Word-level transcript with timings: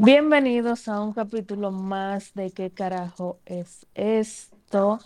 Bienvenidos 0.00 0.86
a 0.86 1.00
un 1.00 1.12
capítulo 1.12 1.72
más 1.72 2.32
de 2.34 2.52
¿Qué 2.52 2.70
carajo 2.70 3.40
es 3.44 3.84
esto? 3.94 5.00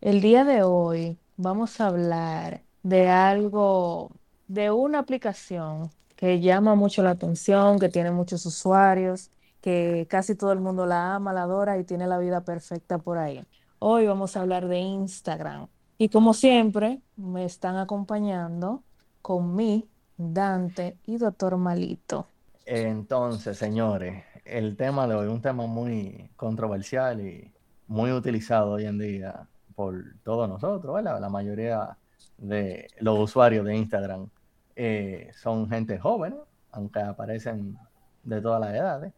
El 0.00 0.20
día 0.20 0.42
de 0.42 0.64
hoy 0.64 1.16
vamos 1.36 1.80
a 1.80 1.86
hablar 1.86 2.60
de 2.82 3.08
algo, 3.08 4.10
de 4.48 4.72
una 4.72 4.98
aplicación 4.98 5.92
que 6.16 6.40
llama 6.40 6.74
mucho 6.74 7.04
la 7.04 7.10
atención, 7.10 7.78
que 7.78 7.88
tiene 7.88 8.10
muchos 8.10 8.44
usuarios, 8.44 9.30
que 9.60 10.08
casi 10.10 10.34
todo 10.34 10.50
el 10.50 10.58
mundo 10.58 10.86
la 10.86 11.14
ama, 11.14 11.32
la 11.32 11.42
adora 11.42 11.78
y 11.78 11.84
tiene 11.84 12.08
la 12.08 12.18
vida 12.18 12.40
perfecta 12.40 12.98
por 12.98 13.18
ahí. 13.18 13.46
Hoy 13.78 14.08
vamos 14.08 14.36
a 14.36 14.40
hablar 14.40 14.66
de 14.66 14.80
Instagram. 14.80 15.68
Y 15.98 16.08
como 16.08 16.34
siempre, 16.34 17.00
me 17.14 17.44
están 17.44 17.76
acompañando 17.76 18.82
con 19.22 19.54
mí, 19.54 19.88
Dante 20.16 20.96
y 21.06 21.18
Doctor 21.18 21.56
Malito. 21.58 22.26
Entonces, 22.64 23.58
señores, 23.58 24.24
el 24.44 24.76
tema 24.76 25.06
de 25.06 25.14
hoy 25.14 25.28
un 25.28 25.40
tema 25.40 25.66
muy 25.66 26.30
controversial 26.36 27.20
y 27.20 27.52
muy 27.86 28.12
utilizado 28.12 28.72
hoy 28.72 28.86
en 28.86 28.98
día 28.98 29.46
por 29.74 30.02
todos 30.24 30.48
nosotros. 30.48 31.02
La 31.02 31.28
mayoría 31.28 31.96
de 32.38 32.88
los 32.98 33.18
usuarios 33.18 33.64
de 33.64 33.76
Instagram 33.76 34.28
eh, 34.76 35.30
son 35.34 35.68
gente 35.68 35.98
joven, 35.98 36.34
aunque 36.70 37.00
aparecen 37.00 37.76
de 38.22 38.40
todas 38.40 38.60
las 38.60 38.74
edades. 38.74 39.12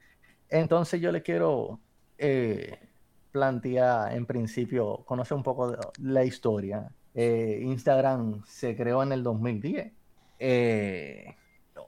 Entonces 0.48 1.00
yo 1.00 1.10
les 1.12 1.22
quiero 1.22 1.80
eh, 2.18 2.78
plantear 3.32 4.12
en 4.14 4.26
principio, 4.26 5.04
conocer 5.04 5.36
un 5.36 5.42
poco 5.42 5.76
la 6.00 6.24
historia. 6.24 6.90
Eh, 7.14 7.60
Instagram 7.62 8.42
se 8.44 8.76
creó 8.76 9.02
en 9.02 9.12
el 9.12 9.22
2010 9.22 9.92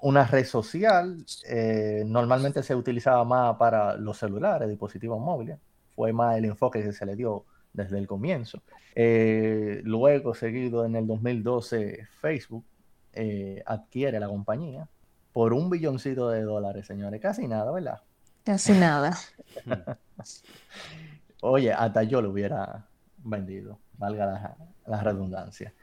una 0.00 0.24
red 0.24 0.44
social, 0.44 1.24
eh, 1.48 2.04
normalmente 2.06 2.62
se 2.62 2.74
utilizaba 2.74 3.24
más 3.24 3.56
para 3.56 3.96
los 3.96 4.18
celulares, 4.18 4.68
dispositivos 4.68 5.20
móviles, 5.20 5.58
fue 5.94 6.12
más 6.12 6.36
el 6.36 6.44
enfoque 6.44 6.82
que 6.82 6.92
se 6.92 7.06
le 7.06 7.16
dio 7.16 7.44
desde 7.72 7.98
el 7.98 8.06
comienzo. 8.06 8.62
Eh, 8.94 9.80
luego, 9.84 10.34
seguido 10.34 10.84
en 10.84 10.96
el 10.96 11.06
2012, 11.06 12.06
Facebook 12.20 12.64
eh, 13.12 13.62
adquiere 13.66 14.20
la 14.20 14.28
compañía 14.28 14.88
por 15.32 15.52
un 15.52 15.70
billoncito 15.70 16.30
de 16.30 16.42
dólares, 16.42 16.86
señores, 16.86 17.20
casi 17.20 17.46
nada, 17.46 17.70
¿verdad? 17.70 18.00
Casi 18.44 18.72
nada. 18.72 19.16
Oye, 21.42 21.72
hasta 21.72 22.02
yo 22.04 22.22
lo 22.22 22.30
hubiera 22.30 22.86
vendido, 23.18 23.78
valga 23.98 24.56
la 24.86 25.02
redundancia. 25.02 25.74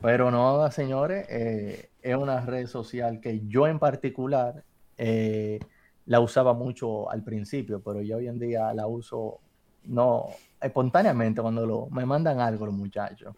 Pero 0.00 0.30
no, 0.30 0.70
señores, 0.70 1.26
eh, 1.28 1.90
es 2.02 2.16
una 2.16 2.40
red 2.40 2.66
social 2.66 3.20
que 3.20 3.40
yo 3.46 3.66
en 3.66 3.78
particular 3.78 4.62
eh, 4.96 5.58
la 6.06 6.20
usaba 6.20 6.54
mucho 6.54 7.10
al 7.10 7.22
principio, 7.24 7.82
pero 7.82 8.00
yo 8.02 8.18
hoy 8.18 8.28
en 8.28 8.38
día 8.38 8.72
la 8.74 8.86
uso 8.86 9.40
no 9.84 10.26
espontáneamente 10.60 11.40
cuando 11.40 11.66
lo, 11.66 11.88
me 11.90 12.06
mandan 12.06 12.40
algo 12.40 12.66
los 12.66 12.74
muchachos. 12.74 13.34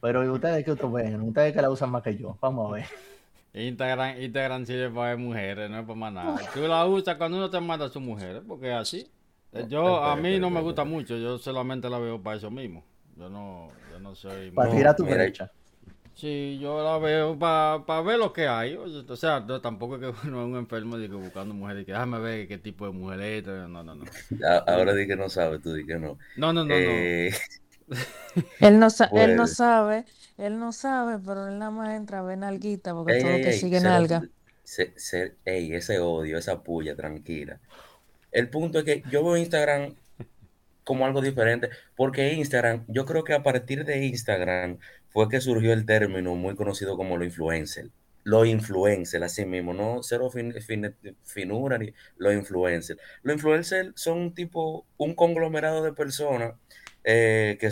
Pero 0.00 0.32
ustedes 0.32 0.64
que 0.64 0.72
ustedes 0.72 0.92
ven, 0.92 1.20
ustedes 1.22 1.52
que 1.52 1.62
la 1.62 1.70
usan 1.70 1.90
más 1.90 2.02
que 2.02 2.16
yo, 2.16 2.36
vamos 2.40 2.70
a 2.70 2.74
ver. 2.74 2.86
Instagram, 3.52 4.20
Instagram 4.20 4.64
sirve 4.64 4.90
para 4.90 5.10
ver 5.10 5.18
mujeres, 5.18 5.70
no 5.70 5.80
es 5.80 5.84
para 5.84 5.98
más 5.98 6.12
nada. 6.12 6.40
Tú 6.54 6.60
la 6.60 6.86
usas 6.86 7.16
cuando 7.16 7.38
uno 7.38 7.50
te 7.50 7.60
manda 7.60 7.86
a 7.86 7.88
su 7.88 8.00
mujer, 8.00 8.42
porque 8.46 8.68
es 8.68 8.74
así. 8.74 9.10
Yo, 9.68 10.02
a 10.02 10.14
mí 10.14 10.38
no 10.38 10.48
me 10.50 10.60
gusta 10.60 10.84
mucho, 10.84 11.16
yo 11.16 11.38
solamente 11.38 11.90
la 11.90 11.98
veo 11.98 12.22
para 12.22 12.36
eso 12.36 12.50
mismo. 12.50 12.84
Yo 13.16 13.28
no, 13.28 13.68
yo 13.90 13.98
no 13.98 14.14
soy... 14.14 14.52
Para 14.52 14.70
tirar 14.70 14.94
tu 14.94 15.04
derecha. 15.04 15.50
Sí, 16.20 16.58
yo 16.60 16.84
la 16.84 16.98
veo 16.98 17.38
para 17.38 18.02
ver 18.02 18.18
lo 18.18 18.30
que 18.30 18.46
hay. 18.46 18.76
O 18.76 19.16
sea, 19.16 19.46
tampoco 19.62 19.94
es 19.96 20.02
que 20.02 20.08
uno 20.28 20.42
es 20.42 20.46
un 20.48 20.56
enfermo 20.56 20.98
de 20.98 21.08
que 21.08 21.14
buscando 21.14 21.54
mujeres 21.54 21.82
y 21.82 21.86
que 21.86 21.92
déjame 21.92 22.18
ver 22.18 22.46
qué 22.46 22.58
tipo 22.58 22.84
de 22.84 22.92
mujer 22.92 23.20
es. 23.22 23.46
No, 23.46 23.82
no, 23.82 23.94
no. 23.94 24.04
Ahora 24.66 24.94
di 24.94 25.06
que 25.06 25.16
no 25.16 25.30
sabe, 25.30 25.60
tú 25.60 25.72
di 25.72 25.86
que 25.86 25.98
no. 25.98 26.18
No, 26.36 26.52
no, 26.52 26.66
no, 26.66 26.74
eh... 26.74 27.32
él, 28.60 28.78
no 28.78 28.88
él 29.12 29.36
no 29.36 29.46
sabe, 29.46 30.04
él 30.36 30.58
no 30.58 30.72
sabe, 30.72 31.18
pero 31.24 31.48
él 31.48 31.58
nada 31.58 31.70
más 31.70 31.96
entra 31.96 32.18
a 32.18 32.22
ver 32.22 32.36
nalguita 32.36 32.92
porque 32.92 33.20
todo 33.20 33.38
lo 33.38 33.38
que 33.38 33.52
sigue 33.54 33.80
nalga. 33.80 34.22
ey, 35.46 35.72
ese 35.72 36.00
odio, 36.00 36.36
esa 36.36 36.62
puya, 36.62 36.94
tranquila. 36.94 37.58
El 38.30 38.50
punto 38.50 38.80
es 38.80 38.84
que 38.84 39.02
yo 39.10 39.24
veo 39.24 39.38
Instagram 39.38 39.94
como 40.84 41.06
algo 41.06 41.22
diferente, 41.22 41.70
porque 41.96 42.34
Instagram, 42.34 42.84
yo 42.88 43.06
creo 43.06 43.24
que 43.24 43.32
a 43.32 43.42
partir 43.42 43.84
de 43.84 44.06
Instagram 44.06 44.78
fue 45.10 45.28
que 45.28 45.40
surgió 45.40 45.72
el 45.72 45.86
término 45.86 46.34
muy 46.34 46.54
conocido 46.54 46.96
como 46.96 47.16
lo 47.16 47.24
influencer. 47.24 47.90
Los 48.22 48.46
influencers, 48.46 49.24
así 49.24 49.46
mismo, 49.46 49.72
no 49.72 50.02
cero 50.02 50.30
finura 51.24 51.78
ni 51.78 51.92
los 52.18 52.34
influencers. 52.34 53.00
Los 53.22 53.34
influencers 53.34 53.92
son 53.94 54.18
un 54.18 54.34
tipo, 54.34 54.86
un 54.98 55.14
conglomerado 55.14 55.82
de 55.82 55.92
personas 55.92 56.54
eh, 57.02 57.56
que 57.58 57.70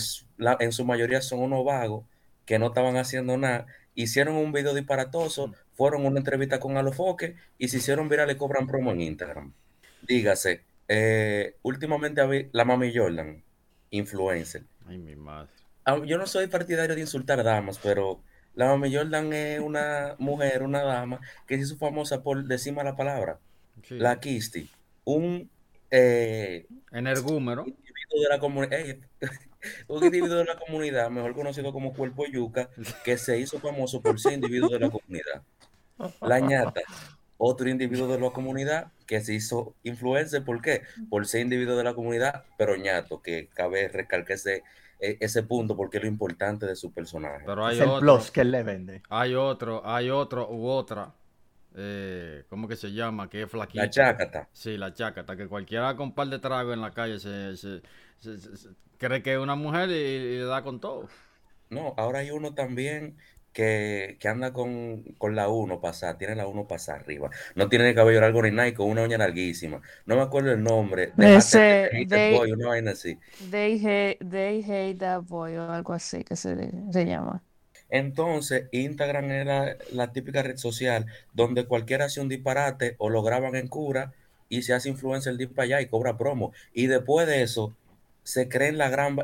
en 0.60 0.72
su 0.72 0.84
mayoría 0.84 1.21
son 1.21 1.41
unos 1.41 1.65
vagos 1.65 2.06
que 2.47 2.59
no 2.59 2.69
estaban 2.69 2.97
haciendo 2.97 3.37
nada, 3.37 3.66
hicieron 3.94 4.37
un 4.37 4.53
video 4.53 4.75
disparatoso, 4.75 5.55
fueron 5.75 6.06
a 6.06 6.09
una 6.09 6.20
entrevista 6.20 6.59
con 6.59 6.78
Alofoque 6.78 7.37
y 7.59 7.69
se 7.69 7.76
hicieron 7.76 8.09
viral 8.09 8.31
y 8.31 8.37
cobran 8.37 8.66
promo 8.66 8.93
en 8.93 9.03
Instagram. 9.03 9.53
Dígase, 10.06 10.65
eh, 10.88 11.56
últimamente 11.62 12.49
la 12.53 12.65
mami 12.65 12.97
Jordan, 12.97 13.44
influencer. 13.91 14.62
Ay, 14.87 14.97
mi 14.97 15.15
madre 15.15 15.57
yo 16.04 16.19
no 16.19 16.26
soy 16.26 16.47
partidario 16.47 16.94
de 16.94 17.00
insultar 17.00 17.43
damas, 17.43 17.78
pero 17.82 18.21
la 18.54 18.66
Mami 18.66 18.94
Jordan 18.94 19.32
es 19.32 19.60
una 19.60 20.16
mujer, 20.19 20.62
una 20.62 20.82
dama, 20.82 21.21
que 21.47 21.56
se 21.56 21.62
hizo 21.62 21.76
famosa 21.76 22.22
por 22.22 22.44
decir 22.44 22.75
la 22.75 22.97
palabra. 22.97 23.38
La 23.88 24.19
Kisti. 24.19 24.69
Un 25.04 25.49
eh, 25.91 26.66
energúmero. 26.93 27.65
Individuo 27.66 28.22
de 28.22 28.28
la 28.28 28.38
comunidad. 28.38 28.78
un 29.88 30.04
individuo 30.04 30.38
de 30.38 30.44
la 30.44 30.59
comunidad, 30.59 31.10
mejor 31.10 31.34
conocido 31.34 31.72
como 31.72 31.94
Cuerpo 31.94 32.26
Yuca, 32.26 32.69
que 33.05 33.16
se 33.16 33.38
hizo 33.38 33.59
famoso 33.60 34.03
por 34.03 34.20
ser 34.20 34.32
individuo 34.34 34.69
de 34.69 34.81
la 34.81 34.91
comunidad. 34.91 35.43
La 36.20 36.38
ñata, 36.38 36.82
otro 37.38 37.69
individuo 37.69 38.09
de 38.09 38.20
la 38.20 38.31
comunidad 38.31 38.93
que 39.06 39.20
se 39.20 39.34
hizo 39.34 39.75
influencer, 39.82 40.44
¿por 40.44 40.60
qué? 40.60 40.82
Por 41.09 41.26
ser 41.26 41.41
individuo 41.43 41.76
de 41.76 41.84
la 41.84 41.94
comunidad, 41.94 42.44
pero 42.56 42.76
ñato, 42.76 43.22
que 43.22 43.49
cabe 43.55 43.88
recalcar 43.88 44.37
ese 44.37 44.62
ese 44.98 45.42
punto 45.44 45.76
porque 45.76 45.98
es 45.98 46.03
lo 46.03 46.09
importante 46.09 46.66
de 46.66 46.76
su 46.76 46.92
personaje. 46.92 47.44
Pero 47.47 47.64
hay 47.64 47.76
es 47.76 47.82
el 47.82 47.98
plus 48.00 48.31
que 48.31 48.41
él 48.41 48.50
le 48.50 48.62
vende. 48.62 49.03
Hay 49.09 49.34
otro, 49.34 49.82
hay 49.84 50.10
otro 50.10 50.50
u 50.50 50.66
otra. 50.66 51.14
Eh, 51.76 52.44
¿Cómo 52.48 52.66
que 52.66 52.76
se 52.76 52.92
llama? 52.92 53.31
Que 53.31 53.42
es 53.42 53.50
flaquita. 53.50 53.84
La 53.84 53.91
chácata. 53.91 54.48
Sí, 54.53 54.76
la 54.76 54.92
chácata. 54.92 55.37
Que 55.37 55.47
cualquiera 55.47 55.94
con 55.97 56.08
un 56.08 56.14
par 56.14 56.28
de 56.28 56.38
tragos 56.38 56.75
en 56.75 56.81
la 56.81 56.92
calle 56.92 57.20
se, 57.20 57.56
se, 57.56 57.81
cree 58.97 59.22
que 59.22 59.34
es 59.34 59.38
una 59.38 59.54
mujer 59.54 59.88
y 59.91 60.38
le 60.38 60.44
da 60.44 60.62
con 60.62 60.81
todo. 60.81 61.08
No, 61.70 61.94
ahora 61.97 62.20
hay 62.20 62.31
uno 62.31 62.54
también 62.54 63.16
que, 63.58 64.28
anda 64.28 64.52
con, 64.52 65.02
la 65.34 65.48
1 65.48 65.80
pasar, 65.80 66.16
tiene 66.16 66.36
la 66.36 66.46
1 66.46 66.69
pasar 66.69 67.00
arriba. 67.00 67.28
No 67.56 67.69
tiene 67.69 67.88
el 67.88 67.94
cabello 67.96 68.20
largo 68.20 68.41
ni 68.42 68.52
nada, 68.52 68.72
con 68.72 68.88
una 68.88 69.02
uña 69.02 69.19
larguísima. 69.19 69.82
No 70.06 70.14
me 70.14 70.22
acuerdo 70.22 70.52
el 70.52 70.62
nombre. 70.62 71.12
De 71.16 71.34
ese, 71.34 71.91
they, 72.08 72.36
boy, 72.36 72.52
una 72.52 72.69
vaina 72.69 72.92
así. 72.92 73.19
They 73.50 73.84
hate, 73.84 74.98
that 74.98 75.22
boy 75.22 75.56
o 75.56 75.72
algo 75.72 75.92
así 75.92 76.22
que 76.22 76.36
se, 76.36 76.70
se 76.92 77.04
llama. 77.04 77.42
Entonces, 77.91 78.69
Instagram 78.70 79.28
era 79.32 79.76
la 79.90 80.12
típica 80.12 80.44
red 80.44 80.56
social 80.56 81.06
donde 81.32 81.66
cualquiera 81.66 82.04
hace 82.04 82.20
un 82.20 82.28
disparate 82.28 82.94
o 82.98 83.10
lo 83.10 83.22
graban 83.22 83.56
en 83.56 83.66
cura 83.66 84.12
y 84.48 84.62
se 84.62 84.72
hace 84.72 84.88
influencer 84.88 85.34
el 85.36 85.48
para 85.48 85.64
allá 85.64 85.81
y 85.81 85.87
cobra 85.87 86.16
promo. 86.16 86.52
Y 86.72 86.87
después 86.87 87.26
de 87.26 87.43
eso, 87.43 87.75
se 88.22 88.49
creen 88.49 88.78
la 88.78 88.88
gran 88.88 89.16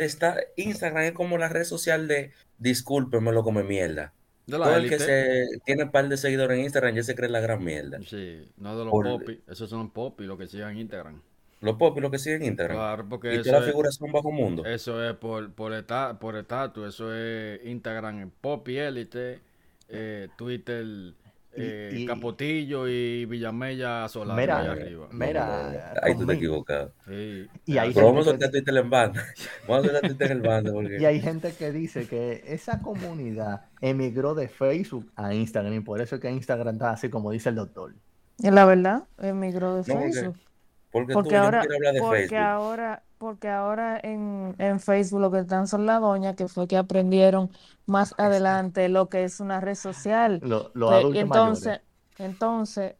está, 0.00 0.38
Instagram 0.56 1.02
es 1.02 1.12
como 1.12 1.36
la 1.36 1.50
red 1.50 1.64
social 1.64 2.08
de 2.08 2.32
discúlpeme 2.56 3.32
lo 3.32 3.42
come 3.42 3.62
mierda. 3.62 4.14
Todo 4.48 4.76
el 4.76 4.88
que 4.88 4.98
se 4.98 5.46
tiene 5.64 5.84
un 5.84 5.90
par 5.90 6.08
de 6.08 6.16
seguidores 6.16 6.58
en 6.58 6.64
Instagram 6.64 6.94
ya 6.94 7.02
se 7.02 7.14
cree 7.14 7.28
la 7.28 7.40
gran 7.40 7.62
mierda. 7.62 7.98
Sí, 8.06 8.48
no 8.56 8.78
de 8.78 8.84
los 8.84 8.92
popis, 8.92 9.38
esos 9.48 9.68
son 9.68 9.90
popis 9.90 10.26
lo 10.26 10.38
que 10.38 10.46
siguen 10.46 10.70
en 10.70 10.78
Instagram. 10.78 11.20
Los 11.60 11.76
popis 11.76 12.02
lo 12.02 12.10
que 12.10 12.18
siguen 12.18 12.42
en 12.42 12.48
Instagram. 12.48 12.76
Claro, 12.76 13.08
porque 13.08 13.34
y 13.34 13.42
todas 13.42 13.60
las 13.60 13.66
figuras 13.66 13.94
son 13.94 14.10
bajo 14.10 14.32
mundo. 14.32 14.64
Eso 14.64 15.04
es 15.04 15.14
por, 15.16 15.52
por, 15.52 15.72
por 16.18 16.36
estatus, 16.36 16.88
eso 16.88 17.14
es 17.14 17.64
Instagram 17.64 18.20
en 18.20 18.30
popi 18.30 18.78
élite, 18.78 19.40
eh, 19.88 20.28
Twitter 20.36 21.14
eh, 21.54 22.04
Capotillo 22.06 22.88
y 22.88 23.26
Villamella 23.26 24.08
Solano 24.08 24.40
mira, 24.40 24.58
arriba. 24.58 25.08
Mira, 25.12 25.94
ahí 26.02 26.16
tú 26.16 26.26
te 26.26 26.34
equivocas. 26.34 26.90
Sí. 27.06 27.46
Y 27.66 27.78
hay 27.78 27.92
Pero 27.92 28.06
vamos 28.06 28.26
a 28.26 28.30
soltar 28.30 28.50
Twitter 28.50 28.76
en 28.76 28.90
banda. 28.90 29.22
Vamos 29.68 29.84
a 29.84 29.90
soltar 29.90 30.08
Twitter 30.08 30.30
en 30.30 30.36
el 30.38 30.42
banda. 30.42 30.72
Porque... 30.72 30.98
Y 31.00 31.04
hay 31.04 31.20
gente 31.20 31.52
que 31.52 31.72
dice 31.72 32.06
que 32.06 32.42
esa 32.46 32.80
comunidad 32.80 33.66
emigró 33.80 34.34
de 34.34 34.48
Facebook 34.48 35.10
a 35.16 35.34
Instagram 35.34 35.74
y 35.74 35.80
por 35.80 36.00
eso 36.00 36.16
es 36.16 36.20
que 36.20 36.30
Instagram 36.30 36.74
está 36.74 36.90
así 36.90 37.10
como 37.10 37.30
dice 37.30 37.50
el 37.50 37.56
doctor. 37.56 37.94
La 38.38 38.64
verdad, 38.64 39.04
emigró 39.18 39.76
de 39.76 39.84
Facebook. 39.84 40.34
Porque, 40.34 40.51
porque, 40.92 41.36
ahora, 41.36 41.62
de 41.62 42.00
porque 42.00 42.36
ahora, 42.36 43.02
porque 43.16 43.48
ahora 43.48 43.98
en, 44.02 44.54
en, 44.58 44.78
Facebook 44.78 45.20
lo 45.20 45.30
que 45.30 45.38
están 45.38 45.66
son 45.66 45.86
la 45.86 45.98
doña, 45.98 46.36
que 46.36 46.48
fue 46.48 46.68
que 46.68 46.76
aprendieron 46.76 47.50
más 47.86 48.14
adelante 48.18 48.88
lo 48.88 49.08
que 49.08 49.24
es 49.24 49.40
una 49.40 49.60
red 49.60 49.74
social. 49.74 50.38
Lo, 50.42 50.70
lo 50.74 51.14
entonces, 51.14 51.80
entonces, 52.18 52.94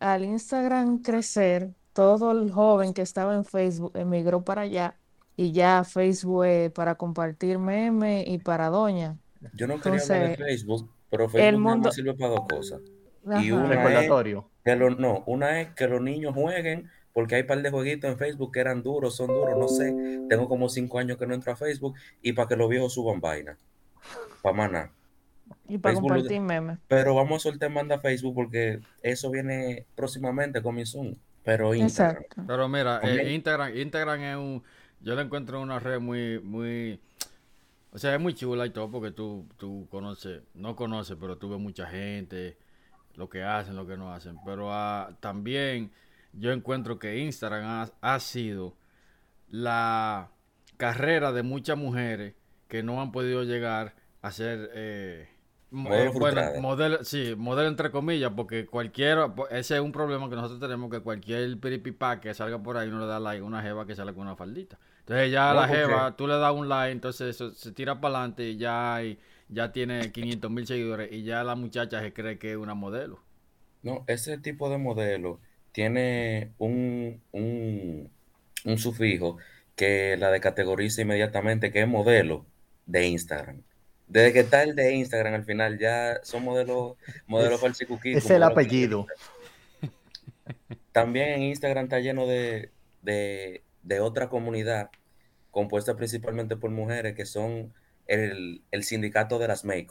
al 0.00 0.24
Instagram 0.24 1.02
crecer, 1.02 1.70
todo 1.92 2.32
el 2.32 2.50
joven 2.50 2.92
que 2.92 3.02
estaba 3.02 3.34
en 3.34 3.44
Facebook 3.44 3.92
emigró 3.94 4.42
para 4.42 4.62
allá 4.62 4.96
y 5.36 5.52
ya 5.52 5.84
Facebook 5.84 6.72
para 6.74 6.96
compartir 6.96 7.58
memes 7.58 8.26
y 8.26 8.38
para 8.38 8.68
doña. 8.70 9.16
Yo 9.54 9.66
no 9.66 9.80
quería 9.80 10.00
hablar 10.02 10.18
de 10.18 10.26
Entonces, 10.32 10.46
Facebook, 10.46 10.90
pero 11.10 11.28
Facebook 11.28 11.62
nada 11.62 11.74
mundo- 11.74 11.92
sirve 11.92 12.14
para 12.14 12.30
dos 12.30 12.46
cosas. 12.48 12.80
Y 13.40 13.50
una 13.50 14.02
es 14.02 14.42
que 14.64 14.76
los, 14.76 14.98
no, 14.98 15.22
una 15.26 15.60
es 15.60 15.74
que 15.74 15.88
los 15.88 16.00
niños 16.00 16.34
jueguen, 16.34 16.88
porque 17.16 17.34
hay 17.34 17.40
un 17.40 17.46
par 17.46 17.62
de 17.62 17.70
jueguitos 17.70 18.10
en 18.10 18.18
Facebook 18.18 18.52
que 18.52 18.60
eran 18.60 18.82
duros, 18.82 19.16
son 19.16 19.28
duros, 19.28 19.58
no 19.58 19.68
sé. 19.68 19.90
Tengo 20.28 20.50
como 20.50 20.68
cinco 20.68 20.98
años 20.98 21.16
que 21.16 21.26
no 21.26 21.32
entro 21.32 21.50
a 21.50 21.56
Facebook 21.56 21.94
y 22.20 22.34
para 22.34 22.46
que 22.46 22.56
los 22.56 22.68
viejos 22.68 22.92
suban 22.92 23.22
vaina. 23.22 23.56
Para 24.42 24.54
maná. 24.54 24.90
Y 25.66 25.78
para 25.78 25.94
Facebook 25.94 26.10
lo- 26.10 26.14
compartir 26.16 26.40
memes. 26.42 26.78
Pero 26.86 27.14
vamos 27.14 27.36
a 27.36 27.48
soltar 27.48 27.70
manda 27.70 27.98
Facebook 28.00 28.34
porque 28.34 28.80
eso 29.00 29.30
viene 29.30 29.86
próximamente 29.94 30.60
con 30.60 30.74
mi 30.74 30.84
Zoom. 30.84 31.14
Pero 31.42 31.74
Instagram. 31.74 32.22
Exacto. 32.22 32.42
Pero 32.46 32.68
mira, 32.68 33.00
eh, 33.02 33.32
Instagram, 33.32 33.74
Instagram 33.74 34.20
es 34.20 34.36
un, 34.36 34.62
yo 35.00 35.14
le 35.14 35.22
encuentro 35.22 35.62
una 35.62 35.78
red 35.78 35.98
muy, 35.98 36.38
muy, 36.40 37.00
o 37.92 37.98
sea, 37.98 38.14
es 38.14 38.20
muy 38.20 38.34
chula 38.34 38.66
y 38.66 38.70
todo 38.70 38.90
porque 38.90 39.10
tú, 39.10 39.46
tú 39.56 39.86
conoces, 39.90 40.42
no 40.52 40.76
conoces, 40.76 41.16
pero 41.18 41.38
tú 41.38 41.48
ves 41.48 41.58
mucha 41.58 41.86
gente, 41.86 42.58
lo 43.14 43.30
que 43.30 43.42
hacen, 43.42 43.74
lo 43.74 43.86
que 43.86 43.96
no 43.96 44.12
hacen. 44.12 44.36
Pero 44.44 44.70
ah, 44.70 45.16
también 45.20 45.90
yo 46.38 46.52
encuentro 46.52 46.98
que 46.98 47.18
Instagram 47.18 47.64
ha, 47.64 47.90
ha 48.00 48.20
sido 48.20 48.76
la 49.50 50.30
carrera 50.76 51.32
de 51.32 51.42
muchas 51.42 51.78
mujeres 51.78 52.34
que 52.68 52.82
no 52.82 53.00
han 53.00 53.12
podido 53.12 53.44
llegar 53.44 53.94
a 54.22 54.30
ser 54.32 54.70
eh, 54.74 55.28
mo- 55.70 55.90
Modelo 55.90 56.12
eh, 56.12 56.12
bueno, 56.14 56.50
modelo, 56.54 57.04
sí, 57.04 57.34
modelo 57.36 57.68
entre 57.68 57.90
comillas, 57.90 58.32
porque 58.36 58.66
cualquiera, 58.66 59.34
po- 59.34 59.48
ese 59.48 59.76
es 59.76 59.80
un 59.80 59.92
problema 59.92 60.28
que 60.28 60.36
nosotros 60.36 60.60
tenemos, 60.60 60.90
que 60.90 61.00
cualquier 61.00 61.58
piripipá 61.60 62.20
que 62.20 62.34
salga 62.34 62.62
por 62.62 62.76
ahí 62.76 62.90
no 62.90 62.98
le 63.00 63.06
da 63.06 63.20
like 63.20 63.42
a 63.42 63.44
una 63.44 63.62
jeva 63.62 63.86
que 63.86 63.94
sale 63.94 64.12
con 64.14 64.22
una 64.22 64.36
faldita. 64.36 64.78
Entonces 65.00 65.30
ya 65.32 65.54
No, 65.54 65.54
la 65.54 65.68
jeva, 65.68 66.16
tú 66.16 66.26
le 66.26 66.34
das 66.38 66.52
un 66.54 66.68
like, 66.68 66.92
entonces 66.92 67.36
eso 67.36 67.52
se 67.52 67.72
tira 67.72 68.00
para 68.00 68.18
adelante 68.18 68.48
y 68.50 68.56
ya, 68.56 68.94
hay- 68.96 69.18
ya 69.48 69.70
tiene 69.72 70.10
500 70.12 70.50
mil 70.50 70.66
seguidores 70.66 71.12
y 71.12 71.22
ya 71.22 71.44
la 71.44 71.54
muchacha 71.54 72.00
se 72.00 72.12
cree 72.12 72.38
que 72.38 72.52
es 72.52 72.56
una 72.56 72.74
modelo. 72.74 73.20
No, 73.82 74.04
ese 74.06 74.36
tipo 74.38 74.68
de 74.70 74.78
modelo 74.78 75.40
tiene 75.76 76.52
un, 76.56 77.20
un, 77.32 78.10
un 78.64 78.78
sufijo 78.78 79.36
que 79.74 80.16
la 80.16 80.30
decategoriza 80.30 81.02
inmediatamente, 81.02 81.70
que 81.70 81.82
es 81.82 81.86
modelo 81.86 82.46
de 82.86 83.06
Instagram. 83.08 83.60
Desde 84.08 84.32
que 84.32 84.40
está 84.40 84.62
el 84.62 84.74
de 84.74 84.94
Instagram 84.94 85.34
al 85.34 85.44
final 85.44 85.78
ya 85.78 86.18
son 86.22 86.44
modelos 86.44 86.94
modelos 87.26 87.60
Es- 87.60 88.24
Es 88.24 88.30
el 88.30 88.42
apellido. 88.42 89.06
También 90.92 91.28
en 91.28 91.42
Instagram 91.42 91.84
está 91.84 92.00
lleno 92.00 92.26
de, 92.26 92.70
de, 93.02 93.62
de 93.82 94.00
otra 94.00 94.30
comunidad 94.30 94.88
compuesta 95.50 95.94
principalmente 95.94 96.56
por 96.56 96.70
mujeres 96.70 97.14
que 97.14 97.26
son 97.26 97.74
el, 98.06 98.62
el 98.70 98.82
sindicato 98.82 99.38
de 99.38 99.48
las 99.48 99.66
make 99.66 99.90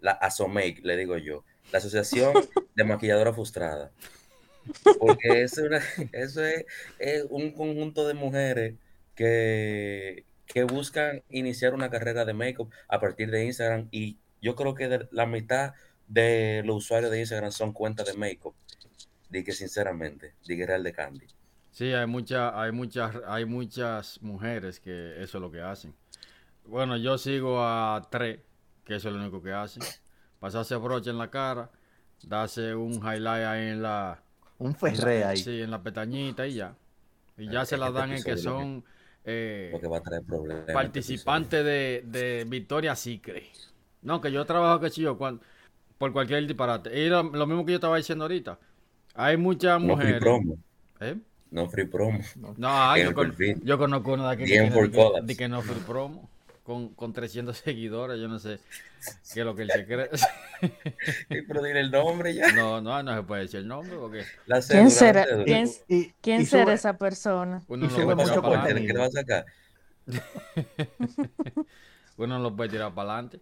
la 0.00 0.12
ASOMAKE, 0.12 0.82
le 0.84 0.96
digo 0.96 1.16
yo, 1.18 1.42
la 1.72 1.78
Asociación 1.78 2.32
de 2.76 2.84
Maquilladoras 2.84 3.34
Frustradas. 3.34 3.90
Porque 4.98 5.42
eso 5.42 5.62
es, 6.98 7.26
un 7.30 7.52
conjunto 7.52 8.06
de 8.06 8.14
mujeres 8.14 8.74
que, 9.14 10.24
que 10.46 10.64
buscan 10.64 11.22
iniciar 11.30 11.74
una 11.74 11.90
carrera 11.90 12.24
de 12.24 12.34
make-up 12.34 12.70
a 12.88 13.00
partir 13.00 13.30
de 13.30 13.44
Instagram 13.44 13.88
y 13.90 14.16
yo 14.42 14.54
creo 14.56 14.74
que 14.74 15.08
la 15.10 15.26
mitad 15.26 15.74
de 16.08 16.62
los 16.64 16.76
usuarios 16.76 17.10
de 17.10 17.20
Instagram 17.20 17.52
son 17.52 17.72
cuentas 17.72 18.06
de 18.06 18.14
make-up. 18.14 18.54
Di 19.28 19.44
que 19.44 19.52
sinceramente, 19.52 20.34
di 20.44 20.56
que 20.56 20.66
real 20.66 20.82
de 20.82 20.92
Candy. 20.92 21.26
Sí, 21.70 21.92
hay 21.92 22.06
muchas, 22.06 22.52
hay 22.54 22.72
muchas, 22.72 23.16
hay 23.26 23.44
muchas 23.44 24.20
mujeres 24.22 24.80
que 24.80 25.22
eso 25.22 25.38
es 25.38 25.42
lo 25.42 25.52
que 25.52 25.60
hacen. 25.60 25.94
Bueno, 26.64 26.96
yo 26.96 27.16
sigo 27.16 27.62
a 27.62 28.08
tres, 28.10 28.40
que 28.84 28.96
eso 28.96 29.08
es 29.08 29.14
lo 29.14 29.20
único 29.20 29.40
que 29.42 29.52
hacen. 29.52 29.82
Pasarse 30.40 30.74
broche 30.76 31.10
en 31.10 31.18
la 31.18 31.30
cara, 31.30 31.70
darse 32.24 32.74
un 32.74 32.94
highlight 32.94 33.44
ahí 33.46 33.68
en 33.68 33.82
la, 33.82 34.20
Un 34.60 34.74
ferré 34.74 35.24
ahí. 35.24 35.36
sí, 35.38 35.60
en 35.62 35.70
la 35.70 35.82
pestañita 35.82 36.46
y 36.46 36.54
ya. 36.54 36.74
Y 37.36 37.48
ya 37.50 37.64
se 37.64 37.76
la 37.76 37.90
dan 37.90 38.12
en 38.12 38.22
que 38.22 38.36
son 38.36 38.84
eh, 39.24 39.70
Porque 39.72 39.88
va 39.88 39.98
a 39.98 40.02
traer 40.02 40.22
problemas. 40.22 40.60
este 40.60 40.72
participantes 40.72 41.64
de, 41.64 42.04
de 42.06 42.44
Victoria 42.48 42.94
Secret. 42.94 43.44
No, 44.02 44.20
que 44.20 44.30
yo 44.32 44.44
trabajo, 44.44 44.80
que 44.80 44.90
si 44.90 45.02
yo, 45.02 45.18
cuan- 45.18 45.40
por 45.98 46.12
cualquier 46.12 46.46
disparate. 46.46 46.98
Y 46.98 47.08
lo, 47.08 47.22
lo 47.24 47.46
mismo 47.46 47.64
que 47.66 47.72
yo 47.72 47.76
estaba 47.76 47.96
diciendo 47.96 48.24
ahorita. 48.24 48.58
Hay 49.14 49.36
muchas. 49.36 49.80
No 49.80 49.88
mujeres. 49.88 50.20
promo. 50.20 50.56
¿eh? 51.00 51.16
No 51.50 51.68
free 51.68 51.86
promo. 51.86 52.20
No, 52.56 52.68
ah, 52.68 52.96
yo, 52.98 53.12
con- 53.12 53.34
yo 53.64 53.76
conozco 53.78 54.12
una 54.12 54.30
de 54.30 54.36
que, 54.36 54.44
de 54.44 55.20
de 55.24 55.36
que 55.36 55.48
no 55.48 55.62
free 55.62 55.80
promo. 55.86 56.30
Con, 56.70 56.94
con 56.94 57.12
300 57.12 57.56
seguidores, 57.58 58.20
yo 58.20 58.28
no 58.28 58.38
sé 58.38 58.60
qué 59.34 59.40
es 59.40 59.44
lo 59.46 59.56
que 59.56 59.62
él 59.62 59.70
se 59.72 59.86
cree. 59.86 60.08
Pero 61.48 61.62
dile 61.64 61.80
el 61.80 61.90
nombre 61.90 62.32
ya. 62.32 62.52
No, 62.52 62.80
no, 62.80 63.02
no 63.02 63.16
se 63.16 63.22
puede 63.24 63.42
decir 63.42 63.58
el 63.58 63.66
nombre 63.66 63.96
porque 63.96 64.22
La 64.46 64.60
¿Quién 64.60 64.62
cédula, 64.62 64.84
la 64.84 64.90
será? 64.90 65.26
¿Quién, 65.44 65.68
Y- 65.88 66.12
quién 66.20 66.42
y 66.42 66.46
será 66.46 66.66
sube- 66.66 66.74
esa 66.74 66.96
persona? 66.96 67.60
uno 67.66 67.86
Y 67.86 67.90
sube 67.90 68.04
lo 68.04 68.14
puede 68.14 68.16
mucho 68.16 68.28
tirar 68.40 68.42
para 68.42 68.62
pasaporte, 68.62 68.74
¿de 68.74 68.86
qué 68.86 68.92
adelante. 68.92 68.94
te 68.94 68.98
vas 68.98 69.08
a 69.08 69.20
sacar? 69.20 69.46
Uno 72.16 72.38
no 72.38 72.42
lo 72.44 72.54
puede 72.56 72.70
tirar 72.70 72.94
para 72.94 73.12
adelante. 73.14 73.40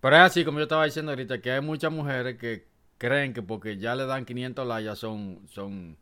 Pero 0.00 0.16
es 0.16 0.22
así, 0.22 0.44
como 0.44 0.58
yo 0.58 0.64
estaba 0.64 0.84
diciendo 0.84 1.12
ahorita, 1.12 1.40
que 1.40 1.50
hay 1.52 1.60
muchas 1.60 1.92
mujeres 1.92 2.36
que 2.38 2.66
creen 2.98 3.32
que 3.34 3.42
porque 3.42 3.76
ya 3.78 3.94
le 3.96 4.06
dan 4.06 4.24
500 4.24 4.66
likes 4.66 4.84
ya 4.84 4.96
son, 4.96 5.40
son 5.48 5.96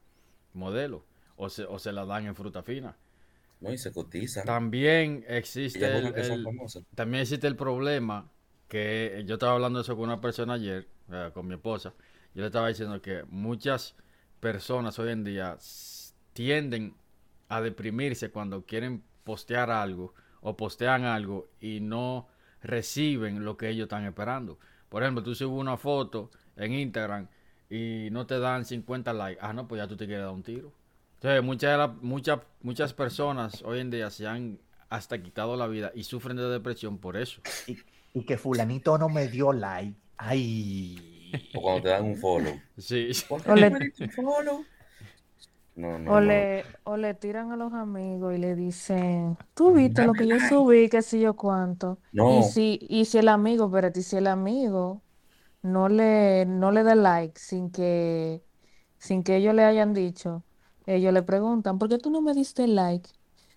modelos. 0.52 1.02
O 1.36 1.48
se, 1.48 1.64
o 1.64 1.78
se 1.80 1.90
la 1.92 2.04
dan 2.04 2.26
en 2.26 2.34
fruta 2.36 2.62
fina. 2.62 2.96
No, 3.60 3.72
y 3.72 3.78
se 3.78 3.92
cotizan. 3.92 4.44
También 4.44 5.24
existe 5.28 5.86
el, 5.86 6.12
también 6.94 7.22
existe 7.22 7.46
el 7.46 7.56
problema 7.56 8.30
que 8.68 9.22
yo 9.26 9.34
estaba 9.34 9.52
hablando 9.52 9.78
de 9.78 9.82
eso 9.82 9.96
con 9.96 10.04
una 10.04 10.20
persona 10.20 10.54
ayer, 10.54 10.88
eh, 11.10 11.30
con 11.32 11.46
mi 11.46 11.54
esposa. 11.54 11.94
Yo 12.34 12.40
le 12.40 12.46
estaba 12.46 12.68
diciendo 12.68 13.00
que 13.00 13.24
muchas 13.28 13.94
personas 14.40 14.98
hoy 14.98 15.12
en 15.12 15.24
día 15.24 15.56
tienden 16.32 16.94
a 17.48 17.60
deprimirse 17.60 18.30
cuando 18.30 18.64
quieren 18.66 19.02
postear 19.22 19.70
algo 19.70 20.14
o 20.40 20.56
postean 20.56 21.04
algo 21.04 21.48
y 21.60 21.80
no 21.80 22.28
reciben 22.62 23.44
lo 23.44 23.56
que 23.56 23.68
ellos 23.70 23.84
están 23.84 24.04
esperando. 24.04 24.58
Por 24.88 25.02
ejemplo, 25.02 25.22
tú 25.22 25.34
subes 25.34 25.58
una 25.58 25.76
foto 25.76 26.30
en 26.56 26.72
Instagram 26.72 27.28
y 27.70 28.08
no 28.10 28.26
te 28.26 28.38
dan 28.38 28.64
50 28.64 29.12
likes. 29.12 29.40
Ah, 29.40 29.52
no, 29.52 29.66
pues 29.66 29.80
ya 29.80 29.88
tú 29.88 29.96
te 29.96 30.06
quieres 30.06 30.24
dar 30.24 30.34
un 30.34 30.42
tiro. 30.42 30.72
Muchas, 31.42 31.90
muchas, 32.02 32.40
muchas 32.60 32.92
personas 32.92 33.62
hoy 33.62 33.80
en 33.80 33.90
día 33.90 34.10
se 34.10 34.26
han 34.26 34.60
hasta 34.90 35.22
quitado 35.22 35.56
la 35.56 35.66
vida 35.66 35.90
y 35.94 36.04
sufren 36.04 36.36
de 36.36 36.48
depresión 36.48 36.98
por 36.98 37.16
eso. 37.16 37.40
Y, 37.66 37.78
y 38.12 38.24
que 38.26 38.36
fulanito 38.36 38.98
no 38.98 39.08
me 39.08 39.28
dio 39.28 39.52
like. 39.52 39.98
Ay. 40.18 41.40
O 41.54 41.62
cuando 41.62 41.82
te 41.82 41.88
dan 41.88 42.04
un 42.04 42.16
follow. 42.16 42.60
Sí. 42.76 43.10
¿Por 43.28 43.42
qué 43.42 43.50
O 43.52 43.54
le-? 43.56 43.70
No, 45.76 45.98
no, 45.98 46.12
O 46.12 46.20
no. 46.20 46.20
le, 46.20 46.64
o 46.84 46.96
le 46.96 47.14
tiran 47.14 47.50
a 47.52 47.56
los 47.56 47.72
amigos 47.72 48.34
y 48.34 48.38
le 48.38 48.54
dicen, 48.54 49.36
tú 49.54 49.72
viste 49.72 50.04
lo 50.04 50.12
que 50.12 50.26
yo 50.26 50.38
subí, 50.38 50.88
qué 50.88 51.02
sé 51.02 51.18
yo 51.20 51.34
cuánto. 51.34 51.98
No. 52.12 52.38
Y 52.38 52.42
si, 52.44 52.78
y 52.88 53.06
si 53.06 53.18
el 53.18 53.28
amigo, 53.28 53.66
espérate, 53.66 54.02
si 54.02 54.16
el 54.16 54.28
amigo 54.28 55.02
no 55.62 55.88
le, 55.88 56.46
no 56.46 56.70
le 56.72 56.82
da 56.84 56.94
like 56.94 57.38
sin 57.40 57.70
que, 57.70 58.44
sin 58.98 59.24
que 59.24 59.36
ellos 59.36 59.54
le 59.54 59.64
hayan 59.64 59.94
dicho, 59.94 60.44
ellos 60.86 61.12
le 61.12 61.22
preguntan, 61.22 61.78
¿por 61.78 61.88
qué 61.88 61.98
tú 61.98 62.10
no 62.10 62.20
me 62.20 62.34
diste 62.34 62.66
like? 62.66 63.08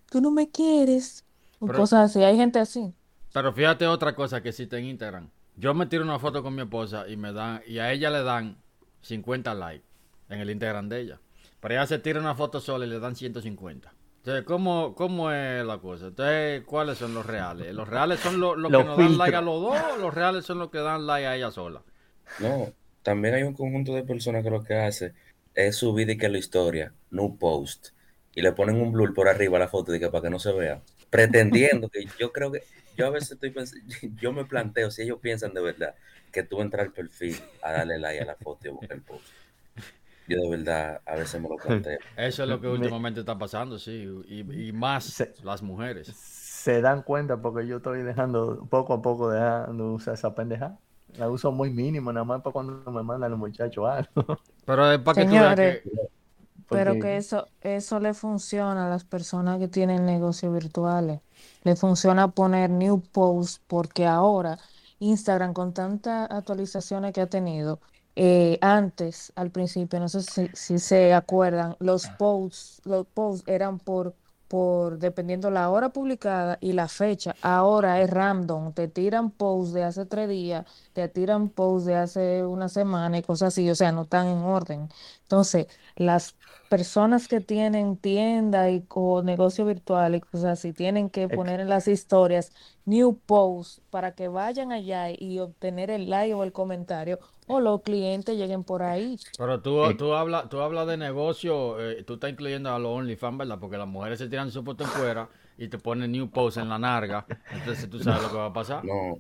¿Tú 0.10 0.22
no 0.22 0.32
me 0.32 0.50
quieres? 0.50 1.26
O 1.60 1.66
Pero- 1.68 1.80
cosas 1.80 2.12
así. 2.12 2.24
Hay 2.24 2.38
gente 2.38 2.60
así. 2.60 2.94
Pero 3.34 3.52
fíjate 3.54 3.86
otra 3.88 4.16
cosa 4.16 4.42
que 4.42 4.50
existe 4.50 4.78
en 4.78 4.86
Instagram. 4.86 5.30
Yo 5.56 5.74
me 5.74 5.86
tiro 5.88 6.04
una 6.04 6.20
foto 6.20 6.42
con 6.44 6.56
mi 6.56 6.62
esposa 6.62 7.08
y 7.08 7.18
me 7.18 7.34
dan 7.34 7.62
y 7.68 7.80
a 7.80 7.92
ella 7.92 8.10
le 8.10 8.24
dan 8.24 8.58
50 9.02 9.54
likes 9.56 9.86
en 10.30 10.40
el 10.40 10.50
Instagram 10.50 10.88
de 10.90 11.02
ella. 11.02 11.20
Pero 11.60 11.74
ella 11.74 11.88
se 11.88 12.00
tira 12.00 12.20
una 12.20 12.36
foto 12.36 12.60
sola 12.60 12.86
y 12.86 12.90
le 12.90 13.00
dan 13.00 13.16
150. 13.16 13.94
Entonces, 14.18 14.46
¿cómo, 14.46 14.94
cómo 14.96 15.32
es 15.32 15.66
la 15.66 15.78
cosa? 15.80 16.08
Entonces, 16.08 16.64
¿cuáles 16.66 16.98
son 16.98 17.14
los 17.14 17.26
reales? 17.26 17.74
¿Los 17.74 17.88
reales 17.88 18.20
son 18.20 18.40
los, 18.40 18.58
los 18.58 18.72
que 18.72 18.84
nos 18.84 18.98
dan 18.98 19.18
like 19.18 19.36
a 19.36 19.42
los 19.42 19.62
dos 19.62 19.78
o 19.94 19.98
los 19.98 20.14
reales 20.14 20.46
son 20.46 20.60
los 20.60 20.70
que 20.70 20.80
dan 20.80 21.08
like 21.08 21.26
a 21.26 21.36
ella 21.36 21.50
sola? 21.50 21.82
No, 22.40 22.72
también 23.04 23.36
hay 23.36 23.44
un 23.44 23.54
conjunto 23.54 23.94
de 23.94 24.04
personas 24.04 24.44
que 24.44 24.50
lo 24.50 24.64
que 24.64 24.76
hace 24.76 25.14
es 25.58 25.78
subir 25.78 26.10
y 26.12 26.18
que 26.18 26.30
la 26.30 26.38
historia, 26.40 26.96
no 27.12 27.38
post, 27.38 27.90
y 28.34 28.42
le 28.44 28.54
ponen 28.54 28.78
un 28.82 28.92
blur 28.94 29.14
por 29.14 29.28
arriba 29.30 29.58
a 29.58 29.62
la 29.62 29.68
foto 29.70 29.92
de 29.92 30.00
que 30.00 30.10
para 30.10 30.24
que 30.24 30.30
no 30.32 30.40
se 30.40 30.54
vea, 30.54 30.84
pretendiendo 31.10 31.90
que 31.90 32.14
yo 32.18 32.32
creo 32.34 32.52
que 32.52 32.68
yo 32.96 33.08
a 33.08 33.10
veces 33.12 33.34
estoy 33.34 33.52
pensando, 33.52 33.86
yo 34.20 34.34
me 34.34 34.46
planteo 34.46 34.92
si 34.92 35.04
ellos 35.04 35.20
piensan 35.22 35.54
de 35.54 35.62
verdad 35.62 35.96
que 36.32 36.44
tú 36.44 36.62
entras 36.62 36.88
al 36.88 36.94
perfil 36.94 37.50
a 37.62 37.72
darle 37.74 38.00
like 38.00 38.22
a 38.22 38.26
la 38.26 38.38
foto 38.38 38.68
y 38.68 38.72
a 38.72 38.74
buscar 38.74 38.98
el 38.98 39.04
post. 39.04 39.36
Yo 40.28 40.38
de 40.42 40.50
verdad 40.50 41.02
a 41.06 41.16
veces 41.18 41.42
me 41.42 41.50
lo 41.50 41.60
planteo. 41.60 42.00
Eso 42.16 42.44
es 42.44 42.50
lo 42.50 42.60
que 42.62 42.68
Me- 42.68 42.68
últimamente 42.68 43.20
está 43.22 43.38
pasando, 43.38 43.78
sí. 43.80 44.06
Y, 44.28 44.70
y 44.70 44.72
más 44.74 45.16
Se- 45.16 45.36
las 45.42 45.62
mujeres. 45.62 46.18
Se 46.18 46.82
dan 46.82 47.04
cuenta 47.04 47.42
porque 47.42 47.68
yo 47.68 47.78
estoy 47.78 48.04
dejando, 48.04 48.68
poco 48.70 48.94
a 48.94 49.02
poco 49.02 49.30
dejando 49.32 49.86
de 49.90 49.92
usar 49.96 50.14
esa 50.16 50.34
pendeja. 50.36 50.80
La 51.18 51.30
uso 51.30 51.52
muy 51.52 51.70
mínimo, 51.72 52.12
nada 52.14 52.24
más 52.24 52.42
para 52.42 52.54
cuando 52.54 52.92
me 52.92 53.04
mandan 53.04 53.32
los 53.32 53.40
muchachos 53.40 53.86
algo. 53.88 54.40
Pero 54.66 54.92
es 54.92 55.00
para 55.00 55.16
que 55.16 55.26
tú 55.26 55.32
Señores. 55.32 55.84
que... 55.84 55.92
Pero 56.70 56.92
Porque 56.92 57.02
que 57.02 57.18
eso, 57.18 57.48
eso 57.62 58.00
le 58.00 58.14
funciona 58.14 58.88
a 58.88 58.90
las 58.90 59.06
personas 59.06 59.58
que 59.58 59.70
tienen 59.70 60.06
negocios 60.06 60.54
virtuales. 60.54 61.22
Le 61.64 61.76
funciona 61.78 62.28
poner 62.28 62.70
new 62.70 63.02
post 63.02 63.64
porque 63.68 64.06
ahora 64.06 64.60
Instagram 65.00 65.54
con 65.54 65.74
tantas 65.74 66.30
actualizaciones 66.30 67.14
que 67.14 67.22
ha 67.22 67.28
tenido, 67.28 67.80
eh, 68.16 68.58
antes, 68.62 69.32
al 69.36 69.52
principio, 69.52 70.00
no 70.00 70.10
sé 70.10 70.24
si, 70.24 70.50
si 70.54 70.80
se 70.80 71.14
acuerdan, 71.14 71.76
los 71.80 72.10
posts, 72.10 72.82
los 72.84 73.06
posts 73.08 73.48
eran 73.48 73.78
por, 73.80 74.16
por, 74.48 74.98
dependiendo 74.98 75.52
la 75.52 75.70
hora 75.70 75.90
publicada 75.90 76.58
y 76.62 76.74
la 76.74 76.88
fecha. 76.88 77.36
Ahora 77.42 78.02
es 78.02 78.10
random. 78.10 78.74
Te 78.74 78.88
tiran 78.88 79.30
posts 79.32 79.74
de 79.74 79.84
hace 79.84 80.06
tres 80.08 80.30
días, 80.30 80.66
te 80.98 81.08
tiran 81.10 81.50
posts 81.50 81.86
de 81.86 81.96
hace 81.96 82.44
una 82.44 82.70
semana 82.70 83.20
y 83.20 83.22
cosas 83.22 83.50
así. 83.50 83.70
O 83.70 83.76
sea, 83.76 83.92
no 83.92 84.02
están 84.02 84.26
en 84.26 84.40
orden. 84.40 84.90
Entonces, 85.22 85.68
las 85.96 86.36
personas 86.70 87.28
que 87.28 87.40
tienen 87.40 87.98
tienda 87.98 88.72
y 88.72 88.84
o 88.90 89.22
negocio 89.22 89.64
virtual 89.64 90.16
y 90.16 90.22
cosas 90.22 90.58
así 90.58 90.74
tienen 90.74 91.12
que 91.12 91.30
poner 91.30 91.60
en 91.60 91.70
las 91.70 91.88
historias 91.88 92.52
new 92.86 93.16
posts 93.28 93.80
para 93.92 94.14
que 94.14 94.28
vayan 94.28 94.72
allá 94.72 95.12
y 95.12 95.38
obtener 95.38 95.92
el 95.92 96.10
like 96.10 96.34
o 96.34 96.44
el 96.44 96.52
comentario 96.52 97.20
o 97.46 97.60
los 97.60 97.84
clientes 97.84 98.36
lleguen 98.36 98.64
por 98.64 98.82
ahí. 98.82 99.20
Pero 99.38 99.62
tú, 99.62 99.96
tú 99.98 100.14
hablas 100.16 100.50
tú 100.50 100.62
hablas 100.62 100.88
de 100.88 100.98
negocio, 100.98 101.80
eh, 101.80 102.04
tú 102.06 102.16
estás 102.16 102.32
incluyendo 102.32 102.74
a 102.74 102.80
los 102.80 102.92
OnlyFans, 102.92 103.38
¿verdad? 103.38 103.60
Porque 103.60 103.78
las 103.78 103.88
mujeres 103.88 104.18
se 104.18 104.28
tiran 104.30 104.50
su 104.50 104.64
foto 104.64 104.84
en 104.84 104.90
fuera 104.90 105.30
y 105.60 105.68
te 105.68 105.78
ponen 105.78 106.12
new 106.12 106.28
post 106.32 106.58
en 106.58 106.70
la 106.70 106.80
narga. 106.80 107.28
Entonces 107.52 107.88
tú 107.88 108.00
sabes 108.00 108.24
lo 108.24 108.30
que 108.30 108.38
va 108.38 108.48
a 108.48 108.54
pasar. 108.54 108.84
No, 108.84 109.20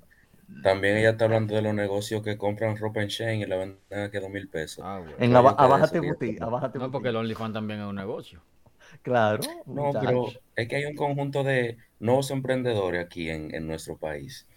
también 0.63 0.97
ella 0.97 1.11
está 1.11 1.25
hablando 1.25 1.55
de 1.55 1.61
los 1.61 1.73
negocios 1.73 2.23
que 2.23 2.37
compran 2.37 2.77
ropa 2.77 3.01
en 3.01 3.07
Shein 3.07 3.41
y 3.41 3.45
la 3.45 3.57
venden 3.57 3.99
aquí 3.99 4.17
a 4.17 4.21
dos 4.21 4.29
mil 4.29 4.47
pesos. 4.47 4.83
Ah, 4.85 4.99
bueno. 4.99 5.15
en 5.19 5.35
ustedes 5.35 5.55
Abájate 5.57 5.99
Boutique. 5.99 6.41
Abájate 6.41 6.79
No, 6.79 6.91
porque 6.91 7.09
el. 7.09 7.15
OnlyFans 7.17 7.53
también 7.53 7.81
es 7.81 7.85
un 7.85 7.95
negocio. 7.95 8.41
Claro, 9.01 9.43
No, 9.65 9.91
pero 9.99 10.27
es 10.55 10.67
que 10.67 10.75
hay 10.77 10.85
un 10.85 10.95
conjunto 10.95 11.43
de 11.43 11.77
nuevos 11.99 12.31
emprendedores 12.31 13.05
aquí 13.05 13.29
en, 13.29 13.53
en 13.53 13.67
nuestro 13.67 13.97
país 13.97 14.47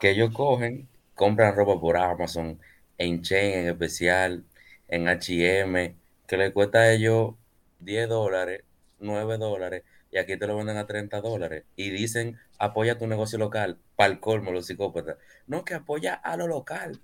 que 0.00 0.10
ellos 0.10 0.32
cogen, 0.32 0.88
compran 1.14 1.54
ropa 1.54 1.80
por 1.80 1.96
Amazon, 1.96 2.58
en 2.98 3.20
Shein 3.20 3.60
en 3.60 3.68
especial, 3.68 4.44
en 4.88 5.08
H&M, 5.08 5.94
que 6.26 6.36
le 6.36 6.52
cuesta 6.52 6.78
a 6.80 6.92
ellos 6.92 7.34
10 7.80 8.08
dólares, 8.08 8.62
9 9.00 9.38
dólares, 9.38 9.82
y 10.14 10.18
aquí 10.18 10.38
te 10.38 10.46
lo 10.48 10.56
venden 10.56 10.78
a 10.78 10.86
30 10.86 11.20
dólares. 11.20 11.64
Y 11.76 11.90
dicen, 11.90 12.38
apoya 12.58 12.98
tu 12.98 13.06
negocio 13.08 13.38
local, 13.38 13.80
para 13.96 14.12
el 14.12 14.20
colmo, 14.20 14.52
los 14.52 14.66
psicópatas. 14.68 15.18
No, 15.48 15.64
que 15.66 15.74
apoya 15.74 16.14
a 16.14 16.36
lo 16.38 16.46
local. 16.48 17.02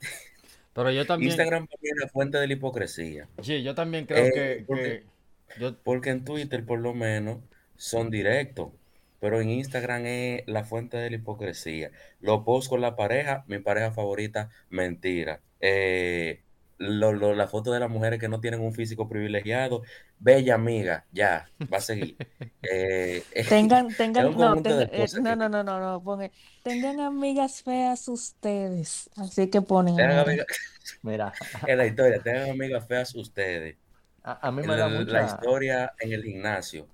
Pero 0.74 0.90
yo 0.92 1.06
también, 1.06 1.28
Instagram 1.28 1.68
es 1.82 1.92
la 2.00 2.08
fuente 2.08 2.38
de 2.38 2.46
la 2.48 2.52
hipocresía. 2.54 3.28
sí, 3.42 3.62
yo 3.62 3.74
también 3.74 4.06
creo 4.06 4.26
Eh, 4.26 4.32
que, 4.32 4.64
porque, 4.66 5.04
que 5.48 5.60
yo, 5.60 5.76
porque 5.82 6.10
en 6.10 6.24
Twitter 6.24 6.64
por 6.64 6.80
lo 6.80 6.94
menos 6.94 7.38
son 7.76 8.10
directos, 8.10 8.72
pero 9.20 9.40
en 9.40 9.50
Instagram 9.50 10.06
es 10.06 10.42
la 10.46 10.64
fuente 10.64 10.96
de 10.96 11.10
la 11.10 11.16
hipocresía. 11.16 11.90
Lo 12.20 12.44
post 12.44 12.68
con 12.68 12.80
la 12.80 12.96
pareja, 12.96 13.44
mi 13.48 13.58
pareja 13.58 13.92
favorita, 13.92 14.50
mentira. 14.70 15.42
Eh, 15.60 16.42
lo- 16.78 17.12
lo- 17.12 17.34
la 17.34 17.48
foto 17.48 17.72
de 17.72 17.80
las 17.80 17.90
mujeres 17.90 18.20
que 18.20 18.28
no 18.28 18.40
tienen 18.40 18.60
un 18.60 18.72
físico 18.74 19.08
privilegiado, 19.08 19.82
bella 20.18 20.54
amiga, 20.54 21.06
ya, 21.12 21.52
va 21.72 21.78
a 21.78 21.80
seguir. 21.80 22.18
Eh, 22.62 23.24
Tengan, 23.48 23.94
tengan, 23.96 24.36
no, 24.36 24.60
tenga- 24.62 24.88
eh, 24.92 25.08
no, 25.24 25.34
no, 25.36 25.48
no, 25.48 25.62
no, 25.64 25.80
no, 25.80 26.02
pongan, 26.04 26.30
tengan 26.62 27.00
amigas 27.00 27.62
feas 27.62 28.06
ustedes. 28.08 29.08
Así 29.16 29.48
que 29.50 29.62
ponen 29.62 29.96
tengan 29.96 30.18
amigas, 30.18 30.46
Mira, 31.02 31.32
en 31.64 31.78
la 31.78 31.86
historia, 31.86 32.22
tengan 32.22 32.50
amigas 32.50 32.86
feas 32.88 33.14
ustedes. 33.14 33.78
a, 34.22 34.48
a 34.48 34.52
mí 34.52 34.62
En 34.62 34.70
me 34.70 34.76
da 34.76 34.88
el- 34.88 35.10
la 35.12 35.22
mucha... 35.22 35.22
historia 35.22 35.92
en 36.00 36.12
el 36.12 36.22
gimnasio. 36.24 36.88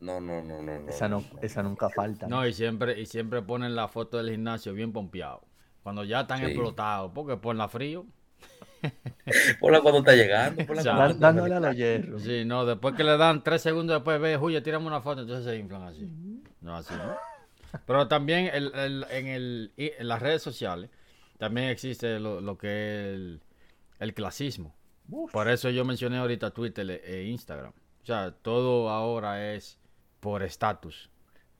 No, 0.00 0.20
no, 0.20 0.42
no, 0.42 0.62
no, 0.62 0.78
no, 0.80 0.92
Esa, 0.92 1.08
no, 1.08 1.10
no, 1.10 1.28
no. 1.32 1.40
esa 1.40 1.62
nunca 1.62 1.90
falta. 1.90 2.28
no, 2.28 2.46
y 2.46 2.52
siempre, 2.52 3.00
y 3.00 3.06
siempre 3.06 3.42
ponen 3.42 3.74
la 3.76 3.88
foto 3.88 4.18
del 4.18 4.30
gimnasio 4.30 4.72
bien 4.74 4.92
pompeado. 4.92 5.46
Cuando 5.82 6.04
ya 6.04 6.22
están 6.22 6.42
Sí. 6.42 6.44
explotados, 6.44 7.12
porque 7.14 7.36
por 7.36 7.56
la 7.56 7.68
frío. 7.68 8.06
Ponla 9.60 9.80
cuando 9.80 10.00
está 10.00 10.14
llegando, 10.14 10.64
ponla 10.66 10.82
Exacto. 10.82 10.98
cuando 10.98 11.02
Dan- 11.02 11.10
está 11.12 11.26
dándole 11.26 11.54
a 11.54 11.60
los 11.60 11.76
hierros. 11.76 12.22
Sí, 12.22 12.44
no, 12.44 12.64
después 12.66 12.94
que 12.94 13.04
le 13.04 13.16
dan 13.16 13.42
tres 13.42 13.62
segundos 13.62 13.96
después, 13.96 14.20
ve, 14.20 14.36
Julia, 14.36 14.62
tiramos 14.62 14.86
una 14.86 15.00
foto, 15.00 15.22
entonces 15.22 15.44
se 15.44 15.56
inflan 15.58 15.82
así. 15.82 16.08
No, 16.60 16.76
así 16.76 16.94
no. 16.94 17.16
Pero 17.86 18.08
también 18.08 18.50
el- 18.52 18.72
el- 18.74 19.06
en, 19.10 19.26
el, 19.26 19.72
y 19.76 19.90
en 19.98 20.08
las 20.08 20.20
redes 20.22 20.42
sociales 20.42 20.90
también 21.38 21.68
existe 21.68 22.18
lo, 22.20 22.40
lo 22.40 22.56
que 22.56 22.68
es 22.68 23.14
el, 23.14 23.40
el 23.98 24.14
clasismo. 24.14 24.74
Uf. 25.08 25.32
Por 25.32 25.48
eso 25.48 25.70
yo 25.70 25.84
mencioné 25.84 26.18
ahorita 26.18 26.50
Twitter 26.50 26.88
e 27.04 27.24
Instagram. 27.24 27.72
O 28.02 28.06
sea, 28.06 28.30
todo 28.42 28.88
ahora 28.90 29.52
es 29.54 29.78
por 30.20 30.42
estatus. 30.42 31.10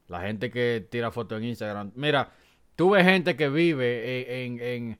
La 0.08 0.20
gente 0.20 0.50
que 0.50 0.86
tira 0.88 1.10
fotos 1.10 1.38
en 1.38 1.44
Instagram. 1.44 1.90
Mira, 1.96 2.30
tú 2.76 2.90
ves 2.90 3.04
gente 3.04 3.36
que 3.36 3.48
vive 3.48 4.44
en, 4.44 4.60
en, 4.60 4.66
en- 4.66 4.98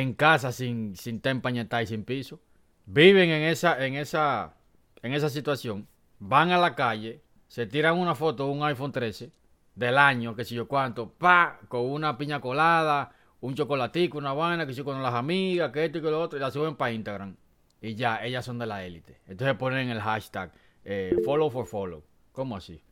en 0.00 0.14
casa 0.14 0.52
sin, 0.52 0.94
sin 0.96 1.16
estar 1.16 1.30
empañetada 1.32 1.82
y 1.82 1.86
sin 1.86 2.04
piso. 2.04 2.40
Viven 2.86 3.30
en 3.30 3.42
esa, 3.42 3.84
en 3.84 3.94
esa, 3.94 4.54
en 5.02 5.14
esa 5.14 5.28
situación. 5.30 5.88
Van 6.18 6.50
a 6.50 6.58
la 6.58 6.74
calle, 6.74 7.22
se 7.48 7.66
tiran 7.66 7.98
una 7.98 8.14
foto 8.14 8.46
de 8.46 8.52
un 8.52 8.62
iPhone 8.64 8.92
13 8.92 9.32
del 9.74 9.98
año, 9.98 10.34
que 10.36 10.44
sé 10.44 10.54
yo 10.54 10.68
cuánto, 10.68 11.10
pa, 11.12 11.60
con 11.68 11.82
una 11.90 12.16
piña 12.18 12.40
colada, 12.40 13.12
un 13.40 13.54
chocolatico, 13.54 14.18
una 14.18 14.32
vaina, 14.32 14.66
que 14.66 14.72
sé 14.72 14.78
yo 14.78 14.84
con 14.84 15.02
las 15.02 15.14
amigas, 15.14 15.70
que 15.72 15.84
esto 15.86 15.98
y 15.98 16.02
que 16.02 16.10
lo 16.10 16.20
otro, 16.20 16.38
y 16.38 16.40
la 16.40 16.50
suben 16.50 16.76
para 16.76 16.92
Instagram. 16.92 17.36
Y 17.80 17.94
ya, 17.94 18.24
ellas 18.24 18.44
son 18.44 18.58
de 18.58 18.66
la 18.66 18.84
élite. 18.84 19.20
Entonces 19.26 19.56
ponen 19.56 19.88
el 19.90 20.00
hashtag 20.00 20.52
eh, 20.84 21.16
follow 21.24 21.50
for 21.50 21.66
follow. 21.66 22.02
¿Cómo 22.32 22.56
así? 22.56 22.82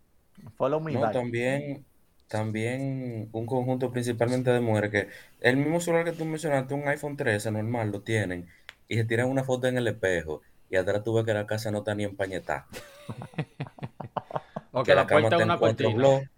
Follow 0.56 0.80
me 0.80 0.92
No, 0.92 1.00
back. 1.00 1.12
también, 1.12 1.84
también 2.28 3.28
un 3.32 3.46
conjunto 3.46 3.90
principalmente 3.90 4.50
de 4.50 4.60
mujeres 4.60 4.90
que 4.90 5.08
el 5.40 5.56
mismo 5.56 5.80
celular 5.80 6.04
que 6.04 6.12
tú 6.12 6.24
mencionaste, 6.24 6.74
un 6.74 6.86
iPhone 6.88 7.16
13 7.16 7.50
normal, 7.50 7.90
lo 7.90 8.02
tienen 8.02 8.48
y 8.88 8.96
se 8.96 9.04
tiran 9.04 9.28
una 9.28 9.44
foto 9.44 9.66
en 9.66 9.78
el 9.78 9.86
espejo 9.86 10.42
y 10.70 10.76
atrás 10.76 11.04
tú 11.04 11.14
ves 11.14 11.24
que 11.24 11.34
la 11.34 11.46
casa 11.46 11.70
no 11.70 11.78
está 11.78 11.94
ni 11.94 12.04
empañetada, 12.04 12.66
O 14.72 14.82
que 14.82 14.90
que 14.90 14.94
la 14.96 15.02
la 15.02 15.06
cama 15.06 15.20
puerta 15.20 15.26
está 15.26 15.36
es 15.36 15.42
en 15.42 15.50
una 15.50 15.58
cuatro 15.58 15.92
bloques, 15.92 16.30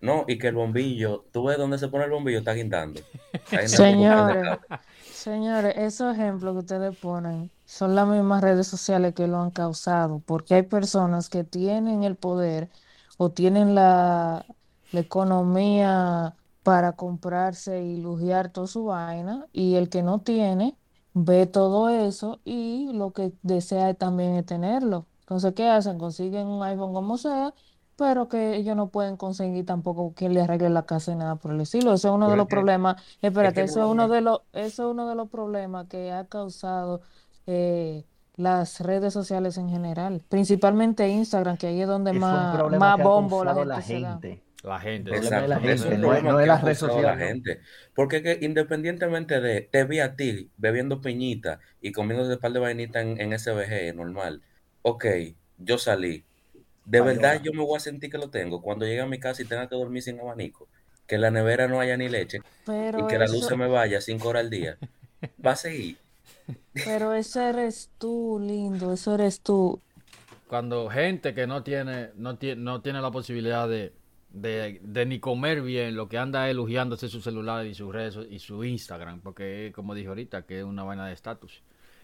no, 0.00 0.24
y 0.28 0.38
que 0.38 0.48
el 0.48 0.54
bombillo, 0.54 1.24
tú 1.32 1.44
ves 1.44 1.58
dónde 1.58 1.78
se 1.78 1.88
pone 1.88 2.04
el 2.04 2.10
bombillo, 2.10 2.38
está 2.38 2.52
guindando. 2.52 3.00
Señores, 3.66 4.58
señores, 5.12 5.74
esos 5.76 6.14
ejemplos 6.14 6.54
que 6.54 6.58
ustedes 6.58 6.96
ponen 6.98 7.50
son 7.64 7.94
las 7.94 8.06
mismas 8.06 8.42
redes 8.42 8.66
sociales 8.66 9.14
que 9.14 9.26
lo 9.26 9.40
han 9.40 9.50
causado, 9.50 10.20
porque 10.24 10.54
hay 10.54 10.62
personas 10.62 11.28
que 11.28 11.44
tienen 11.44 12.04
el 12.04 12.16
poder 12.16 12.68
o 13.16 13.30
tienen 13.30 13.74
la, 13.74 14.44
la 14.94 15.00
economía 15.00 16.36
para 16.62 16.92
comprarse 16.92 17.82
y 17.82 17.98
lujear 17.98 18.50
toda 18.50 18.66
su 18.66 18.86
vaina, 18.86 19.46
y 19.52 19.74
el 19.74 19.88
que 19.90 20.02
no 20.02 20.20
tiene 20.20 20.76
ve 21.14 21.46
todo 21.46 21.88
eso 21.88 22.40
y 22.44 22.92
lo 22.92 23.12
que 23.12 23.32
desea 23.42 23.94
también 23.94 24.34
es 24.34 24.46
tenerlo. 24.46 25.06
Entonces, 25.20 25.54
¿qué 25.54 25.68
hacen? 25.68 25.98
Consiguen 25.98 26.46
un 26.48 26.62
iPhone 26.62 26.92
como 26.92 27.16
sea, 27.16 27.54
pero 27.96 28.28
que 28.28 28.56
ellos 28.56 28.76
no 28.76 28.88
pueden 28.88 29.16
conseguir 29.16 29.64
tampoco 29.64 30.12
quien 30.14 30.34
le 30.34 30.42
arregle 30.42 30.70
la 30.70 30.84
casa 30.86 31.12
y 31.12 31.16
nada 31.16 31.36
por 31.36 31.52
el 31.52 31.60
estilo. 31.60 31.94
Eso 31.94 32.08
es 32.08 32.14
uno 32.14 32.28
de 32.28 32.36
los 32.36 32.46
que, 32.46 32.56
problemas. 32.56 33.00
es 33.22 33.28
Espérate, 33.30 33.54
que 33.54 33.62
eso 33.62 33.80
es 33.80 33.86
no, 33.86 33.92
uno 33.92 34.08
no, 34.08 34.14
de 34.14 34.20
los, 34.20 34.40
eso 34.52 34.88
es 34.88 34.90
uno 34.92 35.08
de 35.08 35.14
los 35.14 35.28
problemas 35.28 35.86
que 35.86 36.12
ha 36.12 36.24
causado 36.24 37.00
eh, 37.46 38.04
las 38.36 38.80
redes 38.80 39.12
sociales 39.12 39.56
en 39.58 39.68
general, 39.68 40.22
principalmente 40.28 41.08
Instagram, 41.08 41.56
que 41.56 41.68
ahí 41.68 41.80
es 41.80 41.86
donde 41.86 42.10
Es 42.10 42.18
más, 42.18 42.70
más 42.78 43.00
bombo 43.00 43.44
la 43.44 43.54
gente 43.54 43.82
se 43.82 44.00
da. 44.00 44.20
La 44.64 44.80
gente, 44.80 45.10
la 45.10 45.60
es 45.62 45.82
gente, 45.82 45.88
un 45.88 46.00
no 46.00 46.14
es, 46.14 46.22
problema 46.22 46.32
no 46.32 46.40
es 46.40 46.82
que 46.82 47.02
la 47.02 47.16
gente. 47.18 47.60
Porque 47.94 48.22
que 48.22 48.38
independientemente 48.40 49.38
de, 49.42 49.60
te 49.60 49.84
vi 49.84 50.00
a 50.00 50.16
ti 50.16 50.50
bebiendo 50.56 51.02
piñita 51.02 51.60
y 51.82 51.92
comiendo 51.92 52.26
un 52.26 52.38
par 52.38 52.50
de 52.52 52.60
vainitas 52.60 53.02
en, 53.04 53.20
en 53.20 53.38
SBG 53.38 53.94
normal, 53.94 54.42
ok, 54.80 55.04
yo 55.58 55.76
salí. 55.76 56.24
De 56.84 57.02
verdad 57.02 57.42
yo 57.42 57.52
me 57.52 57.62
voy 57.62 57.76
a 57.76 57.80
sentir 57.80 58.10
que 58.10 58.16
lo 58.18 58.30
tengo 58.30 58.62
cuando 58.62 58.86
llegue 58.86 59.02
a 59.02 59.06
mi 59.06 59.20
casa 59.20 59.42
y 59.42 59.46
tenga 59.46 59.68
que 59.68 59.76
dormir 59.76 60.02
sin 60.02 60.18
abanico, 60.20 60.70
que 61.06 61.16
en 61.16 61.20
la 61.22 61.30
nevera 61.30 61.68
no 61.68 61.80
haya 61.80 61.96
ni 61.98 62.08
leche 62.08 62.42
y 62.94 63.06
que 63.06 63.18
la 63.18 63.28
luz 63.28 63.44
eso, 63.44 63.48
se 63.48 63.56
me 63.56 63.68
vaya 63.68 64.00
cinco 64.00 64.28
horas 64.30 64.44
al 64.44 64.50
día. 64.50 64.78
Va 65.44 65.52
a 65.52 65.56
seguir. 65.56 65.98
pero 66.84 67.14
ese 67.14 67.48
eres 67.50 67.90
tú, 67.98 68.38
lindo, 68.40 68.92
eso 68.92 69.14
eres 69.14 69.40
tú. 69.42 69.82
cuando 70.46 70.88
gente 70.90 71.34
que 71.34 71.46
no 71.46 71.62
tiene, 71.62 72.10
no 72.16 72.38
tiene, 72.38 72.62
no 72.62 72.80
tiene 72.82 73.00
la 73.00 73.10
posibilidad 73.10 73.68
de, 73.68 73.92
de, 74.34 74.80
de 74.82 75.06
ni 75.06 75.20
comer 75.20 75.62
bien, 75.62 75.94
lo 75.94 76.08
que 76.08 76.18
anda 76.18 76.50
elogiándose 76.50 77.08
su 77.08 77.20
celular 77.20 77.64
y 77.66 77.74
sus 77.74 77.92
redes 77.92 78.18
y 78.28 78.40
su 78.40 78.64
Instagram, 78.64 79.20
porque 79.20 79.72
como 79.74 79.94
dije 79.94 80.08
ahorita, 80.08 80.42
que 80.42 80.58
es 80.58 80.64
una 80.64 80.82
vaina 80.82 81.06
de 81.06 81.14
estatus. 81.14 81.62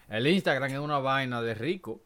El 0.09 0.25
Instagram 0.27 0.71
es 0.71 0.79
una 0.79 0.99
vaina 0.99 1.41
de 1.41 1.53
rico. 1.53 2.01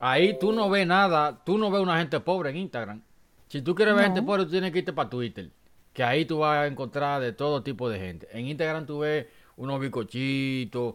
Ahí 0.00 0.36
tú 0.38 0.52
no 0.52 0.68
ves 0.68 0.86
nada, 0.86 1.42
tú 1.44 1.56
no 1.56 1.70
ves 1.70 1.80
una 1.80 1.98
gente 1.98 2.18
pobre 2.20 2.50
en 2.50 2.56
Instagram. 2.56 3.02
Si 3.48 3.62
tú 3.62 3.74
quieres 3.74 3.94
ver 3.94 4.04
gente 4.04 4.22
pobre, 4.22 4.44
tú 4.44 4.50
tienes 4.50 4.72
que 4.72 4.78
irte 4.78 4.92
para 4.92 5.08
Twitter, 5.08 5.50
que 5.92 6.02
ahí 6.02 6.24
tú 6.24 6.38
vas 6.38 6.58
a 6.58 6.66
encontrar 6.66 7.20
de 7.20 7.32
todo 7.32 7.62
tipo 7.62 7.88
de 7.88 7.98
gente. 7.98 8.28
En 8.32 8.46
Instagram 8.46 8.86
tú 8.86 9.00
ves 9.00 9.26
unos 9.56 9.80
bicochitos, 9.80 10.94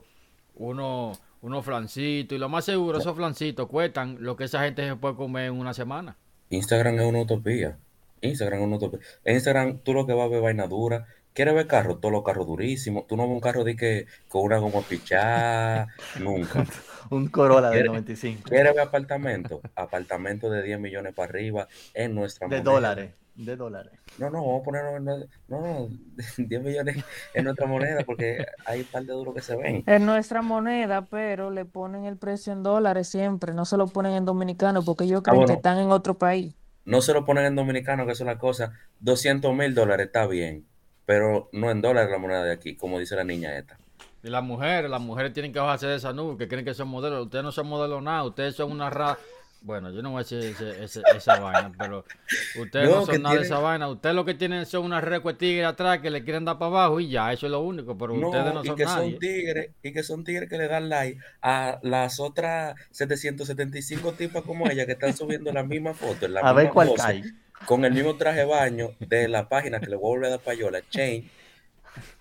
unos, 0.55 1.21
unos 1.41 1.65
flancitos. 1.65 2.35
Y 2.35 2.39
lo 2.39 2.49
más 2.49 2.65
seguro, 2.65 2.97
esos 2.97 3.15
flancitos 3.15 3.67
cuestan 3.67 4.17
lo 4.19 4.35
que 4.35 4.45
esa 4.45 4.63
gente 4.63 4.87
se 4.87 4.95
puede 4.95 5.15
comer 5.15 5.47
en 5.47 5.53
una 5.53 5.73
semana. 5.73 6.17
Instagram 6.49 6.99
es 6.99 7.05
una 7.05 7.21
utopía. 7.21 7.77
Instagram 8.21 8.59
es 8.61 8.65
una 8.65 8.75
utopía. 8.77 8.99
En 9.23 9.35
Instagram 9.35 9.79
tú 9.79 9.93
lo 9.93 10.05
que 10.07 10.13
vas 10.13 10.25
a 10.25 10.29
ver 10.29 10.41
vaina 10.41 10.67
dura. 10.67 11.05
¿Quieres 11.33 11.53
ver 11.53 11.67
carros? 11.67 11.99
Todos 11.99 12.13
los 12.13 12.23
carros 12.23 12.47
durísimos. 12.47 13.07
Tú 13.07 13.17
no 13.17 13.23
ves 13.23 13.33
un 13.33 13.41
carro 13.41 13.65
de 13.65 13.75
que 13.75 14.05
con 14.29 14.43
una 14.45 14.57
goma 14.57 14.79
pichada. 14.87 15.87
Nunca. 16.19 16.65
Un 17.09 17.27
Corolla 17.27 17.67
de 17.69 17.73
¿Quieres- 17.75 17.87
95. 17.91 18.43
¿Quieres 18.49 18.73
ver 18.73 18.83
apartamento? 18.83 19.61
Apartamento 19.75 20.49
de 20.49 20.63
10 20.63 20.79
millones 20.79 21.13
para 21.13 21.29
arriba 21.29 21.67
en 21.93 22.15
nuestra 22.15 22.47
De 22.47 22.57
moneda. 22.57 22.71
dólares. 22.71 23.11
De 23.35 23.57
dólares. 23.57 23.91
No, 24.17 24.29
no, 24.29 24.37
vamos 24.45 24.61
a 24.61 24.63
ponerlo 24.63 24.95
en... 24.95 25.03
No, 25.49 25.59
no, 25.61 25.89
10 26.37 26.63
millones 26.63 27.03
en 27.33 27.43
nuestra 27.43 27.67
moneda 27.67 28.01
porque 28.05 28.45
hay 28.65 28.79
un 28.79 28.85
par 28.87 29.03
de 29.03 29.11
duros 29.11 29.35
que 29.35 29.41
se 29.41 29.57
ven. 29.57 29.83
Es 29.85 29.99
nuestra 29.99 30.41
moneda, 30.41 31.01
pero 31.05 31.51
le 31.51 31.65
ponen 31.65 32.05
el 32.05 32.15
precio 32.15 32.53
en 32.53 32.63
dólares 32.63 33.09
siempre, 33.09 33.53
no 33.53 33.65
se 33.65 33.75
lo 33.75 33.87
ponen 33.87 34.13
en 34.13 34.23
dominicano 34.23 34.83
porque 34.83 35.03
ellos 35.03 35.21
creen 35.21 35.39
que 35.41 35.45
bueno. 35.47 35.53
están 35.57 35.79
en 35.79 35.91
otro 35.91 36.17
país. 36.17 36.55
No 36.85 37.01
se 37.01 37.13
lo 37.13 37.25
ponen 37.25 37.45
en 37.45 37.55
dominicano, 37.55 38.05
que 38.05 38.13
es 38.13 38.21
la 38.21 38.37
cosa. 38.37 38.73
200 38.99 39.53
mil 39.53 39.73
dólares 39.73 40.07
está 40.07 40.27
bien, 40.27 40.65
pero 41.05 41.49
no 41.51 41.71
en 41.71 41.81
dólares 41.81 42.11
la 42.11 42.19
moneda 42.19 42.43
de 42.43 42.53
aquí, 42.53 42.75
como 42.75 42.99
dice 42.99 43.15
la 43.15 43.23
niña 43.23 43.57
esta. 43.57 43.77
Y 44.23 44.29
las 44.29 44.43
mujeres, 44.43 44.89
las 44.89 45.01
mujeres 45.01 45.33
tienen 45.33 45.53
que 45.53 45.59
bajarse 45.59 45.87
de 45.87 45.95
esa 45.95 46.13
nube, 46.13 46.37
que 46.37 46.47
creen 46.47 46.65
que 46.65 46.73
son 46.73 46.87
modelos. 46.87 47.25
Ustedes 47.25 47.43
no 47.43 47.51
son 47.51 47.67
modelos 47.67 48.01
nada, 48.01 48.23
ustedes 48.23 48.55
son 48.55 48.71
una 48.71 48.89
raza. 48.89 49.19
Bueno, 49.65 49.89
yo 49.91 50.03
no 50.03 50.11
voy 50.11 50.19
a 50.19 50.23
decir 50.23 50.39
ese- 50.39 50.83
ese- 50.83 51.01
esa 51.15 51.35
vaina, 51.39 51.73
pero 51.77 52.05
ustedes 52.53 52.87
no, 52.87 53.01
No, 53.01 53.05
son 53.05 53.21
nada 53.23 53.35
de 53.35 53.41
esa 53.41 53.57
vaina. 53.59 53.87
Ustedes 53.89 54.15
lo 54.15 54.23
que 54.23 54.35
tienen 54.35 54.65
son 54.67 54.85
unas 54.85 55.03
recue 55.03 55.33
tigres 55.33 55.65
atrás 55.65 55.99
que 55.99 56.11
le 56.11 56.23
quieren 56.23 56.45
dar 56.45 56.59
para 56.59 56.67
abajo 56.69 56.99
y 56.99 57.09
ya, 57.09 57.33
eso 57.33 57.47
es 57.47 57.51
lo 57.51 57.61
único. 57.61 57.97
Pero 57.97 58.13
No, 58.13 58.27
ustedes 58.27 58.53
no 58.53 58.63
y 58.63 58.67
son 58.67 58.75
que 58.75 58.85
nadie. 58.85 59.11
son 59.11 59.19
tigres, 59.19 59.71
y 59.81 59.91
que 59.91 60.03
son 60.03 60.23
tigres 60.23 60.49
que 60.49 60.57
le 60.57 60.67
dan 60.67 60.87
like 60.89 61.19
a 61.41 61.79
las 61.81 62.19
otras 62.19 62.75
775 62.91 64.13
tipas 64.13 64.43
como 64.43 64.69
ella 64.69 64.85
que 64.85 64.93
están 64.93 65.15
subiendo 65.15 65.51
la 65.51 65.63
misma 65.63 65.93
foto, 65.95 66.25
en 66.27 66.33
la 66.35 66.41
A 66.41 66.53
ver 66.53 66.65
misma 66.65 66.73
cuál 66.73 66.87
pose, 66.87 66.93
cae. 66.93 67.23
con 67.65 67.83
el 67.85 67.93
mismo 67.93 68.15
traje 68.17 68.39
de 68.41 68.45
baño 68.45 68.89
de 68.99 69.27
la 69.27 69.49
página 69.49 69.79
que 69.81 69.89
le 69.89 69.95
voy 69.95 70.05
a 70.05 70.15
volver 70.15 70.27
a 70.27 70.29
dar 70.31 70.43
payola, 70.43 70.81
Chain, 70.89 71.29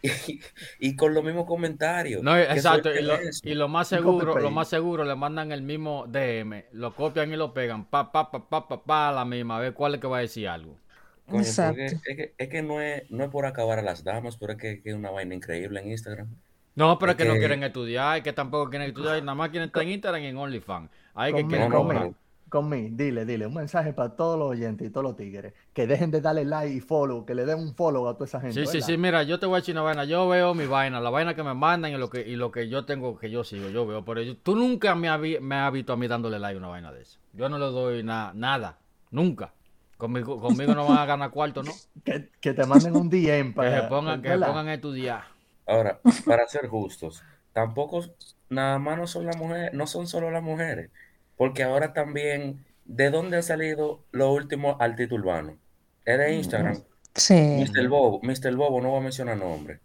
y, 0.02 0.08
y 0.78 0.96
con 0.96 1.14
los 1.14 1.24
mismos 1.24 1.46
comentarios. 1.46 2.22
No, 2.22 2.34
¿Qué 2.34 2.42
exacto, 2.42 2.90
y 2.94 3.02
lo, 3.02 3.66
y 3.66 3.68
más 3.68 3.88
seguro, 3.88 4.38
lo 4.38 4.50
más 4.50 4.68
seguro 4.68 5.04
le 5.04 5.14
mandan 5.14 5.52
el 5.52 5.62
mismo 5.62 6.06
DM, 6.06 6.64
lo 6.72 6.94
copian 6.94 7.32
y 7.32 7.36
lo 7.36 7.52
pegan, 7.52 7.84
pa, 7.86 8.12
pa, 8.12 8.30
pa, 8.30 8.48
pa, 8.48 8.68
pa, 8.68 8.82
pa, 8.84 9.12
la 9.12 9.24
misma, 9.24 9.56
a 9.56 9.60
ver 9.60 9.74
cuál 9.74 9.94
es 9.94 10.00
que 10.00 10.06
va 10.06 10.18
a 10.18 10.20
decir 10.20 10.48
algo. 10.48 10.78
Coño, 11.26 11.40
Exacto. 11.40 11.80
es 11.80 12.02
que, 12.02 12.34
es 12.36 12.48
que 12.48 12.62
no, 12.62 12.80
es, 12.80 13.10
no 13.10 13.24
es 13.24 13.30
por 13.30 13.46
acabar 13.46 13.78
a 13.78 13.82
las 13.82 14.04
damas, 14.04 14.36
pero 14.36 14.52
es 14.52 14.58
que, 14.58 14.82
que 14.82 14.90
es 14.90 14.94
una 14.94 15.10
vaina 15.10 15.34
increíble 15.34 15.80
en 15.80 15.90
Instagram. 15.90 16.28
No, 16.74 16.98
pero 16.98 17.12
Es 17.12 17.18
es 17.18 17.24
que 17.24 17.32
no 17.32 17.38
quieren 17.38 17.62
estudiar, 17.62 18.18
es 18.18 18.24
que 18.24 18.32
tampoco 18.32 18.68
quieren 18.68 18.88
estudiar, 18.88 19.18
y 19.18 19.20
nada 19.20 19.34
más 19.34 19.50
quieren 19.50 19.68
estar 19.68 19.82
en 19.82 19.90
Instagram 19.90 20.22
y 20.22 20.26
en 20.26 20.36
OnlyFans. 20.36 20.90
Ahí 21.14 21.32
que 21.32 21.46
quieren 21.46 21.70
no, 21.70 21.76
cobrar. 21.76 22.10
Conmigo, 22.54 22.90
dile, 22.92 23.24
dile, 23.24 23.48
un 23.48 23.54
mensaje 23.54 23.92
para 23.92 24.10
todos 24.10 24.38
los 24.38 24.48
oyentes 24.48 24.86
y 24.86 24.90
todos 24.90 25.02
los 25.02 25.16
tigres. 25.16 25.54
Que 25.72 25.88
dejen 25.88 26.12
de 26.12 26.20
darle 26.20 26.44
like 26.44 26.72
y 26.72 26.78
follow, 26.78 27.26
que 27.26 27.34
le 27.34 27.44
den 27.44 27.58
un 27.58 27.74
follow 27.74 28.06
a 28.06 28.14
toda 28.14 28.26
esa 28.26 28.40
gente. 28.40 28.54
Sí, 28.54 28.64
sí, 28.66 28.72
¿verdad? 28.74 28.86
sí, 28.86 28.96
mira, 28.96 29.22
yo 29.24 29.40
te 29.40 29.46
voy 29.46 29.56
a 29.56 29.58
decir 29.58 29.74
una 29.74 29.82
vaina, 29.82 30.04
yo 30.04 30.28
veo 30.28 30.54
mi 30.54 30.66
vaina, 30.66 31.00
la 31.00 31.10
vaina 31.10 31.34
que 31.34 31.42
me 31.42 31.52
mandan 31.52 31.90
y 31.90 31.96
lo 31.96 32.08
que, 32.08 32.20
y 32.20 32.36
lo 32.36 32.52
que 32.52 32.68
yo 32.68 32.84
tengo, 32.84 33.18
que 33.18 33.28
yo 33.28 33.42
sigo, 33.42 33.70
yo 33.70 33.84
veo, 33.86 34.04
pero 34.04 34.22
yo- 34.22 34.36
tú 34.36 34.54
nunca 34.54 34.94
me 34.94 35.10
me 35.40 35.54
has 35.56 35.72
visto 35.72 35.92
a 35.92 35.96
mí 35.96 36.06
dándole 36.06 36.38
like 36.38 36.54
a 36.54 36.58
una 36.58 36.68
vaina 36.68 36.92
de 36.92 37.02
eso. 37.02 37.18
Yo 37.32 37.48
no 37.48 37.58
le 37.58 37.64
doy 37.66 38.04
na- 38.04 38.30
nada, 38.36 38.78
nunca. 39.10 39.52
Conmigo, 39.98 40.40
conmigo 40.40 40.74
no 40.76 40.86
van 40.86 40.98
a 40.98 41.06
ganar 41.06 41.30
cuarto, 41.32 41.64
¿no? 41.64 41.72
Que, 42.04 42.28
que 42.40 42.52
te 42.54 42.64
manden 42.66 42.94
un 42.94 43.10
DM 43.10 43.48
Que 43.50 43.52
para. 43.56 43.82
se 43.82 43.88
pongan, 43.88 44.22
que 44.22 44.28
se 44.28 44.38
pongan 44.38 44.68
a 44.68 44.74
estudiar. 44.74 45.24
Ahora, 45.66 45.98
para 46.24 46.46
ser 46.46 46.68
justos, 46.68 47.20
tampoco 47.52 48.04
nada 48.48 48.78
más 48.78 48.96
no 48.96 49.08
son 49.08 49.26
las 49.26 49.36
mujeres, 49.36 49.72
no 49.72 49.88
son 49.88 50.06
solo 50.06 50.30
las 50.30 50.42
mujeres, 50.42 50.90
porque 51.36 51.62
ahora 51.62 51.92
también, 51.92 52.64
¿de 52.84 53.10
dónde 53.10 53.38
ha 53.38 53.42
salido 53.42 54.04
lo 54.12 54.32
último 54.32 54.76
artista 54.80 55.14
urbano? 55.14 55.58
Es 56.04 56.18
de 56.18 56.34
Instagram. 56.34 56.82
Sí. 57.14 57.34
Mr. 57.34 57.88
Bobo, 57.88 58.20
Mr. 58.22 58.54
Bobo, 58.56 58.80
no 58.80 58.90
voy 58.90 59.00
a 59.00 59.02
mencionar 59.02 59.36
nombre. 59.36 59.80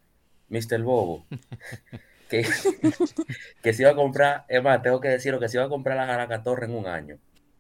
Mr. 0.50 0.82
Bobo. 0.82 1.26
Que, 2.30 2.46
que 3.64 3.74
se 3.74 3.82
iba 3.82 3.90
a 3.90 3.96
comprar, 3.96 4.46
es 4.50 4.62
más, 4.62 4.84
tengo 4.84 5.00
que 5.00 5.08
decirlo, 5.08 5.40
que 5.40 5.50
se 5.50 5.58
iba 5.58 5.66
a 5.66 5.70
comprar 5.70 5.98
la 5.98 6.06
Jaraca 6.06 6.44
Torre 6.44 6.68
en 6.68 6.76
un 6.76 6.86
año. 6.86 7.18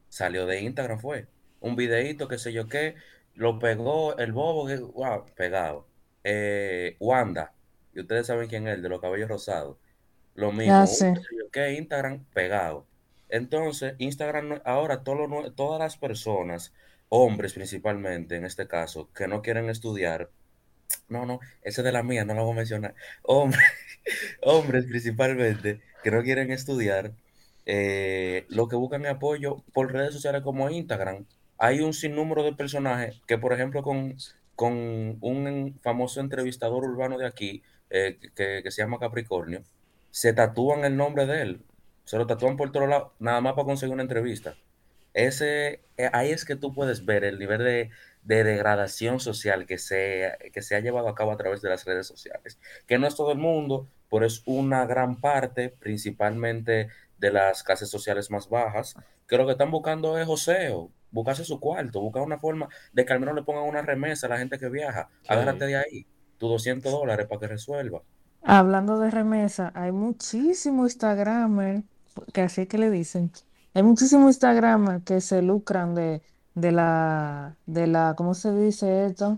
Salió 0.09 0.45
de 0.45 0.61
Instagram, 0.61 0.99
fue. 0.99 1.25
Un 1.59 1.75
videíto, 1.75 2.27
qué 2.27 2.37
sé 2.37 2.53
yo 2.53 2.67
qué, 2.67 2.93
lo 3.33 3.57
pegó 3.57 4.15
el 4.19 4.31
Bobo, 4.31 4.67
que, 4.67 4.75
wow, 4.77 5.25
pegado. 5.35 5.87
Eh, 6.23 6.97
Wanda, 6.99 7.51
y 7.95 8.01
ustedes 8.01 8.27
saben 8.27 8.47
quién 8.47 8.67
es, 8.67 8.79
de 8.79 8.89
los 8.89 9.01
cabellos 9.01 9.27
rosados. 9.27 9.77
Lo 10.35 10.51
mismo, 10.51 10.75
Ah, 10.75 10.85
qué 10.87 10.93
sé 10.93 11.13
yo 11.15 11.49
qué, 11.51 11.73
Instagram 11.73 12.25
pegado. 12.25 12.85
Entonces, 13.29 13.95
Instagram, 13.99 14.61
ahora 14.65 15.03
todo 15.03 15.27
lo 15.27 15.51
todas 15.53 15.79
las 15.79 15.97
personas, 15.97 16.73
hombres 17.09 17.53
principalmente 17.53 18.35
en 18.35 18.45
este 18.45 18.67
caso, 18.67 19.09
que 19.13 19.27
no 19.27 19.41
quieren 19.41 19.69
estudiar, 19.69 20.29
no, 21.07 21.25
no, 21.25 21.39
esa 21.61 21.81
es 21.81 21.85
de 21.85 21.91
la 21.91 22.03
mía, 22.03 22.25
no 22.25 22.33
la 22.33 22.41
voy 22.41 22.53
a 22.53 22.55
mencionar. 22.55 22.95
Hombres, 23.23 23.61
hombres 24.43 24.85
principalmente 24.85 25.81
que 26.03 26.11
no 26.11 26.23
quieren 26.23 26.51
estudiar, 26.51 27.13
eh, 27.65 28.45
lo 28.49 28.67
que 28.67 28.75
buscan 28.75 29.05
es 29.05 29.11
apoyo 29.11 29.63
por 29.73 29.91
redes 29.93 30.13
sociales 30.13 30.41
como 30.41 30.69
Instagram. 30.69 31.25
Hay 31.57 31.81
un 31.81 31.93
sinnúmero 31.93 32.43
de 32.43 32.53
personajes 32.53 33.21
que, 33.27 33.37
por 33.37 33.53
ejemplo, 33.53 33.83
con, 33.83 34.15
con 34.55 35.17
un 35.21 35.79
famoso 35.81 36.19
entrevistador 36.21 36.83
urbano 36.85 37.17
de 37.17 37.27
aquí, 37.27 37.63
eh, 37.89 38.17
que, 38.35 38.61
que 38.63 38.71
se 38.71 38.81
llama 38.81 38.99
Capricornio, 38.99 39.63
se 40.11 40.33
tatúan 40.33 40.85
el 40.85 40.97
nombre 40.97 41.25
de 41.25 41.41
él. 41.41 41.61
Se 42.09 42.17
lo 42.17 42.25
tatúan 42.25 42.57
por 42.57 42.71
todos 42.71 42.89
lados, 42.89 43.11
nada 43.19 43.39
más 43.39 43.53
para 43.53 43.65
conseguir 43.65 43.93
una 43.93 44.01
entrevista. 44.01 44.55
Ese, 45.13 45.83
eh, 45.95 46.09
ahí 46.11 46.31
es 46.31 46.43
que 46.43 46.55
tú 46.55 46.73
puedes 46.73 47.05
ver 47.05 47.23
el 47.23 47.37
nivel 47.37 47.59
de, 47.59 47.91
de 48.23 48.43
degradación 48.43 49.19
social 49.19 49.67
que 49.67 49.77
se, 49.77 50.35
que 50.51 50.63
se 50.63 50.75
ha 50.75 50.79
llevado 50.79 51.07
a 51.07 51.13
cabo 51.13 51.31
a 51.31 51.37
través 51.37 51.61
de 51.61 51.69
las 51.69 51.85
redes 51.85 52.07
sociales. 52.07 52.57
Que 52.87 52.97
no 52.97 53.05
es 53.05 53.15
todo 53.15 53.31
el 53.31 53.37
mundo, 53.37 53.87
pero 54.09 54.25
es 54.25 54.41
una 54.47 54.87
gran 54.87 55.21
parte, 55.21 55.69
principalmente 55.69 56.87
de 57.19 57.31
las 57.31 57.61
clases 57.61 57.91
sociales 57.91 58.31
más 58.31 58.49
bajas, 58.49 58.95
que 59.27 59.37
lo 59.37 59.45
que 59.45 59.51
están 59.51 59.69
buscando 59.69 60.17
es 60.17 60.25
joseo, 60.25 60.89
buscarse 61.11 61.45
su 61.45 61.59
cuarto, 61.59 62.01
buscar 62.01 62.23
una 62.23 62.39
forma 62.39 62.69
de 62.91 63.05
que 63.05 63.13
al 63.13 63.19
menos 63.19 63.35
le 63.35 63.43
pongan 63.43 63.65
una 63.65 63.83
remesa 63.83 64.25
a 64.25 64.31
la 64.31 64.39
gente 64.39 64.57
que 64.57 64.69
viaja. 64.69 65.09
Sí. 65.21 65.27
Agárrate 65.31 65.67
de 65.67 65.75
ahí, 65.75 66.07
tus 66.39 66.49
200 66.49 66.91
dólares 66.91 67.27
para 67.27 67.41
que 67.41 67.47
resuelva. 67.49 68.01
Hablando 68.41 68.99
de 68.99 69.11
remesa, 69.11 69.71
hay 69.75 69.91
muchísimos 69.91 70.93
Instagramers, 70.93 71.83
que 72.33 72.41
así 72.41 72.61
es 72.61 72.67
que 72.67 72.77
le 72.77 72.89
dicen, 72.91 73.31
hay 73.73 73.83
muchísimos 73.83 74.27
Instagramers 74.29 75.03
que 75.03 75.21
se 75.21 75.41
lucran 75.41 75.95
de, 75.95 76.21
de 76.55 76.71
la, 76.71 77.57
de 77.65 77.87
la, 77.87 78.15
¿cómo 78.17 78.33
se 78.33 78.53
dice 78.53 79.05
esto? 79.05 79.37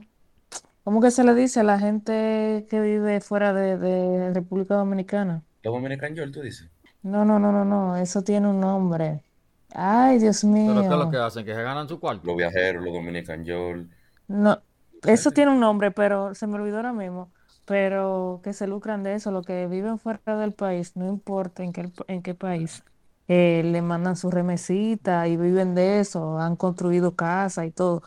¿Cómo 0.84 1.02
que 1.02 1.12
se 1.12 1.24
le 1.24 1.36
dice 1.36 1.62
a 1.62 1.64
la 1.64 1.80
gente 1.80 2.68
que 2.70 2.82
vive 2.82 3.22
fuera 3.22 3.54
de, 3.54 3.78
de 3.78 4.34
República 4.34 4.76
Dominicana? 4.76 5.44
Los 5.64 5.74
Dominican 5.74 6.14
York, 6.16 6.32
tú 6.32 6.42
dices. 6.42 6.70
No, 7.04 7.26
no, 7.26 7.40
no, 7.40 7.52
no, 7.52 7.66
no, 7.66 7.96
eso 7.98 8.24
tiene 8.24 8.48
un 8.50 8.60
nombre. 8.60 9.24
Ay, 9.74 10.20
Dios 10.20 10.44
Pero 10.64 10.88
¿qué 10.88 10.94
es 10.94 11.00
lo 11.00 11.08
mío. 11.08 11.12
que 11.12 11.18
hacen? 11.18 11.46
Que 11.46 11.54
se 11.56 11.62
ganan 11.64 11.88
su 11.88 12.00
cuarto. 12.00 12.26
Los 12.28 12.38
viajeros, 12.38 12.84
los 12.84 12.94
Dominican 12.94 13.44
York. 13.46 13.88
No, 14.28 14.62
eso 15.06 15.32
tiene 15.32 15.52
un 15.52 15.60
nombre, 15.60 15.92
pero 15.92 16.34
se 16.36 16.48
me 16.48 16.56
olvidó 16.56 16.78
ahora 16.78 16.94
mismo. 16.94 17.34
Pero 17.72 18.42
que 18.44 18.54
se 18.54 18.68
lucran 18.68 19.04
de 19.04 19.16
eso, 19.16 19.32
los 19.32 19.46
que 19.46 19.68
viven 19.68 19.98
fuera 20.00 20.38
del 20.38 20.54
país, 20.54 20.96
no 20.98 21.08
importa 21.08 21.64
en 21.64 21.72
qué, 21.74 21.92
en 22.08 22.22
qué 22.24 22.36
país, 22.36 22.84
eh, 23.30 23.64
le 23.66 23.82
mandan 23.82 24.18
su 24.18 24.30
remesita 24.32 25.28
y 25.30 25.38
viven 25.38 25.74
de 25.76 26.02
eso, 26.02 26.38
han 26.40 26.58
construido 26.58 27.16
casa 27.16 27.66
y 27.66 27.72
todo, 27.72 28.04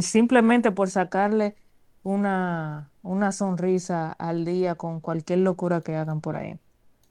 simplemente 0.00 0.72
por 0.72 0.90
sacarle 0.90 1.56
una, 2.02 2.92
una 3.02 3.32
sonrisa 3.32 4.12
al 4.12 4.44
día 4.44 4.76
con 4.76 5.00
cualquier 5.00 5.40
locura 5.40 5.80
que 5.82 5.96
hagan 5.96 6.20
por 6.20 6.36
ahí. 6.36 6.58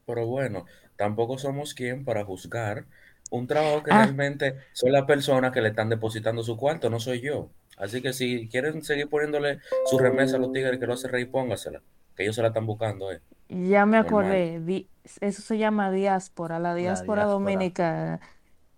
Pero 0.05 0.25
bueno, 0.27 0.65
tampoco 0.97 1.37
somos 1.37 1.73
quien 1.73 2.03
para 2.05 2.25
juzgar 2.25 2.87
un 3.29 3.47
trabajo 3.47 3.83
que 3.83 3.91
Ah. 3.91 3.93
realmente 3.93 4.57
son 4.73 4.91
las 4.91 5.05
personas 5.05 5.51
que 5.53 5.61
le 5.61 5.69
están 5.69 5.89
depositando 5.89 6.43
su 6.43 6.57
cuarto, 6.57 6.89
no 6.89 6.99
soy 6.99 7.21
yo. 7.21 7.53
Así 7.79 8.01
que 8.01 8.13
si 8.13 8.47
quieren 8.49 8.83
seguir 8.83 9.09
poniéndole 9.09 9.59
su 9.89 9.97
remesa 9.97 10.35
a 10.35 10.39
los 10.39 10.51
tigres 10.51 10.79
que 10.79 10.85
lo 10.85 10.93
hacen 10.93 11.11
reír, 11.11 11.31
póngasela, 11.31 11.81
que 12.15 12.23
ellos 12.23 12.35
se 12.35 12.41
la 12.41 12.49
están 12.49 12.65
buscando, 12.67 13.11
eh. 13.11 13.21
Ya 13.49 13.85
me 13.87 13.97
acordé, 13.97 14.59
di- 14.59 14.87
eso 15.21 15.41
se 15.41 15.57
llama 15.57 15.89
diáspora. 15.91 16.59
La 16.59 16.75
diáspora 16.75 17.23
diáspora. 17.23 17.25
dominicana 17.25 18.19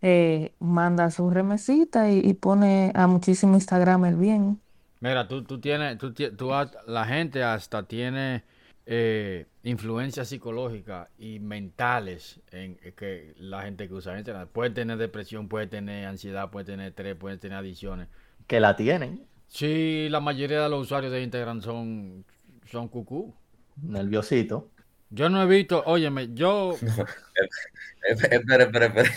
eh, 0.02 0.54
manda 0.60 1.12
su 1.12 1.30
remesita 1.30 2.10
y, 2.10 2.20
y 2.20 2.34
pone 2.36 2.92
a 2.96 3.08
muchísimo 3.08 3.56
Instagram 3.56 4.06
el 4.06 4.16
bien. 4.16 4.60
Mira, 5.02 5.28
tú, 5.28 5.44
tú 5.44 5.60
tienes, 5.60 5.98
tú, 5.98 6.14
tú 6.14 6.54
has- 6.54 6.78
la 6.88 7.06
gente 7.06 7.44
hasta 7.44 7.84
tiene 7.84 8.44
eh, 8.86 9.46
influencias 9.64 10.30
psicológicas 10.30 11.10
y 11.18 11.40
mentales 11.40 12.40
en 12.52 12.78
eh, 12.84 12.94
que 12.96 13.34
la 13.38 13.64
gente 13.64 13.88
que 13.88 13.94
usa 13.94 14.18
internet 14.18 14.48
puede 14.52 14.70
tener 14.72 14.98
depresión, 14.98 15.48
puede 15.48 15.68
tener 15.68 16.06
ansiedad, 16.06 16.50
puede 16.50 16.66
tener 16.66 16.90
estrés, 16.90 17.16
puede 17.16 17.38
tener 17.38 17.58
adicciones. 17.58 18.08
Que 18.48 18.60
la 18.60 18.76
tienen. 18.76 19.26
Sí, 19.48 20.08
la 20.10 20.20
mayoría 20.20 20.64
de 20.64 20.70
los 20.70 20.84
usuarios 20.84 21.12
de 21.12 21.24
Instagram 21.24 21.62
son, 21.62 22.26
son 22.70 22.88
cucú. 22.88 23.34
Nerviosito. 23.82 24.70
Yo 25.10 25.30
no 25.30 25.44
he 25.44 25.46
visto, 25.46 25.84
óyeme, 25.86 26.34
yo... 26.34 26.78
espera, 28.08 28.64
espera, 28.64 28.86
espera. 28.86 29.12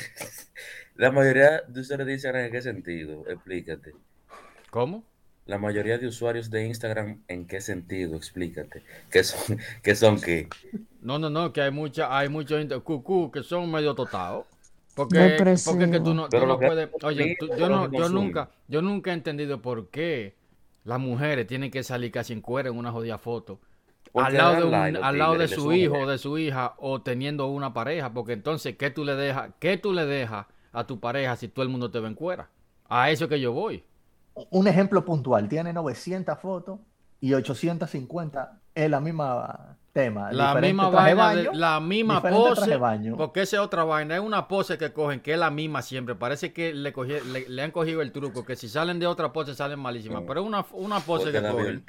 La 0.96 1.12
mayoría 1.12 1.62
de 1.66 1.80
usuarios 1.80 2.06
de 2.06 2.14
Instagram, 2.14 2.44
¿en 2.46 2.52
qué 2.52 2.62
sentido? 2.62 3.24
Explícate. 3.28 3.92
¿Cómo? 4.70 5.04
La 5.46 5.58
mayoría 5.58 5.98
de 5.98 6.06
usuarios 6.06 6.50
de 6.50 6.66
Instagram, 6.66 7.22
¿en 7.28 7.46
qué 7.46 7.60
sentido? 7.60 8.16
Explícate. 8.16 8.82
¿Qué 9.10 9.22
son, 9.22 9.58
qué? 9.82 9.94
Son 9.94 10.20
qué? 10.20 10.48
No, 11.00 11.18
no, 11.18 11.30
no, 11.30 11.52
que 11.52 11.60
hay 11.60 11.70
mucha, 11.70 12.16
hay 12.16 12.28
muchos 12.28 12.64
cucú 12.82 13.30
que 13.30 13.42
son 13.42 13.70
medio 13.70 13.94
totados. 13.94 14.46
Porque, 14.94 15.56
porque 15.64 15.90
que 15.90 16.00
tú 16.00 16.14
no, 16.14 16.28
tú 16.28 16.46
no 16.46 16.58
puedes. 16.58 16.88
Oye, 17.02 17.36
tú, 17.38 17.48
yo, 17.56 17.68
no, 17.68 17.90
yo 17.90 18.08
nunca, 18.08 18.50
yo 18.68 18.80
nunca 18.82 19.10
he 19.10 19.14
entendido 19.14 19.60
por 19.60 19.88
qué 19.88 20.36
las 20.84 21.00
mujeres 21.00 21.46
tienen 21.46 21.70
que 21.70 21.82
salir 21.82 22.12
casi 22.12 22.32
en 22.32 22.40
cuero 22.40 22.70
en 22.70 22.78
una 22.78 22.92
jodida 22.92 23.18
foto. 23.18 23.60
al 24.14 24.34
lado, 24.34 24.56
de, 24.56 24.64
un, 24.64 24.74
al 24.74 25.18
lado 25.18 25.36
de 25.36 25.48
su 25.48 25.72
hijo 25.72 25.98
o 25.98 26.06
de 26.06 26.18
su 26.18 26.38
hija 26.38 26.74
o 26.78 27.02
teniendo 27.02 27.46
una 27.48 27.74
pareja, 27.74 28.12
porque 28.12 28.34
entonces, 28.34 28.76
¿qué 28.76 28.90
tú 28.90 29.04
le 29.04 29.16
dejas? 29.16 29.50
¿Qué 29.58 29.78
tú 29.78 29.92
le 29.92 30.06
dejas 30.06 30.46
a 30.72 30.86
tu 30.86 31.00
pareja 31.00 31.36
si 31.36 31.48
todo 31.48 31.64
el 31.64 31.68
mundo 31.68 31.90
te 31.90 32.00
ve 32.00 32.08
en 32.08 32.14
cuera? 32.14 32.50
A 32.88 33.10
eso 33.10 33.28
que 33.28 33.40
yo 33.40 33.52
voy 33.52 33.84
un 34.50 34.66
ejemplo 34.66 35.04
puntual, 35.04 35.48
tiene 35.48 35.72
900 35.72 36.38
fotos 36.38 36.80
y 37.20 37.34
850 37.34 38.60
es 38.74 38.90
la 38.90 39.00
misma 39.00 39.76
tema. 39.94 40.30
La 40.32 40.56
misma 40.56 40.90
vaina, 40.90 41.52
la 41.54 41.80
misma 41.80 42.20
pose. 42.20 42.78
Porque 43.16 43.42
esa 43.42 43.56
es 43.56 43.62
otra 43.62 43.84
vaina, 43.84 44.16
es 44.16 44.20
una 44.20 44.46
pose 44.46 44.76
que 44.76 44.92
cogen, 44.92 45.20
que 45.20 45.32
es 45.32 45.38
la 45.38 45.50
misma 45.50 45.80
siempre. 45.80 46.14
Parece 46.14 46.52
que 46.52 46.74
le, 46.74 46.92
le, 47.48 47.62
han 47.62 47.70
cogido 47.70 48.02
el 48.02 48.12
truco, 48.12 48.44
que 48.44 48.56
si 48.56 48.68
salen 48.68 48.98
de 48.98 49.06
otra 49.06 49.32
pose 49.32 49.54
salen 49.54 49.78
malísimas. 49.78 50.24
pero 50.26 50.42
es 50.42 50.46
una, 50.46 50.66
una 50.72 51.00
pose 51.00 51.32
que 51.32 51.40
cogen. 51.40 51.84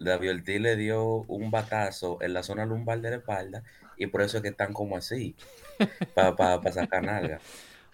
David 0.00 0.30
Ortiz 0.30 0.60
le 0.60 0.76
dio 0.76 1.04
un 1.26 1.50
batazo 1.50 2.18
en 2.20 2.32
la 2.32 2.44
zona 2.44 2.64
lumbar 2.64 3.00
de 3.00 3.10
la 3.10 3.16
espalda 3.16 3.64
y 3.96 4.06
por 4.06 4.22
eso 4.22 4.36
es 4.36 4.44
que 4.44 4.50
están 4.50 4.72
como 4.72 4.96
así, 4.96 5.34
para 6.14 6.72
sacar 6.72 7.02
nalga. 7.02 7.40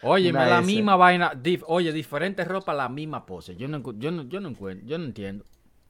Oye, 0.02 0.32
la 0.32 0.60
misma 0.60 0.96
vaina, 0.96 1.32
oye, 1.66 1.92
diferente 1.92 2.44
ropa, 2.44 2.74
la 2.74 2.90
misma 2.90 3.24
pose. 3.24 3.56
Yo 3.56 3.68
no, 3.68 3.80
yo 3.94 4.10
no, 4.10 4.24
yo 4.24 4.40
no 4.40 4.50
encuentro, 4.50 4.86
yo 4.86 4.98
no 4.98 5.04
entiendo. 5.04 5.46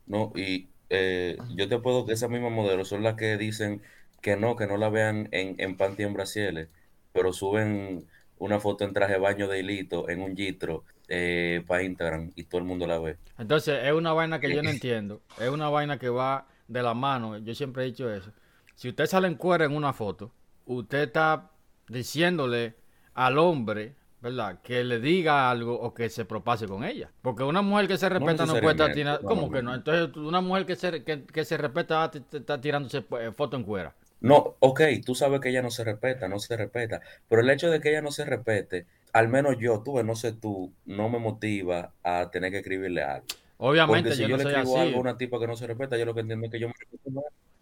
No, 0.06 0.32
y 0.36 0.68
eh, 0.94 1.38
yo 1.56 1.68
te 1.68 1.78
puedo 1.78 2.06
que 2.06 2.12
esa 2.12 2.28
misma 2.28 2.50
modelo 2.50 2.84
son 2.84 3.02
las 3.02 3.14
que 3.14 3.36
dicen 3.36 3.82
que 4.22 4.36
no, 4.36 4.56
que 4.56 4.66
no 4.66 4.76
la 4.76 4.88
vean 4.88 5.28
en, 5.32 5.54
en 5.58 5.76
panty 5.76 6.02
en 6.02 6.14
brasieles, 6.14 6.68
pero 7.12 7.32
suben 7.32 8.06
una 8.38 8.60
foto 8.60 8.84
en 8.84 8.92
traje 8.92 9.14
de 9.14 9.18
baño 9.18 9.48
de 9.48 9.60
hilito 9.60 10.08
en 10.08 10.22
un 10.22 10.36
gitro 10.36 10.84
eh, 11.08 11.62
para 11.66 11.82
Instagram 11.82 12.32
y 12.34 12.44
todo 12.44 12.60
el 12.60 12.66
mundo 12.66 12.86
la 12.86 12.98
ve. 12.98 13.16
Entonces, 13.38 13.80
es 13.84 13.92
una 13.92 14.12
vaina 14.12 14.40
que 14.40 14.54
yo 14.54 14.62
no 14.62 14.70
entiendo. 14.70 15.20
Es 15.38 15.50
una 15.50 15.68
vaina 15.68 15.98
que 15.98 16.08
va 16.08 16.46
de 16.68 16.82
la 16.82 16.94
mano. 16.94 17.38
Yo 17.38 17.54
siempre 17.54 17.82
he 17.82 17.86
dicho 17.86 18.10
eso. 18.12 18.32
Si 18.74 18.88
usted 18.88 19.06
sale 19.06 19.28
en 19.28 19.34
cuero 19.34 19.64
en 19.64 19.72
una 19.76 19.92
foto, 19.92 20.32
usted 20.66 21.02
está 21.02 21.50
diciéndole 21.88 22.74
al 23.14 23.38
hombre 23.38 23.94
¿verdad? 24.24 24.58
Que 24.62 24.82
le 24.82 25.00
diga 25.00 25.50
algo 25.50 25.78
o 25.78 25.92
que 25.92 26.08
se 26.08 26.24
propase 26.24 26.66
con 26.66 26.82
ella. 26.82 27.10
Porque 27.20 27.42
una 27.42 27.60
mujer 27.60 27.86
que 27.86 27.98
se 27.98 28.08
respeta 28.08 28.46
no, 28.46 28.54
puede 28.54 28.70
estar 28.70 28.92
tirando... 28.94 29.20
¿Cómo 29.20 29.50
que 29.50 29.62
no? 29.62 29.74
Entonces, 29.74 30.16
una 30.16 30.40
mujer 30.40 30.64
que 30.64 30.76
se, 30.76 31.04
que, 31.04 31.44
se 31.44 31.56
respeta 31.58 32.10
está 32.32 32.58
tirándose 32.58 33.04
eh, 33.20 33.32
foto 33.36 33.58
en 33.58 33.64
cuera. 33.64 33.94
No, 34.22 34.56
ok, 34.60 34.80
tú 35.04 35.14
sabes 35.14 35.40
que 35.40 35.50
ella 35.50 35.60
no 35.60 35.70
se 35.70 35.84
respeta, 35.84 36.26
no 36.26 36.38
se 36.38 36.56
respeta. 36.56 37.02
Pero 37.28 37.42
el 37.42 37.50
hecho 37.50 37.70
de 37.70 37.80
que 37.80 37.90
ella 37.90 38.00
no 38.00 38.10
se 38.10 38.24
respete, 38.24 38.86
al 39.12 39.28
menos 39.28 39.58
yo, 39.58 39.82
tú, 39.84 40.02
no 40.02 40.16
sé 40.16 40.32
tú, 40.32 40.72
no 40.86 41.10
me 41.10 41.18
motiva 41.18 41.92
a 42.02 42.30
tener 42.30 42.50
que 42.50 42.58
escribirle 42.58 43.02
algo. 43.02 43.26
Obviamente, 43.58 44.14
si 44.14 44.22
yo, 44.22 44.38
le 44.38 44.42
escribo 44.42 44.78
algo 44.78 44.96
a 44.96 45.00
una 45.00 45.18
tipa 45.18 45.38
que 45.38 45.46
no 45.46 45.54
se 45.54 45.66
respeta, 45.66 45.98
yo 45.98 46.06
lo 46.06 46.14
que 46.14 46.20
entiendo 46.20 46.46
es 46.46 46.52
que 46.52 46.58
yo 46.58 46.68
me 46.68 46.74
respeto 46.78 47.10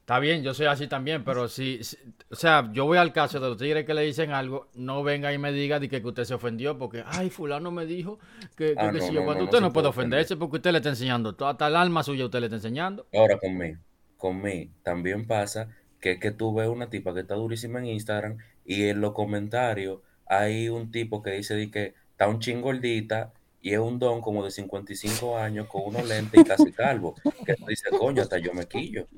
Está 0.02 0.18
bien, 0.18 0.42
yo 0.42 0.52
soy 0.52 0.66
así 0.66 0.88
también, 0.88 1.22
pero 1.22 1.46
si, 1.46 1.80
o 2.28 2.34
sea, 2.34 2.68
yo 2.72 2.86
voy 2.86 2.98
al 2.98 3.12
caso 3.12 3.38
de 3.38 3.48
los 3.48 3.56
tigres 3.56 3.86
que 3.86 3.94
le 3.94 4.02
dicen 4.02 4.32
algo, 4.32 4.68
no 4.74 5.04
venga 5.04 5.32
y 5.32 5.38
me 5.38 5.52
diga 5.52 5.78
de 5.78 5.88
que, 5.88 5.98
usted 5.98 6.24
se 6.24 6.34
ofendió 6.34 6.76
porque, 6.76 7.04
ay, 7.06 7.30
fulano 7.30 7.70
me 7.70 7.86
dijo 7.86 8.18
que, 8.56 8.74
ah, 8.76 8.92
si 8.98 9.14
yo, 9.14 9.24
cuando 9.24 9.44
usted 9.44 9.60
no, 9.60 9.72
puede 9.72 9.86
ofenderse 9.86 10.36
porque 10.36 10.56
usted 10.56 10.72
le 10.72 10.78
está 10.78 10.88
enseñando, 10.88 11.36
hasta 11.46 11.68
el 11.68 11.76
alma 11.76 12.02
suya 12.02 12.24
usted 12.24 12.40
le 12.40 12.46
está 12.46 12.56
enseñando. 12.56 13.06
Ahora 13.14 13.38
conmigo, 13.38 13.78
conmigo 14.16 14.72
también 14.82 15.24
pasa 15.24 15.68
que 16.00 16.10
es 16.10 16.18
que 16.18 16.32
tú 16.32 16.52
ves 16.52 16.66
una 16.66 16.90
tipa 16.90 17.14
que 17.14 17.20
está 17.20 17.36
durísima 17.36 17.78
en 17.78 17.86
Instagram 17.86 18.38
y 18.64 18.88
en 18.88 19.00
los 19.00 19.12
comentarios 19.12 20.00
hay 20.26 20.68
un 20.68 20.90
tipo 20.90 21.22
que 21.22 21.30
dice 21.30 21.54
de 21.54 21.70
que 21.70 21.94
está 22.10 22.26
un 22.26 22.40
chingordita 22.40 23.32
y 23.62 23.72
es 23.72 23.78
un 23.78 24.00
don 24.00 24.20
como 24.20 24.44
de 24.44 24.50
55 24.50 25.38
años 25.38 25.68
con 25.68 25.82
unos 25.86 26.06
lentes 26.06 26.40
y 26.40 26.44
casi 26.44 26.72
calvo. 26.72 27.14
Que 27.46 27.54
dice, 27.68 27.90
coño, 27.90 28.22
hasta 28.22 28.38
yo 28.38 28.52
me 28.52 28.66
quillo. 28.66 29.06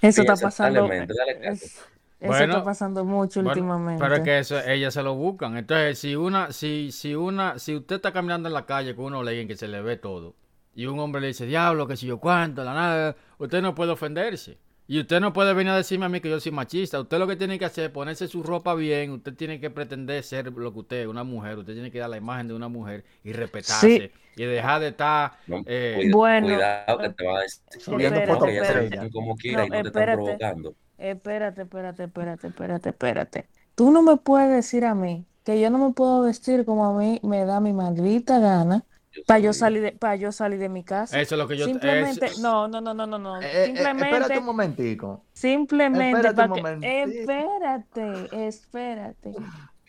Eso 0.00 0.20
está 0.20 0.36
pasando. 0.36 0.92
eso 0.92 1.80
está 2.20 2.62
pasando 2.62 3.04
mucho 3.04 3.40
últimamente. 3.40 4.02
Pero 4.02 4.16
es 4.16 4.20
que 4.20 4.38
eso, 4.38 4.60
ellas 4.60 4.92
se 4.92 5.02
lo 5.02 5.14
buscan. 5.14 5.56
Entonces, 5.56 5.98
si 5.98 6.14
una, 6.14 6.52
si, 6.52 6.92
si 6.92 7.14
una, 7.14 7.58
si 7.58 7.74
usted 7.74 7.96
está 7.96 8.12
caminando 8.12 8.48
en 8.48 8.54
la 8.54 8.66
calle 8.66 8.94
con 8.94 9.06
uno 9.06 9.26
en 9.28 9.48
que 9.48 9.56
se 9.56 9.66
le 9.66 9.80
ve 9.80 9.96
todo, 9.96 10.34
y 10.74 10.86
un 10.86 10.98
hombre 10.98 11.22
le 11.22 11.28
dice, 11.28 11.46
diablo, 11.46 11.86
que 11.86 11.96
si 11.96 12.06
yo 12.06 12.18
cuánto, 12.18 12.64
la 12.64 12.74
nada, 12.74 13.16
usted 13.38 13.62
no 13.62 13.74
puede 13.74 13.92
ofenderse. 13.92 14.58
Y 14.86 15.00
usted 15.00 15.18
no 15.20 15.32
puede 15.32 15.54
venir 15.54 15.72
a 15.72 15.76
decirme 15.76 16.04
a 16.04 16.08
mí 16.10 16.20
que 16.20 16.28
yo 16.28 16.38
soy 16.40 16.52
machista. 16.52 17.00
Usted 17.00 17.18
lo 17.18 17.26
que 17.26 17.36
tiene 17.36 17.58
que 17.58 17.64
hacer 17.64 17.84
es 17.84 17.90
ponerse 17.90 18.28
su 18.28 18.42
ropa 18.42 18.74
bien. 18.74 19.12
Usted 19.12 19.34
tiene 19.34 19.58
que 19.58 19.70
pretender 19.70 20.22
ser 20.22 20.52
lo 20.52 20.72
que 20.72 20.78
usted 20.80 21.02
es, 21.02 21.06
una 21.06 21.24
mujer. 21.24 21.58
Usted 21.58 21.72
tiene 21.72 21.90
que 21.90 21.98
dar 21.98 22.10
la 22.10 22.18
imagen 22.18 22.48
de 22.48 22.54
una 22.54 22.68
mujer 22.68 23.04
y 23.22 23.32
respetarse. 23.32 24.12
Y 24.36 24.44
dejar 24.44 24.80
de 24.82 24.88
estar. 24.88 25.32
eh, 25.66 26.08
bueno, 26.12 26.48
cuidado 26.48 26.98
que 26.98 27.10
te 27.10 27.24
va 27.24 27.38
a 27.40 28.26
fotos 28.26 29.10
como 29.12 29.36
quiera 29.36 29.64
y 29.64 29.70
no 29.70 29.80
te 29.80 29.88
están 29.88 30.10
provocando. 30.10 30.74
Espérate, 30.98 31.62
espérate, 31.62 32.04
espérate, 32.04 32.46
espérate, 32.48 32.88
espérate. 32.90 33.48
Tú 33.74 33.90
no 33.90 34.02
me 34.02 34.16
puedes 34.18 34.50
decir 34.50 34.84
a 34.84 34.94
mí 34.94 35.26
que 35.44 35.60
yo 35.60 35.70
no 35.70 35.78
me 35.78 35.94
puedo 35.94 36.22
vestir 36.22 36.64
como 36.64 36.86
a 36.86 36.98
mí 36.98 37.20
me 37.22 37.44
da 37.44 37.60
mi 37.60 37.72
maldita 37.72 38.38
gana 38.38 38.84
para 39.26 39.38
yo 39.38 39.52
salir 39.52 39.82
de, 39.82 39.92
para 39.92 40.16
yo 40.16 40.32
salir 40.32 40.58
de 40.58 40.68
mi 40.68 40.84
casa. 40.84 41.20
Eso 41.20 41.34
es 41.34 41.38
lo 41.38 41.48
que 41.48 41.56
yo 41.56 41.66
simplemente 41.66 42.30
no, 42.40 42.68
no, 42.68 42.80
no, 42.80 42.94
no, 42.94 43.06
no, 43.06 43.18
no. 43.18 43.40
Eh, 43.40 43.50
eh, 43.52 43.66
simplemente 43.66 44.10
espérate 44.10 44.38
un 44.38 44.44
momentico. 44.44 45.24
Simplemente 45.32 46.28
espérate, 46.28 48.46
espérate. 48.46 49.32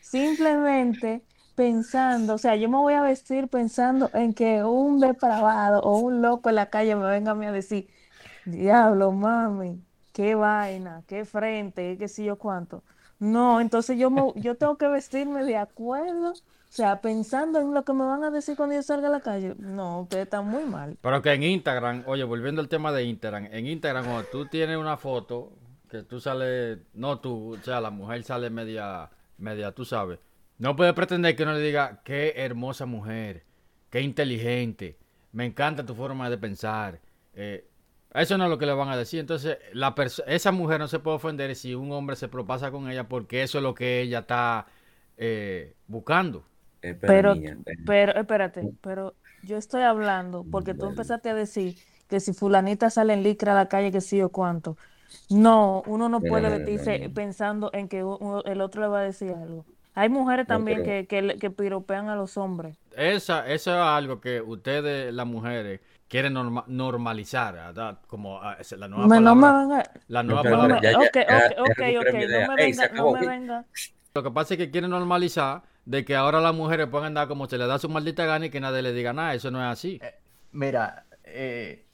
Simplemente 0.00 1.22
pensando, 1.54 2.34
o 2.34 2.38
sea, 2.38 2.54
yo 2.56 2.68
me 2.68 2.76
voy 2.76 2.94
a 2.94 3.02
vestir 3.02 3.48
pensando 3.48 4.10
en 4.14 4.34
que 4.34 4.62
un 4.62 5.00
depravado 5.00 5.80
o 5.80 5.98
un 5.98 6.22
loco 6.22 6.50
en 6.50 6.56
la 6.56 6.70
calle 6.70 6.94
me 6.94 7.06
venga 7.06 7.32
a 7.32 7.34
mí 7.34 7.46
a 7.46 7.52
decir, 7.52 7.88
"Diablo, 8.44 9.12
mami, 9.12 9.82
qué 10.12 10.34
vaina, 10.34 11.02
qué 11.06 11.24
frente, 11.24 11.96
qué 11.98 12.08
sé 12.08 12.24
yo 12.24 12.36
cuánto." 12.36 12.84
No, 13.18 13.60
entonces 13.60 13.98
yo 13.98 14.10
me, 14.10 14.22
yo 14.36 14.56
tengo 14.56 14.76
que 14.76 14.88
vestirme 14.88 15.42
de 15.44 15.56
acuerdo 15.56 16.34
sea, 16.76 17.00
pensando 17.00 17.58
en 17.58 17.72
lo 17.72 17.84
que 17.84 17.94
me 17.94 18.04
van 18.04 18.22
a 18.22 18.30
decir 18.30 18.54
cuando 18.54 18.74
yo 18.74 18.82
salga 18.82 19.08
a 19.08 19.10
la 19.10 19.20
calle, 19.20 19.54
no, 19.58 20.02
ustedes 20.02 20.24
están 20.24 20.46
muy 20.46 20.64
mal. 20.64 20.98
Pero 21.00 21.22
que 21.22 21.32
en 21.32 21.42
Instagram, 21.42 22.04
oye, 22.06 22.22
volviendo 22.22 22.60
al 22.60 22.68
tema 22.68 22.92
de 22.92 23.04
Instagram, 23.04 23.48
en 23.50 23.66
Instagram 23.66 24.04
cuando 24.04 24.24
tú 24.24 24.44
tienes 24.44 24.76
una 24.76 24.98
foto 24.98 25.54
que 25.88 26.02
tú 26.02 26.20
sales, 26.20 26.78
no 26.92 27.18
tú, 27.18 27.54
o 27.54 27.62
sea, 27.62 27.80
la 27.80 27.88
mujer 27.88 28.22
sale 28.24 28.50
media, 28.50 29.08
media, 29.38 29.72
tú 29.72 29.86
sabes, 29.86 30.18
no 30.58 30.76
puedes 30.76 30.92
pretender 30.92 31.34
que 31.34 31.44
uno 31.44 31.54
le 31.54 31.60
diga, 31.60 32.02
qué 32.04 32.34
hermosa 32.36 32.84
mujer, 32.84 33.44
qué 33.88 34.02
inteligente, 34.02 34.98
me 35.32 35.46
encanta 35.46 35.86
tu 35.86 35.94
forma 35.94 36.28
de 36.28 36.36
pensar. 36.36 37.00
Eh, 37.32 37.66
eso 38.12 38.36
no 38.36 38.44
es 38.44 38.50
lo 38.50 38.58
que 38.58 38.66
le 38.66 38.72
van 38.72 38.90
a 38.90 38.98
decir. 38.98 39.20
Entonces, 39.20 39.56
la 39.72 39.94
esa 40.26 40.52
mujer 40.52 40.78
no 40.78 40.88
se 40.88 40.98
puede 40.98 41.16
ofender 41.16 41.54
si 41.56 41.74
un 41.74 41.90
hombre 41.92 42.16
se 42.16 42.28
propasa 42.28 42.70
con 42.70 42.90
ella 42.90 43.08
porque 43.08 43.42
eso 43.42 43.58
es 43.58 43.64
lo 43.64 43.74
que 43.74 44.02
ella 44.02 44.20
está 44.20 44.66
eh, 45.16 45.74
buscando 45.86 46.44
pero, 47.00 47.34
pero, 47.84 48.12
espérate, 48.12 48.70
pero 48.80 49.14
yo 49.42 49.56
estoy 49.56 49.82
hablando 49.82 50.44
porque 50.50 50.74
tú 50.74 50.86
empezaste 50.86 51.30
a 51.30 51.34
decir 51.34 51.76
que 52.08 52.20
si 52.20 52.32
fulanita 52.32 52.90
sale 52.90 53.14
en 53.14 53.22
licra 53.22 53.52
a 53.52 53.54
la 53.56 53.68
calle, 53.68 53.92
que 53.92 54.00
sí 54.00 54.20
o 54.22 54.28
cuánto. 54.28 54.76
No, 55.30 55.82
uno 55.86 56.08
no 56.08 56.20
puede 56.20 56.50
vestirse 56.50 57.10
pensando 57.14 57.70
en 57.72 57.88
que 57.88 57.98
el 57.98 58.60
otro 58.60 58.82
le 58.82 58.88
va 58.88 59.00
a 59.00 59.02
decir 59.02 59.30
algo. 59.30 59.64
Hay 59.94 60.10
mujeres 60.10 60.46
también 60.46 60.82
que, 60.82 61.06
que, 61.06 61.50
piropean 61.50 62.08
a 62.08 62.16
los 62.16 62.36
hombres. 62.36 62.76
Esa, 62.94 63.46
eso 63.46 63.70
es 63.70 63.78
algo 63.78 64.20
que 64.20 64.42
ustedes, 64.42 65.12
las 65.12 65.26
mujeres, 65.26 65.80
quieren 66.06 66.34
normalizar, 66.34 67.54
¿verdad? 67.54 67.98
Como 68.06 68.40
ah, 68.42 68.58
la 68.76 68.88
nueva 68.88 69.08
palabra. 69.08 69.52
No 69.52 69.68
me 69.68 69.82
La 70.08 70.22
nueva 70.22 70.42
palabra. 70.42 70.76
ok, 70.76 71.16
ok, 71.58 71.80
ok, 72.00 72.14
no 72.14 72.48
me 72.48 72.54
venga, 72.56 72.88
no 72.94 73.12
me 73.12 73.26
venga. 73.26 73.64
Lo 74.14 74.22
que 74.22 74.30
pasa 74.30 74.54
es 74.54 74.58
que 74.58 74.70
quieren 74.70 74.90
normalizar 74.90 75.62
de 75.86 76.04
que 76.04 76.16
ahora 76.16 76.40
las 76.40 76.54
mujeres 76.54 76.88
pueden 76.88 77.06
andar 77.06 77.28
como 77.28 77.48
se 77.48 77.56
les 77.56 77.68
da 77.68 77.78
su 77.78 77.88
maldita 77.88 78.26
gana 78.26 78.46
y 78.46 78.50
que 78.50 78.60
nadie 78.60 78.82
le 78.82 78.92
diga 78.92 79.12
nada. 79.12 79.34
Eso 79.34 79.50
no 79.50 79.60
es 79.60 79.72
así. 79.72 80.00
Eh, 80.02 80.14
mira, 80.52 81.06
eh, 81.24 81.86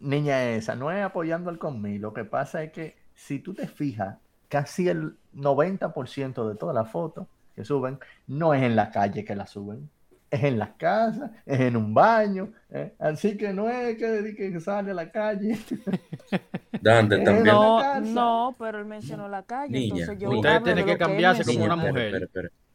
niña 0.00 0.50
esa, 0.50 0.74
no 0.74 0.90
es 0.90 1.02
apoyando 1.02 1.48
al 1.48 1.58
conmigo. 1.58 2.08
Lo 2.08 2.12
que 2.12 2.24
pasa 2.24 2.62
es 2.62 2.72
que 2.72 2.96
si 3.14 3.38
tú 3.38 3.54
te 3.54 3.68
fijas, 3.68 4.18
casi 4.48 4.88
el 4.88 5.16
90% 5.34 6.48
de 6.48 6.54
todas 6.56 6.74
las 6.74 6.90
fotos 6.90 7.28
que 7.54 7.64
suben 7.64 7.98
no 8.26 8.52
es 8.52 8.62
en 8.62 8.76
la 8.76 8.90
calle 8.90 9.24
que 9.24 9.36
la 9.36 9.46
suben. 9.46 9.88
es 10.28 10.42
en 10.42 10.58
las 10.58 10.70
casas, 10.70 11.30
es 11.46 11.60
en 11.60 11.76
un 11.76 11.94
baño. 11.94 12.52
¿eh? 12.70 12.94
Así 12.98 13.36
que 13.36 13.52
no 13.52 13.68
es 13.68 13.96
que, 13.96 14.34
que 14.34 14.60
sale 14.60 14.90
a 14.90 14.94
la 14.94 15.10
calle. 15.12 15.56
Dante 16.82 17.18
también. 17.20 17.44
no. 17.44 18.00
No, 18.00 18.56
pero 18.58 18.80
él 18.80 18.86
mencionó 18.86 19.28
la 19.28 19.44
calle. 19.44 19.72
Niña, 19.72 20.00
entonces 20.00 20.18
yo. 20.18 20.30
Usted 20.30 20.62
tiene 20.62 20.84
que 20.84 20.98
cambiarse 20.98 21.44
como 21.44 21.64
una 21.64 21.76
mujer. 21.76 22.28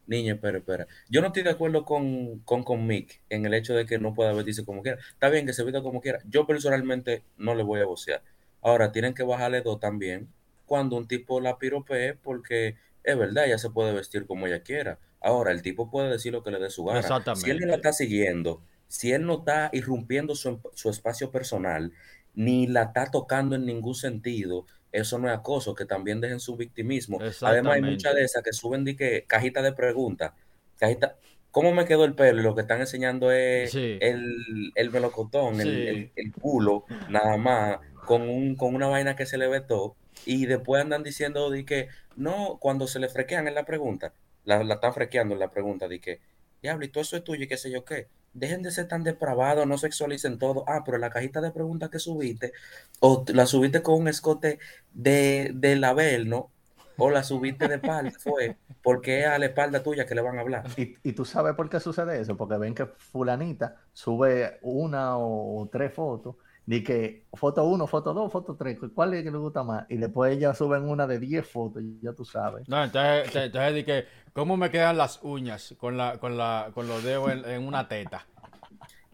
Niña, 0.08 0.34
espera, 0.34 0.58
espera. 0.58 0.88
Yo 1.10 1.22
no 1.22 1.28
estoy 1.28 1.44
de 1.44 1.52
acuerdo 1.52 1.86
con, 1.86 2.40
con, 2.40 2.64
con 2.64 2.86
Mick 2.86 3.22
en 3.30 3.46
el 3.46 3.54
hecho 3.54 3.74
de 3.74 3.86
que 3.86 3.98
no 3.98 4.14
pueda 4.14 4.34
vestirse 4.34 4.66
como 4.66 4.82
quiera. 4.82 5.00
Está 5.14 5.30
bien 5.30 5.46
que 5.46 5.54
se 5.54 5.64
vista 5.64 5.82
como 5.82 6.02
quiera. 6.02 6.20
Yo 6.28 6.46
personalmente 6.46 7.24
no 7.38 7.56
le 7.56 7.64
voy 7.64 7.80
a 7.80 7.86
vocear. 7.86 8.22
Ahora, 8.62 8.92
tienen 8.92 9.14
que 9.14 9.24
bajarle 9.24 9.62
dos 9.62 9.80
también 9.80 10.30
cuando 10.66 10.96
un 10.96 11.08
tipo 11.08 11.42
la 11.42 11.58
piropee 11.58 12.14
porque 12.14 12.78
es 13.04 13.18
verdad, 13.18 13.46
ella 13.46 13.58
se 13.58 13.70
puede 13.70 13.94
vestir 13.94 14.26
como 14.26 14.48
ella 14.48 14.64
quiera. 14.64 15.00
Ahora, 15.20 15.52
el 15.52 15.62
tipo 15.62 15.90
puede 15.90 16.10
decir 16.10 16.32
lo 16.32 16.44
que 16.44 16.52
le 16.52 16.60
dé 16.60 16.70
su 16.70 16.86
gana. 16.86 17.02
Si 17.36 17.50
él 17.50 17.60
no 17.60 17.68
la 17.68 17.76
está 17.76 17.94
siguiendo, 17.94 18.62
si 18.88 19.12
él 19.12 19.26
no 19.26 19.40
está 19.40 19.70
irrumpiendo 19.74 20.36
su, 20.36 20.60
su 20.74 20.90
espacio 20.90 21.32
personal, 21.32 21.92
ni 22.34 22.68
la 22.68 22.84
está 22.84 23.12
tocando 23.12 23.56
en 23.56 23.66
ningún 23.66 23.96
sentido, 23.96 24.66
eso 24.92 25.18
no 25.20 25.30
es 25.30 25.38
acoso, 25.38 25.74
que 25.76 25.86
también 25.86 26.22
dejen 26.22 26.40
su 26.40 26.56
victimismo. 26.58 27.20
Además, 27.42 27.76
hay 27.76 27.82
muchas 27.82 28.16
de 28.16 28.24
esas 28.24 28.44
que 28.44 28.54
suben 28.54 28.84
de 28.84 28.96
que 28.96 29.26
cajita 29.26 29.62
de 29.62 29.74
preguntas, 29.74 30.34
cajita, 30.78 31.18
¿cómo 31.52 31.74
me 31.74 31.86
quedó 31.86 32.06
el 32.06 32.14
pelo? 32.16 32.42
Lo 32.42 32.56
que 32.56 32.62
están 32.62 32.80
enseñando 32.82 33.32
es 33.32 33.72
Sí. 33.72 33.98
el, 34.02 34.72
el 34.76 34.90
melocotón, 34.92 35.60
el, 35.62 35.68
el- 35.88 36.12
el 36.16 36.32
culo, 36.34 36.86
nada 37.10 37.38
más, 37.38 37.80
con, 38.06 38.22
un, 38.30 38.56
con 38.56 38.76
una 38.76 38.88
vaina 38.88 39.16
que 39.16 39.26
se 39.26 39.38
le 39.38 39.48
ve 39.48 39.62
todo. 39.62 39.96
Y 40.26 40.46
después 40.46 40.82
andan 40.82 41.04
diciendo 41.04 41.50
de 41.50 41.66
que, 41.66 41.88
no, 42.16 42.58
cuando 42.60 42.88
se 42.88 43.00
le 43.00 43.10
frequean 43.10 43.48
en 43.48 43.56
la 43.56 43.66
pregunta, 43.66 44.14
la, 44.46 44.64
la 44.64 44.76
están 44.76 44.94
frequeando 44.94 45.34
en 45.34 45.40
la 45.40 45.52
pregunta, 45.52 45.88
de 45.88 46.00
que, 46.00 46.20
diablo, 46.62 46.86
y 46.86 46.90
todo 46.90 47.02
eso 47.04 47.18
es 47.18 47.24
tuyo 47.24 47.44
y 47.44 47.48
qué 47.48 47.58
sé 47.58 47.72
yo 47.72 47.84
qué. 47.86 48.08
Dejen 48.34 48.62
de 48.64 48.72
ser 48.72 48.88
tan 48.88 49.04
depravados, 49.04 49.68
no 49.68 49.78
sexualicen 49.78 50.40
todo. 50.40 50.64
Ah, 50.68 50.84
pero 50.86 50.98
la 50.98 51.10
cajita 51.10 51.42
de 51.42 51.52
preguntas 51.52 51.90
que 51.90 52.00
subiste, 52.00 52.54
o 53.00 53.26
la 53.34 53.46
subiste 53.46 53.82
con 53.84 53.96
un 54.02 54.08
escote 54.08 54.60
de, 54.94 55.52
de 55.54 55.76
label, 55.76 56.30
¿no? 56.30 56.52
O 56.98 57.10
la 57.10 57.24
subiste 57.24 57.68
de 57.68 57.76
espalda, 57.76 58.12
fue 58.20 58.58
porque 58.82 59.22
es 59.22 59.28
a 59.28 59.38
la 59.40 59.48
espalda 59.48 59.84
tuya 59.84 60.06
que 60.06 60.16
le 60.16 60.22
van 60.22 60.38
a 60.38 60.42
hablar. 60.42 60.66
Y, 60.78 60.96
y 61.04 61.14
tú 61.14 61.26
sabes 61.26 61.56
por 61.56 61.70
qué 61.70 61.80
sucede 61.80 62.20
eso, 62.22 62.38
porque 62.38 62.58
ven 62.58 62.74
que 62.76 62.86
fulanita 62.86 63.78
sube 63.94 64.60
una 64.62 65.18
o 65.18 65.68
tres 65.72 65.94
fotos, 65.94 66.36
de 66.66 66.84
que 66.84 67.26
foto 67.34 67.64
uno, 67.66 67.88
foto 67.88 68.14
dos, 68.14 68.32
foto 68.32 68.56
tres, 68.56 68.78
¿cuál 68.94 69.14
es 69.14 69.20
el 69.20 69.26
que 69.26 69.32
le 69.32 69.38
gusta 69.38 69.64
más? 69.64 69.86
Y 69.90 69.98
después 69.98 70.36
ellas 70.36 70.58
suben 70.58 70.84
una 70.84 71.08
de 71.08 71.20
10 71.20 71.48
fotos, 71.48 71.84
ya 72.02 72.14
tú 72.14 72.24
sabes. 72.24 72.68
No, 72.70 72.84
entonces, 72.84 73.36
entonces 73.36 73.76
di 73.76 73.84
que, 73.84 74.06
¿cómo 74.34 74.58
me 74.58 74.70
quedan 74.70 74.98
las 74.98 75.20
uñas 75.24 75.76
con 75.80 75.98
la, 75.98 76.18
con 76.20 76.38
la, 76.38 76.72
con 76.74 76.88
los 76.88 77.04
dedos 77.04 77.32
en, 77.32 77.46
en 77.46 77.68
una 77.68 77.88
teta? 77.88 78.28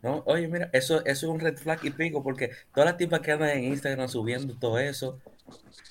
¿no? 0.02 0.24
Oye, 0.26 0.48
mira, 0.48 0.70
eso, 0.74 1.04
eso 1.06 1.26
es 1.28 1.32
un 1.32 1.40
red 1.40 1.58
flag 1.58 1.80
y 1.84 1.92
pico, 1.92 2.24
porque 2.24 2.52
todas 2.74 2.90
las 2.90 2.98
tipas 2.98 3.22
que 3.22 3.32
andan 3.32 3.50
en 3.50 3.64
Instagram 3.66 4.08
subiendo 4.08 4.56
todo 4.56 4.78
eso, 4.80 5.20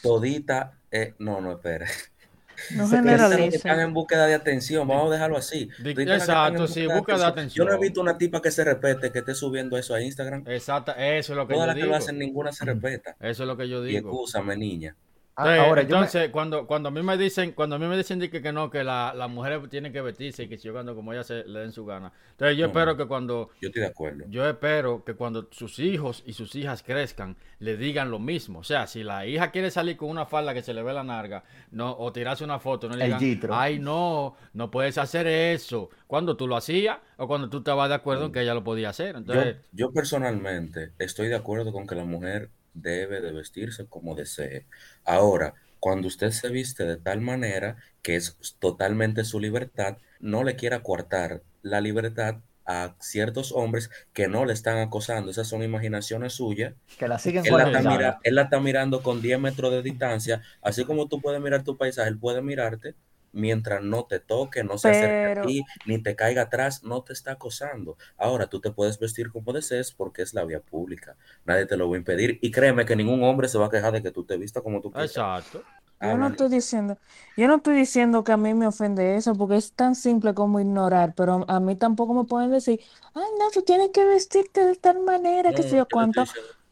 todita, 0.02 0.78
eh, 0.90 1.14
no, 1.18 1.40
no, 1.40 1.52
espera. 1.52 1.86
No 2.70 2.88
que 2.90 3.56
están 3.56 3.80
en 3.80 3.92
búsqueda 3.94 4.26
de 4.26 4.34
atención, 4.34 4.86
vamos 4.88 5.10
a 5.10 5.14
dejarlo 5.14 5.36
así. 5.36 5.68
Exacto, 5.84 6.66
sí, 6.66 6.86
búsqueda 6.86 7.32
de 7.32 7.48
Yo 7.48 7.64
no 7.64 7.70
he 7.70 7.74
atención. 7.74 7.80
visto 7.80 8.00
una 8.00 8.18
tipa 8.18 8.42
que 8.42 8.50
se 8.50 8.64
respete, 8.64 9.12
que 9.12 9.18
esté 9.20 9.34
subiendo 9.34 9.76
eso 9.78 9.94
a 9.94 10.02
Instagram. 10.02 10.44
Exacto, 10.46 10.92
eso 10.96 11.32
es 11.32 11.36
lo 11.36 11.46
que 11.46 11.54
Todas 11.54 11.64
yo 11.64 11.66
las 11.68 11.74
que 11.76 11.80
digo. 11.82 11.90
lo 11.92 11.96
hacen, 11.96 12.18
ninguna 12.18 12.52
se 12.52 12.64
respeta. 12.64 13.16
Eso 13.20 13.42
es 13.42 13.46
lo 13.46 13.56
que 13.56 13.68
yo 13.68 13.84
Y 13.84 13.88
digo. 13.88 14.10
excúsame, 14.10 14.56
Ah, 15.38 15.66
Entonces, 15.76 15.86
yo 15.86 16.00
me- 16.00 16.30
cuando, 16.32 16.66
cuando 16.66 16.88
a 16.88 16.92
mí 16.92 17.02
me 17.02 17.18
dicen, 17.18 17.52
cuando 17.52 17.76
a 17.76 17.78
mí 17.78 17.86
me 17.86 17.96
dicen 17.96 18.18
que, 18.20 18.40
que 18.42 18.52
no, 18.52 18.70
que 18.70 18.82
la- 18.84 19.12
las 19.14 19.28
mujeres 19.28 19.68
tienen 19.68 19.92
que 19.92 20.00
vestirse 20.00 20.44
y 20.44 20.48
que 20.48 20.56
si 20.56 20.64
yo 20.68 20.72
cuando 20.72 20.94
como 20.94 21.12
ellas 21.12 21.26
se 21.26 21.44
le 21.44 21.60
den 21.60 21.72
su 21.72 21.84
gana. 21.84 22.10
Entonces 22.30 22.56
yo 22.56 22.66
No, 22.66 22.68
espero 22.68 22.92
no. 22.92 22.96
que 22.96 23.06
cuando, 23.06 23.50
Yo 23.60 23.68
estoy 23.68 23.82
de 23.82 23.88
acuerdo. 23.88 24.24
yo 24.24 24.48
espero 24.48 25.04
que 25.04 25.14
cuando 25.14 25.48
sus 25.52 25.78
hijos 25.78 26.22
y 26.26 26.32
sus 26.32 26.54
hijas 26.54 26.82
crezcan, 26.82 27.36
le 27.58 27.76
digan 27.76 28.10
lo 28.10 28.18
mismo. 28.18 28.60
O 28.60 28.64
sea, 28.64 28.86
si 28.86 29.02
la 29.04 29.26
hija 29.26 29.50
quiere 29.50 29.70
salir 29.70 29.96
con 29.98 30.08
una 30.08 30.24
falda 30.26 30.54
que 30.54 30.62
se 30.62 30.72
le 30.72 30.82
ve 30.82 30.94
la 30.94 31.04
narga, 31.04 31.44
no, 31.70 31.94
o 31.98 32.12
tirarse 32.12 32.42
una 32.44 32.58
foto, 32.58 32.88
no 32.88 32.96
le 32.96 33.04
El 33.04 33.18
digan, 33.18 33.50
ay 33.52 33.78
no, 33.78 34.36
no 34.54 34.70
puedes 34.70 34.96
hacer 34.98 35.26
eso. 35.26 35.90
Cuando 36.06 36.36
tú 36.36 36.46
lo 36.48 36.56
hacías 36.56 36.98
o 37.18 37.26
cuando 37.28 37.50
tú 37.50 37.58
estabas 37.58 37.88
de 37.90 37.94
acuerdo 37.96 38.26
en 38.26 38.32
que 38.32 38.40
ella 38.40 38.54
lo 38.54 38.64
podía 38.64 38.88
hacer. 38.90 39.16
Yo, 39.28 39.42
Entonces, 39.42 39.56
yo 39.72 39.92
personalmente 39.92 40.92
estoy 40.98 41.28
de 41.28 41.34
acuerdo 41.36 41.72
con 41.72 41.86
que 41.86 41.94
la 41.94 42.04
mujer 42.04 42.50
debe 42.82 43.20
de 43.20 43.32
vestirse 43.32 43.86
como 43.86 44.14
desee. 44.14 44.66
Ahora, 45.04 45.54
cuando 45.80 46.08
usted 46.08 46.30
se 46.30 46.48
viste 46.48 46.84
de 46.84 46.96
tal 46.96 47.20
manera 47.20 47.76
que 48.02 48.16
es 48.16 48.36
totalmente 48.58 49.24
su 49.24 49.40
libertad, 49.40 49.98
no 50.20 50.44
le 50.44 50.56
quiera 50.56 50.82
coartar 50.82 51.42
la 51.62 51.80
libertad 51.80 52.36
a 52.64 52.96
ciertos 52.98 53.52
hombres 53.52 53.90
que 54.12 54.26
no 54.26 54.44
le 54.44 54.52
están 54.52 54.78
acosando. 54.78 55.30
Esas 55.30 55.46
son 55.46 55.62
imaginaciones 55.62 56.32
suyas. 56.32 56.74
que 56.98 57.06
la 57.06 57.18
siguen 57.18 57.44
Él 57.46 57.52
la, 57.52 57.64
está 57.66 57.78
mira- 57.90 58.18
él 58.24 58.34
la 58.34 58.42
está 58.42 58.58
mirando 58.60 59.02
con 59.02 59.22
10 59.22 59.38
metros 59.38 59.70
de 59.70 59.82
distancia. 59.82 60.42
Así 60.62 60.84
como 60.84 61.06
tú 61.08 61.20
puedes 61.20 61.40
mirar 61.40 61.62
tu 61.62 61.76
paisaje, 61.76 62.08
él 62.08 62.18
puede 62.18 62.42
mirarte 62.42 62.94
mientras 63.36 63.82
no 63.82 64.06
te 64.06 64.20
toque, 64.20 64.64
no 64.64 64.78
se 64.78 64.88
acerque 64.90 65.26
a 65.26 65.30
ti, 65.40 65.66
ni 65.84 66.02
te 66.02 66.16
caiga 66.16 66.42
atrás, 66.42 66.82
no 66.82 67.02
te 67.04 67.12
está 67.12 67.32
acosando. 67.32 67.96
Ahora 68.16 68.48
tú 68.48 68.60
te 68.60 68.72
puedes 68.72 68.98
vestir 68.98 69.30
como 69.30 69.52
desees 69.52 69.92
porque 69.92 70.22
es 70.22 70.34
la 70.34 70.44
vía 70.44 70.60
pública. 70.60 71.16
Nadie 71.44 71.66
te 71.66 71.76
lo 71.76 71.88
va 71.90 71.96
a 71.96 71.98
impedir. 71.98 72.38
Y 72.42 72.50
créeme 72.50 72.84
que 72.86 72.96
ningún 72.96 73.22
hombre 73.24 73.48
se 73.48 73.58
va 73.58 73.66
a 73.66 73.70
quejar 73.70 73.92
de 73.92 74.02
que 74.02 74.10
tú 74.12 74.24
te 74.24 74.36
vistas 74.38 74.62
como 74.62 74.80
tú 74.80 74.92
quieras. 74.92 75.20
exacto. 75.20 75.66
Yo 76.00 76.18
no 76.18 76.28
estoy 76.28 76.48
diciendo, 76.50 76.98
yo 77.36 77.48
no 77.48 77.56
estoy 77.56 77.74
diciendo 77.76 78.22
que 78.22 78.30
a 78.32 78.36
mí 78.36 78.54
me 78.54 78.66
ofende 78.66 79.16
eso, 79.16 79.34
porque 79.34 79.56
es 79.56 79.74
tan 79.74 79.94
simple 79.94 80.34
como 80.34 80.60
ignorar, 80.60 81.14
pero 81.16 81.44
a 81.48 81.58
mí 81.60 81.74
tampoco 81.76 82.12
me 82.14 82.24
pueden 82.24 82.50
decir, 82.50 82.80
ay, 83.14 83.24
no, 83.40 83.50
tú 83.50 83.62
tienes 83.62 83.90
que 83.92 84.04
vestirte 84.04 84.64
de 84.64 84.76
tal 84.76 85.00
manera, 85.00 85.52
No, 85.52 85.54
que 85.54 85.62
sé 85.62 85.76
yo 85.78 85.88
cuánto. 85.90 86.26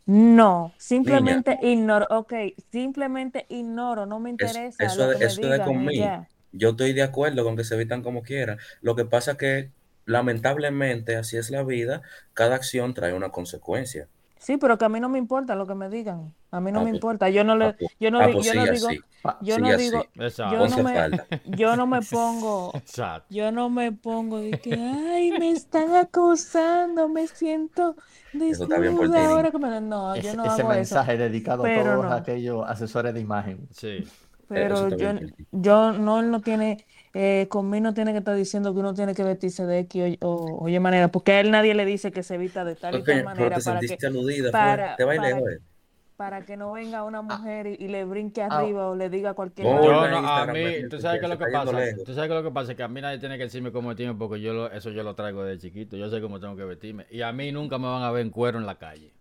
No, 0.07 0.75
simplemente 0.79 1.59
ignoro, 1.63 2.07
ok, 2.11 2.33
simplemente 2.71 3.47
ignoro, 3.49 4.05
no 4.07 4.21
me 4.21 4.31
Es- 4.39 4.63
interesa 4.69 4.95
eso 4.95 4.95
lo 4.95 5.09
que 5.09 5.19
me 5.19 5.35
eso 5.35 5.35
digan 5.35 5.63
y 5.63 5.63
conmigo. 5.63 5.95
ya. 5.95 6.31
Yo 6.57 6.71
estoy 6.71 6.93
de 6.93 7.03
acuerdo 7.03 7.45
con 7.45 7.57
que 7.57 7.65
se 7.65 7.77
vistan 7.77 8.03
como 8.03 8.23
quiera. 8.23 8.57
Lo 8.81 8.95
que 8.95 9.05
pasa 9.05 9.37
que 9.37 9.71
lamentablemente 10.07 11.17
así 11.17 11.37
es 11.37 11.51
la 11.51 11.63
vida. 11.65 12.03
Cada 12.33 12.55
acción 12.57 12.95
trae 12.95 13.13
una 13.13 13.31
consecuencia. 13.31 14.09
Sí, 14.39 14.59
pero 14.59 14.77
que 14.77 14.85
a 14.85 14.91
mí 14.91 15.01
no 15.01 15.09
me 15.09 15.17
importa 15.19 15.55
lo 15.55 15.67
que 15.67 15.75
me 15.75 15.89
digan, 15.89 16.35
a 16.51 16.61
mí 16.61 16.71
no 16.71 16.81
Ah, 16.81 16.83
me 16.85 16.91
pues- 16.91 16.97
importa, 16.97 17.31
yo 17.31 17.45
no 17.45 17.53
Ah, 17.55 17.57
le, 17.57 17.73
pues- 17.73 17.91
yo 17.99 18.11
no, 18.11 18.21
ah, 18.21 18.29
pues 18.31 18.45
yo 18.45 18.55
no 18.55 18.65
digo, 18.71 18.89
así. 18.89 19.01
yo 19.41 19.59
no 19.59 19.75
digo, 19.75 20.05
yo 20.15 20.69
no 20.69 20.83
me, 20.83 21.11
yo 21.57 21.77
no 21.77 21.87
me 21.87 22.03
pongo, 22.03 22.71
Exacto. 22.75 23.27
Yo 23.35 23.51
no 23.53 23.71
me 23.71 23.93
pongo 23.93 24.41
de 24.41 24.51
que, 24.61 24.75
ay, 24.75 25.31
me 25.39 25.51
están 25.51 25.97
acosando, 25.97 27.09
me 27.09 27.27
siento 27.27 27.97
desnuda 28.35 29.25
ahora 29.29 29.51
que 29.51 29.59
me... 29.59 29.81
No, 29.81 30.15
yo 30.15 30.21
Ese, 30.29 30.37
no 30.37 30.43
ese 30.45 30.61
hago 30.61 30.73
eso. 30.73 30.75
mensaje 30.75 31.17
dedicado 31.17 31.65
a 31.65 31.75
todos 31.83 32.05
no. 32.05 32.13
aquellos 32.13 32.69
asesores 32.69 33.15
de 33.15 33.21
imagen. 33.21 33.67
Sí. 33.71 34.07
Eso 34.51 34.89
Pero 34.89 34.97
yo, 34.97 35.13
yo 35.53 35.93
no, 35.93 36.21
él 36.21 36.31
no 36.31 36.41
tiene, 36.41 36.85
eh, 37.15 37.47
conmigo 37.49 37.83
no 37.85 37.95
tiene 37.95 38.13
que 38.13 38.19
estar 38.19 38.37
diciendo 38.37 38.73
que 38.75 38.81
uno 38.81 38.95
tiene 38.95 39.15
que 39.15 39.25
vestirse 39.25 39.65
de 39.67 39.79
X 39.81 40.19
o, 40.23 40.29
o 40.35 40.65
oye 40.65 40.81
manera, 40.81 41.09
porque 41.09 41.33
a 41.33 41.41
él 41.41 41.51
nadie 41.51 41.75
le 41.75 41.85
dice 41.85 42.13
que 42.13 42.23
se 42.23 42.39
vista 42.39 42.65
de 42.65 42.75
tal 42.77 42.95
y 42.95 42.99
Ok, 42.99 43.07
tal 43.07 43.25
manera 43.25 43.57
te 43.57 43.63
para 43.65 43.81
que, 43.81 44.07
aludida, 44.07 44.51
para- 44.53 44.97
Te 44.97 45.05
bailé, 45.05 45.31
para- 45.33 45.57
para 46.17 46.43
que 46.43 46.57
no 46.57 46.73
venga 46.73 47.03
una 47.03 47.23
mujer 47.23 47.67
y, 47.67 47.77
y 47.85 47.89
le 47.89 48.05
brinque 48.05 48.41
Ah. 48.43 48.47
arriba 48.59 48.89
o 48.89 48.95
le 48.95 49.11
diga 49.11 49.35
cualquier 49.35 49.67
Oh, 49.67 49.85
Yo 49.85 49.93
no, 50.09 50.17
a 50.29 50.47
mí, 50.47 50.89
tú 50.89 51.01
sabes 51.01 51.19
qué 51.21 51.27
es 51.27 51.31
lo 51.31 51.39
que 51.39 51.47
pasa, 51.53 51.73
lejos. 51.73 52.05
tú 52.05 52.15
sabes 52.15 52.29
qué 52.29 52.37
es 52.37 52.43
lo 52.43 52.49
que 52.51 52.55
pasa, 52.55 52.75
que 52.77 52.83
a 52.85 52.89
mí 52.89 53.01
nadie 53.01 53.19
tiene 53.19 53.37
que 53.37 53.45
decirme 53.45 53.73
cómo 53.73 53.89
vestirme 53.89 54.15
porque 54.15 54.41
yo 54.41 54.53
lo- 54.55 54.71
eso 54.71 54.91
yo 54.91 55.03
lo 55.03 55.15
traigo 55.15 55.43
desde 55.43 55.61
chiquito, 55.69 55.97
yo 55.97 56.09
sé 56.11 56.21
cómo 56.21 56.39
tengo 56.39 56.55
que 56.57 56.65
vestirme 56.65 57.07
y 57.11 57.23
a 57.23 57.33
mí 57.33 57.51
nunca 57.51 57.79
me 57.79 57.87
van 57.89 58.03
a 58.03 58.11
ver 58.13 58.23
en 58.23 58.31
cuero 58.31 58.59
en 58.59 58.67
la 58.67 58.77
calle. 58.79 59.13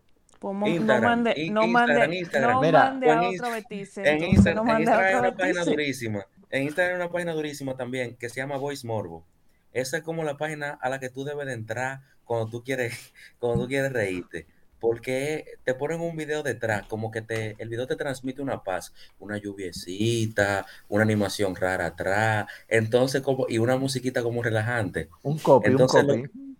Pues 0.44 0.56
mo- 0.56 0.66
no 0.68 0.76
Instagram, 0.76 1.04
mande, 1.10 1.34
in- 1.38 1.54
no 1.54 1.68
mande, 1.68 1.94
Instagram, 1.94 2.14
Instagram. 2.14 2.52
no 2.56 2.62
Mira, 2.62 2.80
mande 2.84 3.10
a 3.10 3.14
en 3.14 3.20
otro 3.40 3.52
vestirse, 3.52 4.02
En 4.10 4.24
Instagram, 4.26 4.56
no 4.56 4.62
en 4.64 4.68
mande 4.68 4.92
a 4.92 4.94
Instagram 4.94 5.06
hay 5.24 5.30
una 5.30 5.38
página 5.38 5.64
durísima. 5.64 6.26
En 6.50 6.64
Instagram 6.64 6.92
hay 6.96 7.02
una 7.02 7.12
página 7.14 7.32
durísima 7.32 7.78
también 7.78 8.16
que 8.18 8.28
se 8.28 8.36
llama 8.42 8.58
Voice 8.58 8.86
Morbo. 8.86 9.26
Esa 9.72 9.96
es 9.98 10.04
como 10.04 10.26
la 10.26 10.36
página 10.38 10.72
a 10.82 10.90
la 10.90 11.00
que 11.00 11.10
tú 11.10 11.24
debes 11.24 11.48
de 11.48 11.54
entrar 11.54 12.02
cuando 12.26 12.48
tú 12.48 12.62
quieres, 12.62 12.92
cuando 13.40 13.64
tú 13.64 13.70
quieres 13.70 13.94
reírte. 13.94 14.46
Porque 14.82 15.46
te 15.64 15.76
ponen 15.76 16.02
un 16.02 16.18
video 16.18 16.44
detrás, 16.44 16.84
como 16.88 17.10
que 17.10 17.22
te, 17.22 17.56
el 17.58 17.70
video 17.70 17.88
te 17.88 17.96
transmite 17.96 18.42
una 18.42 18.64
paz, 18.66 18.94
una 19.20 19.38
lluviecita, 19.38 20.66
una 20.90 21.04
animación 21.04 21.56
rara 21.56 21.86
atrás, 21.86 22.48
entonces 22.68 23.22
como, 23.22 23.46
y 23.48 23.60
una 23.60 23.78
musiquita 23.78 24.22
como 24.22 24.44
relajante. 24.44 25.08
Un 25.22 25.40
copy, 25.40 25.70
Entonces, 25.70 26.02
un 26.04 26.08
lo- 26.08 26.16
copy. 26.28 26.56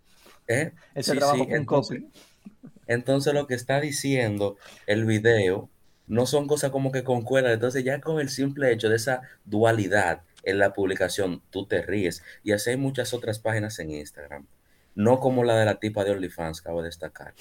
¿eh? 0.48 0.72
Ese 0.94 1.12
Sí, 1.12 1.18
trabajo 1.18 1.44
sí, 1.44 1.50
un 1.50 1.54
entonces- 1.54 2.00
copy. 2.00 2.12
Entonces 2.86 3.34
lo 3.34 3.46
que 3.46 3.54
está 3.54 3.80
diciendo 3.80 4.56
el 4.86 5.04
video 5.04 5.68
no 6.06 6.26
son 6.26 6.46
cosas 6.46 6.70
como 6.70 6.92
que 6.92 7.04
concuerdan. 7.04 7.52
Entonces 7.52 7.84
ya 7.84 8.00
con 8.00 8.20
el 8.20 8.28
simple 8.28 8.72
hecho 8.72 8.88
de 8.88 8.96
esa 8.96 9.22
dualidad 9.44 10.22
en 10.42 10.58
la 10.58 10.72
publicación, 10.72 11.42
tú 11.50 11.66
te 11.66 11.82
ríes. 11.82 12.22
Y 12.42 12.52
así 12.52 12.70
hay 12.70 12.76
muchas 12.76 13.14
otras 13.14 13.38
páginas 13.38 13.78
en 13.78 13.90
Instagram. 13.90 14.46
No 14.94 15.18
como 15.18 15.44
la 15.44 15.56
de 15.56 15.64
la 15.64 15.80
tipa 15.80 16.04
de 16.04 16.12
OnlyFans, 16.12 16.60
acabo 16.60 16.82
de 16.82 16.86
destacar. 16.86 17.34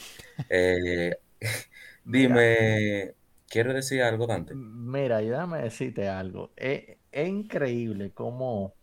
Eh, 0.49 1.17
dime, 2.05 3.13
¿quieres 3.47 3.75
decir 3.75 4.01
algo, 4.01 4.25
Dante? 4.25 4.55
Mira, 4.55 5.21
y 5.21 5.29
déjame 5.29 5.61
decirte 5.61 6.07
algo. 6.07 6.51
Es, 6.55 6.97
es 7.11 7.29
increíble 7.29 8.11
cómo 8.11 8.73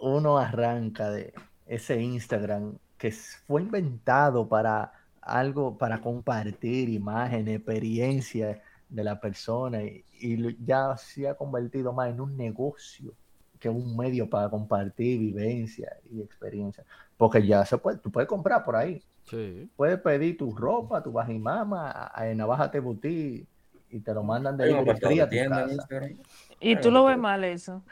uno 0.00 0.38
arranca 0.38 1.10
de 1.10 1.34
ese 1.66 2.00
Instagram 2.00 2.78
que 2.98 3.12
fue 3.12 3.62
inventado 3.62 4.48
para 4.48 4.92
algo, 5.20 5.76
para 5.76 6.00
compartir 6.00 6.88
imágenes, 6.88 7.56
experiencias 7.56 8.58
de 8.88 9.04
la 9.04 9.20
persona 9.20 9.82
y, 9.82 10.04
y 10.20 10.56
ya 10.64 10.96
se 10.96 11.28
ha 11.28 11.34
convertido 11.34 11.92
más 11.92 12.10
en 12.10 12.20
un 12.20 12.36
negocio 12.36 13.14
que 13.60 13.68
un 13.68 13.96
medio 13.96 14.28
para 14.28 14.48
compartir 14.48 15.20
vivencias 15.20 15.92
y 16.10 16.22
experiencias. 16.22 16.86
Porque 17.16 17.46
ya 17.46 17.64
se 17.66 17.76
puede, 17.76 17.98
tú 17.98 18.10
puedes 18.10 18.26
comprar 18.26 18.64
por 18.64 18.74
ahí. 18.74 19.02
Sí. 19.24 19.70
Puedes 19.76 20.00
pedir 20.00 20.38
tu 20.38 20.56
ropa, 20.56 21.02
tu 21.02 21.12
bajimama, 21.12 22.10
en 22.16 22.38
Navaja 22.38 22.70
Tebutí 22.70 23.46
y 23.90 24.00
te 24.00 24.14
lo 24.14 24.22
mandan 24.22 24.56
de 24.56 24.64
Hay 24.64 24.70
un 24.70 24.76
libre 24.78 24.90
apartado 24.92 25.10
fría 25.10 25.26
de 25.26 25.26
a 25.26 25.26
tu 25.26 25.30
tienda 25.30 25.60
en 25.60 25.62
casa. 25.62 25.74
Instagram. 25.74 26.16
Y 26.60 26.76
tú 26.76 26.90
lo 26.90 27.04
ves 27.04 27.18
mal 27.18 27.44
eso. 27.44 27.82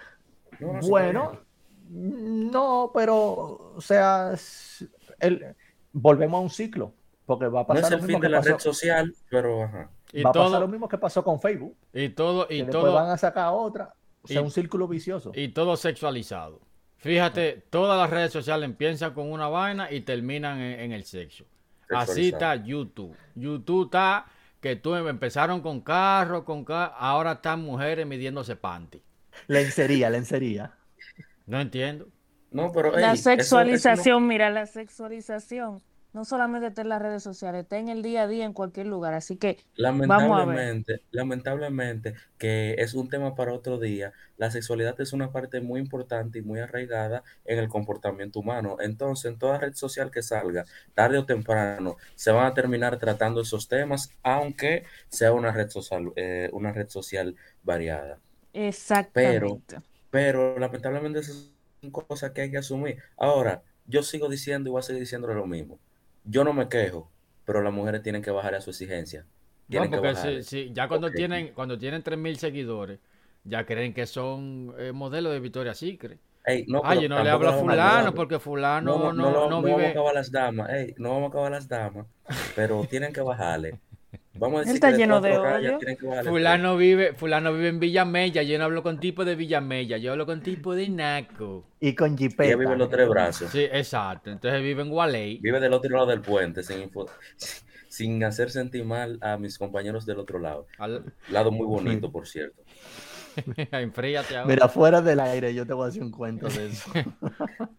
Bueno, 0.88 1.38
no, 1.91 2.91
pero, 2.95 3.73
o 3.77 3.81
sea, 3.81 4.35
el, 5.21 5.55
volvemos 5.93 6.38
a 6.38 6.43
un 6.43 6.51
ciclo, 6.51 6.93
porque 7.29 7.47
va 7.47 7.61
a 7.61 7.67
puede. 7.67 7.81
No 7.81 7.83
pasar 7.85 7.99
es 7.99 8.03
lo 8.03 8.05
el 8.05 8.09
mismo 8.09 8.17
fin 8.19 8.21
de 8.23 8.27
que 8.27 8.31
la 8.33 8.38
pasó, 8.38 8.51
red 8.51 8.59
social, 8.59 9.14
pero 9.31 9.62
ajá. 9.62 9.91
Y 10.12 10.23
va 10.23 10.31
a 10.31 10.33
pasar 10.33 10.49
todo, 10.51 10.61
lo 10.61 10.69
mismo 10.69 10.88
que 10.88 10.99
pasó 10.99 11.23
con 11.23 11.38
Facebook, 11.41 11.77
y 11.93 12.09
todo, 12.09 12.49
que 12.49 12.55
y 12.55 12.59
después 12.59 12.73
todo, 12.83 12.95
van 12.95 13.11
a 13.11 13.17
sacar 13.19 13.51
otra, 13.53 13.95
o 14.23 14.27
sea, 14.27 14.41
y- 14.41 14.45
un 14.45 14.51
círculo 14.51 14.88
vicioso. 14.88 15.31
y 15.35 15.49
todo 15.49 15.77
sexualizado. 15.77 16.61
Fíjate, 16.97 17.62
todas 17.71 17.97
las 17.97 18.11
redes 18.11 18.33
sociales 18.33 18.64
empiezan 18.69 19.12
con 19.14 19.31
una 19.31 19.47
vaina 19.49 19.93
y 19.93 20.01
terminan 20.01 20.59
en, 20.59 20.81
en 20.81 20.93
el 20.93 21.05
sexo. 21.05 21.45
Así 21.91 22.31
está 22.31 22.57
YouTube. 22.57 23.14
YouTube 23.37 23.85
está 23.85 24.27
que 24.61 24.75
tú 24.75 24.95
empezaron 24.97 25.61
con 25.61 25.81
carro, 25.81 26.45
con 26.45 26.64
carro, 26.64 26.93
ahora 26.99 27.33
están 27.33 27.62
mujeres 27.62 28.05
midiéndose 28.07 28.57
panty. 28.57 29.01
Lencería, 29.47 30.11
lencería. 30.11 30.73
No 31.47 31.61
entiendo. 31.61 32.09
No, 32.51 32.73
pero 32.73 32.91
La 32.93 33.12
eso- 33.12 33.31
eso 33.31 33.31
no- 33.31 33.37
sexualización, 33.37 34.27
mira, 34.27 34.51
la 34.51 34.67
sexualización 34.67 35.81
no 36.18 36.24
solamente 36.24 36.66
está 36.66 36.83
en 36.83 36.88
las 36.88 37.00
redes 37.00 37.22
sociales, 37.22 37.62
está 37.62 37.78
en 37.78 37.88
el 37.88 38.02
día 38.02 38.24
a 38.24 38.26
día 38.26 38.44
en 38.44 38.52
cualquier 38.52 38.88
lugar. 38.88 39.14
Así 39.14 39.37
que 39.37 39.59
Vamos 40.04 40.37
a 40.37 40.44
ver. 40.44 40.59
Lamentablemente, 40.59 41.02
lamentablemente, 41.12 42.14
que 42.38 42.74
es 42.78 42.94
un 42.94 43.09
tema 43.09 43.37
para 43.37 43.52
otro 43.54 43.78
día, 43.78 44.12
la 44.37 44.50
sexualidad 44.50 45.00
es 45.00 45.12
una 45.12 45.31
parte 45.31 45.61
muy 45.61 45.78
importante 45.81 46.40
y 46.40 46.42
muy 46.42 46.59
arraigada 46.59 47.22
en 47.44 47.61
el 47.61 47.68
comportamiento 47.68 48.40
humano. 48.40 48.78
Entonces, 48.81 49.31
en 49.31 49.38
toda 49.38 49.59
red 49.59 49.74
social 49.74 50.11
que 50.11 50.22
salga, 50.22 50.64
tarde 50.94 51.18
o 51.18 51.24
temprano, 51.24 51.96
se 52.16 52.33
van 52.33 52.46
a 52.46 52.54
terminar 52.54 52.98
tratando 52.98 53.40
esos 53.42 53.68
temas, 53.68 54.11
aunque 54.24 54.85
sea 55.09 55.33
una 55.33 55.52
red 55.52 55.70
social, 55.70 56.12
eh, 56.16 56.50
una 56.52 56.72
red 56.72 56.88
social 56.88 57.37
variada. 57.62 58.18
exactamente. 58.52 59.83
Pero 60.11 60.59
lamentablemente 60.59 61.20
esas 61.20 61.52
son 61.81 61.90
cosas 61.92 62.33
que 62.33 62.40
hay 62.40 62.50
que 62.50 62.59
asumir. 62.59 62.98
Ahora, 63.16 63.62
yo 63.87 64.02
sigo 64.02 64.28
diciendo 64.28 64.68
y 64.68 64.72
voy 64.72 64.81
a 64.81 64.83
seguir 64.83 65.00
diciéndole 65.00 65.35
lo 65.35 65.46
mismo. 65.46 65.78
Yo 66.29 66.45
no 66.45 66.53
me 66.53 66.69
quejo, 66.69 67.11
pero 67.45 67.62
las 67.62 67.73
mujeres 67.73 68.03
tienen 68.03 68.23
que 68.23 68.31
bajar 68.31 68.55
a 68.55 68.61
su 68.61 68.71
exigencia. 68.71 69.27
No, 69.69 69.87
Tienen 69.87 69.91
que 69.91 69.97
porque 69.99 70.14
si, 70.17 70.43
si- 70.43 70.73
ya 70.73 70.88
cuando 70.88 71.12
tienen, 71.12 71.53
cuando 71.53 71.79
tienen 71.79 72.03
3.000 72.03 72.38
seguidores, 72.38 73.01
ya 73.45 73.67
creen 73.67 73.93
que 73.93 74.07
son 74.07 74.75
eh, 74.79 74.93
modelos 74.93 75.33
de 75.33 75.41
Victoria 75.41 75.75
Secret. 75.75 76.19
Ey, 76.45 76.64
no, 76.69 76.83
Ay, 76.83 77.01
yo 77.01 77.09
no 77.09 77.21
le 77.23 77.31
hablo 77.31 77.49
a 77.51 77.53
vamos 77.53 77.55
fulano 77.55 78.14
porque 78.14 78.38
fulano 78.38 78.97
no, 78.97 79.12
no, 79.12 79.31
no, 79.31 79.31
no, 79.31 79.47
no, 79.49 79.49
no 79.49 79.62
vamos 79.62 79.87
a 79.88 79.88
vive. 79.88 79.91
acabar 79.91 80.14
las 80.14 80.31
damas, 80.31 80.71
ey, 80.71 80.95
no 80.99 81.11
vamos 81.11 81.27
a 81.27 81.29
acabar 81.31 81.53
las 81.53 81.69
damas, 81.69 82.07
pero 82.55 82.87
tienen 82.87 83.12
que 83.12 83.21
bajarle. 83.21 83.81
Vamos 84.35 84.61
a 84.61 84.62
Él 84.62 84.66
decir 84.68 84.75
está 84.77 84.90
que 84.92 84.97
lleno 84.99 85.21
de 85.21 85.37
odio. 85.37 85.42
bajarle 85.42 86.25
Fulano 86.31 86.77
vive, 86.77 87.12
fulano 87.14 87.53
vive 87.53 87.68
en 87.68 87.81
Villamella, 87.81 88.42
yo 88.42 88.57
no 88.59 88.64
hablo 88.64 88.83
con 88.83 89.01
tipo 89.01 89.25
de 89.25 89.35
Villamella, 89.35 89.97
yo 89.99 90.12
hablo 90.12 90.27
con 90.27 90.40
tipo 90.42 90.75
de 90.75 90.88
Naco. 90.88 91.64
Y 91.81 91.94
con 91.94 92.16
tres. 92.16 92.47
Ella 92.47 92.57
vive 92.57 92.73
en 92.73 92.79
los 92.79 92.87
jipeta. 92.88 92.97
tres 92.97 93.09
brazos. 93.09 93.51
Sí, 93.51 93.62
exacto. 93.71 94.31
Entonces 94.31 94.62
vive 94.62 94.83
en 94.83 94.90
Gualey. 94.90 95.38
Vive 95.42 95.59
del 95.61 95.73
otro 95.73 95.90
lado 95.90 96.07
del 96.07 96.21
puente, 96.21 96.62
sin, 96.62 96.81
info- 96.88 97.11
sin 97.88 98.23
hacer 98.25 98.51
sentir 98.51 98.85
mal 98.85 99.18
a 99.21 99.37
mis 99.38 99.59
compañeros 99.59 100.07
del 100.07 100.18
otro 100.21 100.38
lado. 100.38 100.66
Al- 100.79 101.12
Lado 101.31 101.51
muy 101.51 101.66
bonito, 101.66 102.11
por 102.12 102.27
cierto. 102.29 102.62
Enfríate 103.73 104.37
ahora. 104.37 104.49
Mira, 104.55 104.68
fuera 104.68 105.01
del 105.03 105.21
aire, 105.21 105.53
yo 105.55 105.66
te 105.66 105.73
voy 105.73 105.87
a 105.87 105.88
hacer 105.88 106.03
un 106.03 106.11
cuento 106.12 106.49
de 106.49 106.66
eso. 106.68 106.90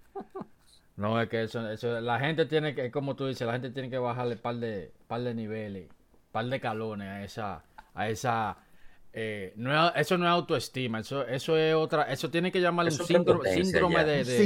No, 0.95 1.21
es 1.21 1.29
que 1.29 1.43
eso, 1.43 1.69
eso, 1.71 2.01
la 2.01 2.19
gente 2.19 2.45
tiene 2.45 2.75
que, 2.75 2.91
como 2.91 3.15
tú 3.15 3.25
dices, 3.27 3.47
la 3.47 3.53
gente 3.53 3.69
tiene 3.71 3.89
que 3.89 3.97
bajarle 3.97 4.35
par 4.35 4.55
de, 4.57 4.91
par 5.07 5.21
de 5.21 5.33
niveles, 5.33 5.87
par 6.31 6.45
de 6.45 6.59
calones 6.59 7.07
a 7.07 7.23
esa, 7.23 7.63
a 7.93 8.09
esa, 8.09 8.57
eh, 9.13 9.53
no 9.57 9.87
es- 9.87 9.93
eso 9.95 10.17
no 10.17 10.25
es 10.25 10.31
autoestima, 10.31 10.99
eso, 10.99 11.25
eso 11.27 11.57
es 11.57 11.73
otra, 11.75 12.03
eso 12.03 12.29
tiene 12.29 12.51
que 12.51 12.61
llamarle 12.61 12.89
Eso 12.89 13.03
un 13.03 13.03
es 13.03 13.07
síndrome, 13.07 14.03
de, 14.05 14.23
de- 14.23 14.43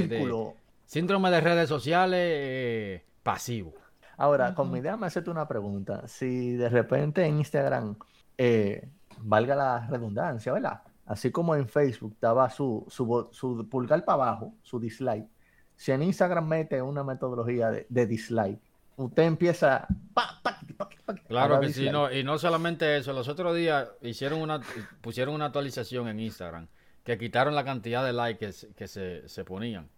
síndrome 0.85 1.31
de 1.31 1.41
redes 1.41 1.69
sociales 1.69 2.19
eh, 2.21 3.03
pasivo. 3.23 3.73
Ahora, 4.17 4.53
con 4.55 4.71
mi 4.71 4.79
idea 4.79 4.95
me 4.95 5.07
hacerte 5.07 5.29
una 5.31 5.47
pregunta. 5.47 6.07
Si 6.07 6.53
de 6.53 6.69
repente 6.69 7.25
en 7.25 7.37
Instagram, 7.39 7.95
eh, 8.37 8.87
valga 9.19 9.55
la 9.55 9.87
redundancia, 9.87 10.53
¿verdad? 10.53 10.81
Así 11.05 11.31
como 11.31 11.55
en 11.55 11.67
Facebook 11.67 12.13
estaba 12.13 12.49
su, 12.49 12.85
su, 12.89 13.05
bo- 13.05 13.29
su 13.33 13.67
pulgar 13.67 14.05
para 14.05 14.23
abajo, 14.23 14.53
su 14.61 14.79
dislike. 14.79 15.27
Si 15.75 15.91
en 15.91 16.03
Instagram 16.03 16.47
mete 16.47 16.81
una 16.81 17.03
metodología 17.03 17.71
de, 17.71 17.85
de 17.89 18.05
dislike, 18.05 18.59
usted 18.97 19.23
empieza... 19.23 19.87
pa, 20.13 20.39
pa, 20.43 20.59
pa, 20.77 20.89
pa, 20.89 21.13
a 21.13 21.15
Claro 21.27 21.59
que 21.59 21.69
sí, 21.69 21.89
no, 21.89 22.11
y 22.11 22.23
no 22.23 22.37
solamente 22.37 22.97
eso, 22.97 23.13
los 23.13 23.27
otros 23.27 23.55
días 23.55 23.89
hicieron 24.01 24.41
una, 24.41 24.61
pusieron 25.01 25.33
una 25.35 25.45
actualización 25.45 26.07
en 26.07 26.19
Instagram 26.19 26.67
que 27.03 27.17
quitaron 27.17 27.53
la 27.55 27.65
cantidad 27.65 28.05
de 28.05 28.13
likes 28.13 28.45
que, 28.45 28.51
se- 28.53 28.73
que 28.73 28.87
se, 28.87 29.27
se 29.27 29.43
ponían. 29.43 29.89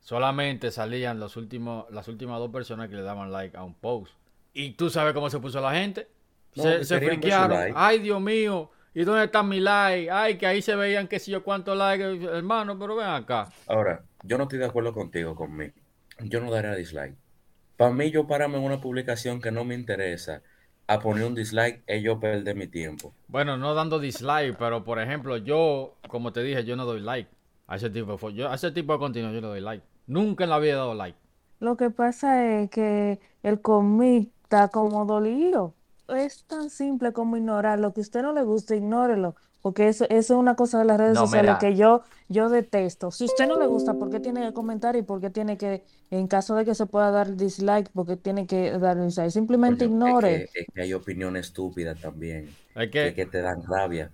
Solamente 0.00 0.70
salían 0.70 1.18
los 1.18 1.36
últimos, 1.36 1.90
las 1.90 2.08
últimas 2.08 2.38
dos 2.38 2.50
personas 2.50 2.88
que 2.88 2.96
le 2.96 3.02
daban 3.02 3.32
like 3.32 3.56
a 3.56 3.62
un 3.64 3.74
post. 3.74 4.12
Y 4.52 4.72
tú 4.72 4.90
sabes 4.90 5.14
cómo 5.14 5.30
se 5.30 5.40
puso 5.40 5.60
la 5.60 5.72
gente. 5.72 6.08
No, 6.54 6.62
Se, 6.84 7.00
friquearon. 7.00 7.50
like. 7.50 7.74
Ay, 7.76 7.98
Dios 7.98 8.20
mío, 8.20 8.70
¿y 8.94 9.02
dónde 9.04 9.24
está 9.24 9.42
mi 9.42 9.60
like? 9.60 10.10
Ay, 10.10 10.38
que 10.38 10.46
ahí 10.46 10.62
se 10.62 10.76
veían 10.76 11.08
que 11.08 11.18
si 11.18 11.30
yo 11.32 11.42
cuántos 11.42 11.76
likes, 11.76 12.22
hermano, 12.26 12.78
pero 12.78 12.96
ven 12.96 13.06
acá. 13.08 13.48
Ahora, 13.66 14.04
yo 14.22 14.36
no 14.38 14.44
estoy 14.44 14.58
de 14.58 14.66
acuerdo 14.66 14.92
contigo, 14.92 15.34
conmigo. 15.34 15.72
Yo 16.20 16.40
no 16.40 16.50
daría 16.50 16.74
dislike. 16.74 17.16
Para 17.76 17.92
mí, 17.92 18.10
yo 18.10 18.26
pararme 18.26 18.58
en 18.58 18.64
una 18.64 18.80
publicación 18.80 19.40
que 19.40 19.50
no 19.50 19.64
me 19.64 19.74
interesa 19.74 20.42
a 20.86 21.00
poner 21.00 21.24
un 21.24 21.34
dislike 21.34 21.82
es 21.86 22.02
yo 22.02 22.20
perder 22.20 22.54
mi 22.56 22.66
tiempo. 22.66 23.14
Bueno, 23.28 23.56
no 23.56 23.74
dando 23.74 23.98
dislike, 23.98 24.56
pero 24.58 24.84
por 24.84 25.00
ejemplo, 25.00 25.36
yo, 25.38 25.96
como 26.08 26.32
te 26.32 26.42
dije, 26.42 26.64
yo 26.64 26.76
no 26.76 26.84
doy 26.84 27.00
like 27.00 27.30
a 27.66 27.76
ese 27.76 27.90
tipo 27.90 28.16
de 28.16 28.34
yo, 28.34 28.50
a 28.50 28.54
ese 28.54 28.70
tipo 28.70 28.92
de 28.92 28.98
contenido 28.98 29.32
yo 29.32 29.40
no 29.40 29.48
doy 29.48 29.60
like. 29.60 29.84
Nunca 30.06 30.44
en 30.44 30.50
la 30.50 30.58
vida 30.58 30.72
he 30.72 30.76
dado 30.76 30.94
like. 30.94 31.18
Lo 31.60 31.76
que 31.76 31.90
pasa 31.90 32.60
es 32.60 32.70
que 32.70 33.20
el 33.42 33.60
cómic 33.60 34.30
está 34.42 34.68
como 34.68 35.06
dolido. 35.06 35.74
Es 36.08 36.44
tan 36.44 36.68
simple 36.68 37.12
como 37.12 37.38
ignorar. 37.38 37.78
Lo 37.78 37.94
que 37.94 38.00
a 38.00 38.02
usted 38.02 38.22
no 38.22 38.34
le 38.34 38.42
gusta, 38.42 38.76
ignórelo. 38.76 39.34
Porque 39.64 39.88
eso, 39.88 40.04
eso 40.10 40.34
es 40.34 40.40
una 40.40 40.56
cosa 40.56 40.78
de 40.78 40.84
las 40.84 40.98
redes 40.98 41.14
No, 41.14 41.22
sociales 41.22 41.56
mira. 41.56 41.58
que 41.58 41.74
yo, 41.74 42.02
yo 42.28 42.50
detesto. 42.50 43.10
Si 43.10 43.24
a 43.24 43.26
usted 43.26 43.46
no 43.48 43.58
le 43.58 43.66
gusta, 43.66 43.94
¿por 43.98 44.10
qué 44.10 44.20
tiene 44.20 44.42
que 44.42 44.52
comentar? 44.52 44.94
Y 44.96 45.02
por 45.02 45.20
qué 45.22 45.30
tiene 45.30 45.56
que, 45.56 45.84
en 46.10 46.28
caso 46.28 46.54
de 46.54 46.66
que 46.66 46.74
se 46.74 46.86
pueda 46.86 47.10
dar 47.10 47.34
dislike, 47.36 47.90
¿por 47.90 48.06
qué 48.06 48.16
tiene 48.18 48.46
que 48.46 48.72
dar 48.78 49.00
dislike? 49.02 49.30
Simplemente 49.30 49.86
Coño, 49.86 49.94
ignore. 49.94 50.34
Es 50.44 50.50
que, 50.52 50.60
es 50.60 50.66
que 50.74 50.82
hay 50.82 50.92
opiniones 50.94 51.46
estúpidas 51.46 51.98
también, 52.00 52.58
Es 52.74 52.90
que, 52.90 53.14
que, 53.14 53.14
que 53.14 53.26
te 53.26 53.40
dan 53.40 53.62
rabia 53.64 54.12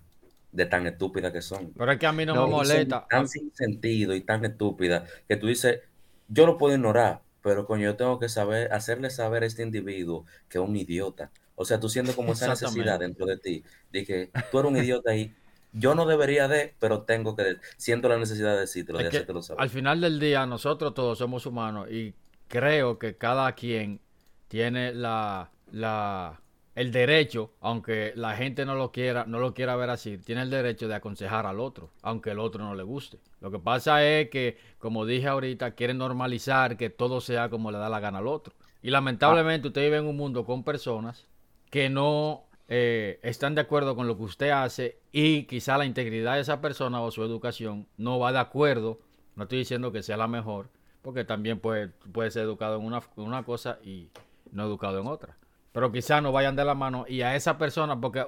de 0.52 0.66
tan 0.66 0.86
estúpidas 0.86 1.32
que 1.32 1.42
son. 1.42 1.72
pero 1.76 1.92
es 1.92 1.98
que 1.98 2.06
a 2.06 2.12
mí 2.12 2.26
no, 2.26 2.34
No, 2.34 2.46
me 2.46 2.50
molesta. 2.50 3.06
tan 3.08 3.28
sin 3.28 3.52
sentido 3.54 4.14
y 4.14 4.22
tan 4.22 4.44
estúpidas 4.44 5.08
que 5.28 5.36
tú 5.36 5.46
dices, 5.48 5.80
yo 6.28 6.46
lo 6.46 6.58
puedo 6.58 6.74
ignorar, 6.74 7.22
pero 7.42 7.66
coño, 7.66 7.84
yo 7.84 7.96
tengo 7.96 8.18
que 8.18 8.28
saber, 8.28 8.72
hacerle 8.72 9.10
saber 9.10 9.42
a 9.42 9.46
este 9.46 9.62
individuo 9.62 10.26
que 10.48 10.58
es 10.58 10.64
un 10.64 10.76
idiota. 10.76 11.32
O 11.54 11.64
sea, 11.64 11.78
tú 11.80 11.88
sientes 11.88 12.14
como 12.14 12.32
esa 12.32 12.48
necesidad 12.48 12.98
dentro 13.00 13.26
de 13.26 13.36
ti, 13.38 13.64
de 13.90 14.04
que 14.04 14.30
tú 14.50 14.58
eres 14.58 14.70
un 14.70 14.76
idiota 14.78 15.14
y 15.14 15.34
yo 15.72 15.94
no 15.94 16.06
debería 16.06 16.48
de, 16.48 16.74
pero 16.78 17.02
tengo 17.02 17.36
que, 17.36 17.56
siento 17.76 18.08
la 18.08 18.18
necesidad 18.18 18.54
de 18.54 18.60
decírtelo, 18.60 18.98
de 18.98 19.08
hacértelo 19.08 19.42
saber. 19.42 19.62
al 19.62 19.70
final 19.70 20.00
del 20.00 20.18
día 20.18 20.46
nosotros 20.46 20.94
todos 20.94 21.18
somos 21.18 21.46
humanos 21.46 21.90
y 21.90 22.14
creo 22.48 22.98
que 22.98 23.16
cada 23.16 23.52
quien 23.52 24.00
tiene 24.48 24.92
la, 24.92 25.50
la, 25.70 26.40
el 26.74 26.92
derecho, 26.92 27.52
aunque 27.60 28.12
la 28.16 28.36
gente 28.36 28.64
no 28.64 28.74
lo 28.74 28.90
quiera, 28.90 29.24
no 29.26 29.38
lo 29.38 29.54
quiera 29.54 29.76
ver 29.76 29.90
así, 29.90 30.18
tiene 30.18 30.42
el 30.42 30.50
derecho 30.50 30.88
de 30.88 30.94
aconsejar 30.96 31.46
al 31.46 31.60
otro, 31.60 31.90
aunque 32.02 32.30
el 32.30 32.38
otro 32.38 32.64
no 32.64 32.74
le 32.74 32.82
guste. 32.82 33.18
Lo 33.40 33.50
que 33.50 33.58
pasa 33.58 34.04
es 34.04 34.30
que, 34.30 34.58
como 34.78 35.06
dije 35.06 35.28
ahorita, 35.28 35.72
quieren 35.72 35.98
normalizar 35.98 36.76
que 36.76 36.90
todo 36.90 37.20
sea 37.20 37.48
como 37.48 37.70
le 37.70 37.78
da 37.78 37.88
la 37.88 38.00
gana 38.00 38.18
al 38.18 38.26
otro. 38.26 38.54
Y 38.82 38.90
lamentablemente 38.90 39.68
usted 39.68 39.82
vive 39.82 39.98
en 39.98 40.06
un 40.06 40.16
mundo 40.16 40.44
con 40.44 40.64
personas 40.64 41.26
que 41.70 41.88
no 41.90 42.49
eh, 42.72 43.18
están 43.24 43.56
de 43.56 43.62
acuerdo 43.62 43.96
con 43.96 44.06
lo 44.06 44.16
que 44.16 44.22
usted 44.22 44.50
hace 44.50 45.00
y 45.10 45.42
quizá 45.46 45.76
la 45.76 45.86
integridad 45.86 46.34
de 46.34 46.40
esa 46.42 46.60
persona 46.60 47.00
o 47.02 47.10
su 47.10 47.24
educación 47.24 47.88
no 47.96 48.20
va 48.20 48.30
de 48.30 48.38
acuerdo. 48.38 49.00
No 49.34 49.42
estoy 49.42 49.58
diciendo 49.58 49.90
que 49.90 50.04
sea 50.04 50.16
la 50.16 50.28
mejor, 50.28 50.68
porque 51.02 51.24
también 51.24 51.58
puede, 51.58 51.88
puede 51.88 52.30
ser 52.30 52.44
educado 52.44 52.78
en 52.78 52.84
una, 52.86 53.02
una 53.16 53.42
cosa 53.42 53.80
y 53.82 54.10
no 54.52 54.62
educado 54.62 55.00
en 55.00 55.08
otra. 55.08 55.36
Pero 55.72 55.90
quizá 55.90 56.20
no 56.20 56.30
vayan 56.30 56.54
de 56.54 56.64
la 56.64 56.76
mano 56.76 57.06
y 57.08 57.22
a 57.22 57.34
esa 57.34 57.58
persona, 57.58 58.00
porque 58.00 58.24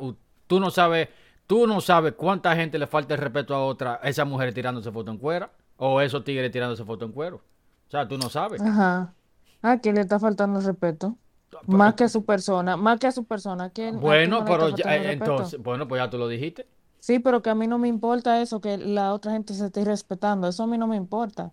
tú 0.48 0.58
no 0.58 0.72
sabes, 0.72 1.08
tú 1.46 1.68
no 1.68 1.80
sabes 1.80 2.14
cuánta 2.14 2.56
gente 2.56 2.80
le 2.80 2.88
falta 2.88 3.14
el 3.14 3.20
respeto 3.20 3.54
a 3.54 3.64
otra, 3.64 4.00
esa 4.02 4.24
mujer 4.24 4.52
tirándose 4.52 4.90
foto 4.90 5.12
en 5.12 5.18
cuero, 5.18 5.50
o 5.76 6.00
esos 6.00 6.24
tigres 6.24 6.50
tirándose 6.50 6.84
foto 6.84 7.04
en 7.04 7.12
cuero. 7.12 7.36
O 7.86 7.90
sea, 7.92 8.08
tú 8.08 8.18
no 8.18 8.28
sabes. 8.28 8.60
Ajá. 8.60 9.14
¿A 9.62 9.78
quién 9.78 9.94
le 9.94 10.00
está 10.00 10.18
faltando 10.18 10.58
el 10.58 10.64
respeto? 10.64 11.16
Más 11.66 11.94
que 11.94 12.04
a 12.04 12.08
su 12.08 12.24
persona, 12.24 12.76
más 12.76 12.98
que 12.98 13.06
a 13.06 13.12
su 13.12 13.24
persona. 13.24 13.64
¿a 13.64 13.70
quién- 13.70 13.96
a 13.96 13.98
quién 14.00 14.00
Bueno, 14.00 14.44
pero 14.44 14.70
ya- 14.70 14.96
eh, 14.96 15.12
entonces, 15.12 15.60
bueno, 15.62 15.86
pues 15.86 16.00
ya 16.00 16.10
tú 16.10 16.18
lo 16.18 16.28
dijiste. 16.28 16.66
Sí, 17.00 17.18
pero 17.18 17.42
que 17.42 17.50
a 17.50 17.54
mí 17.54 17.66
no 17.66 17.78
me 17.78 17.88
importa 17.88 18.40
eso, 18.40 18.60
que 18.60 18.78
la 18.78 19.12
otra 19.12 19.32
gente 19.32 19.54
se 19.54 19.66
esté 19.66 19.84
respetando. 19.84 20.46
Eso 20.48 20.62
a 20.62 20.66
mí 20.66 20.78
no 20.78 20.86
me 20.86 20.96
importa. 20.96 21.52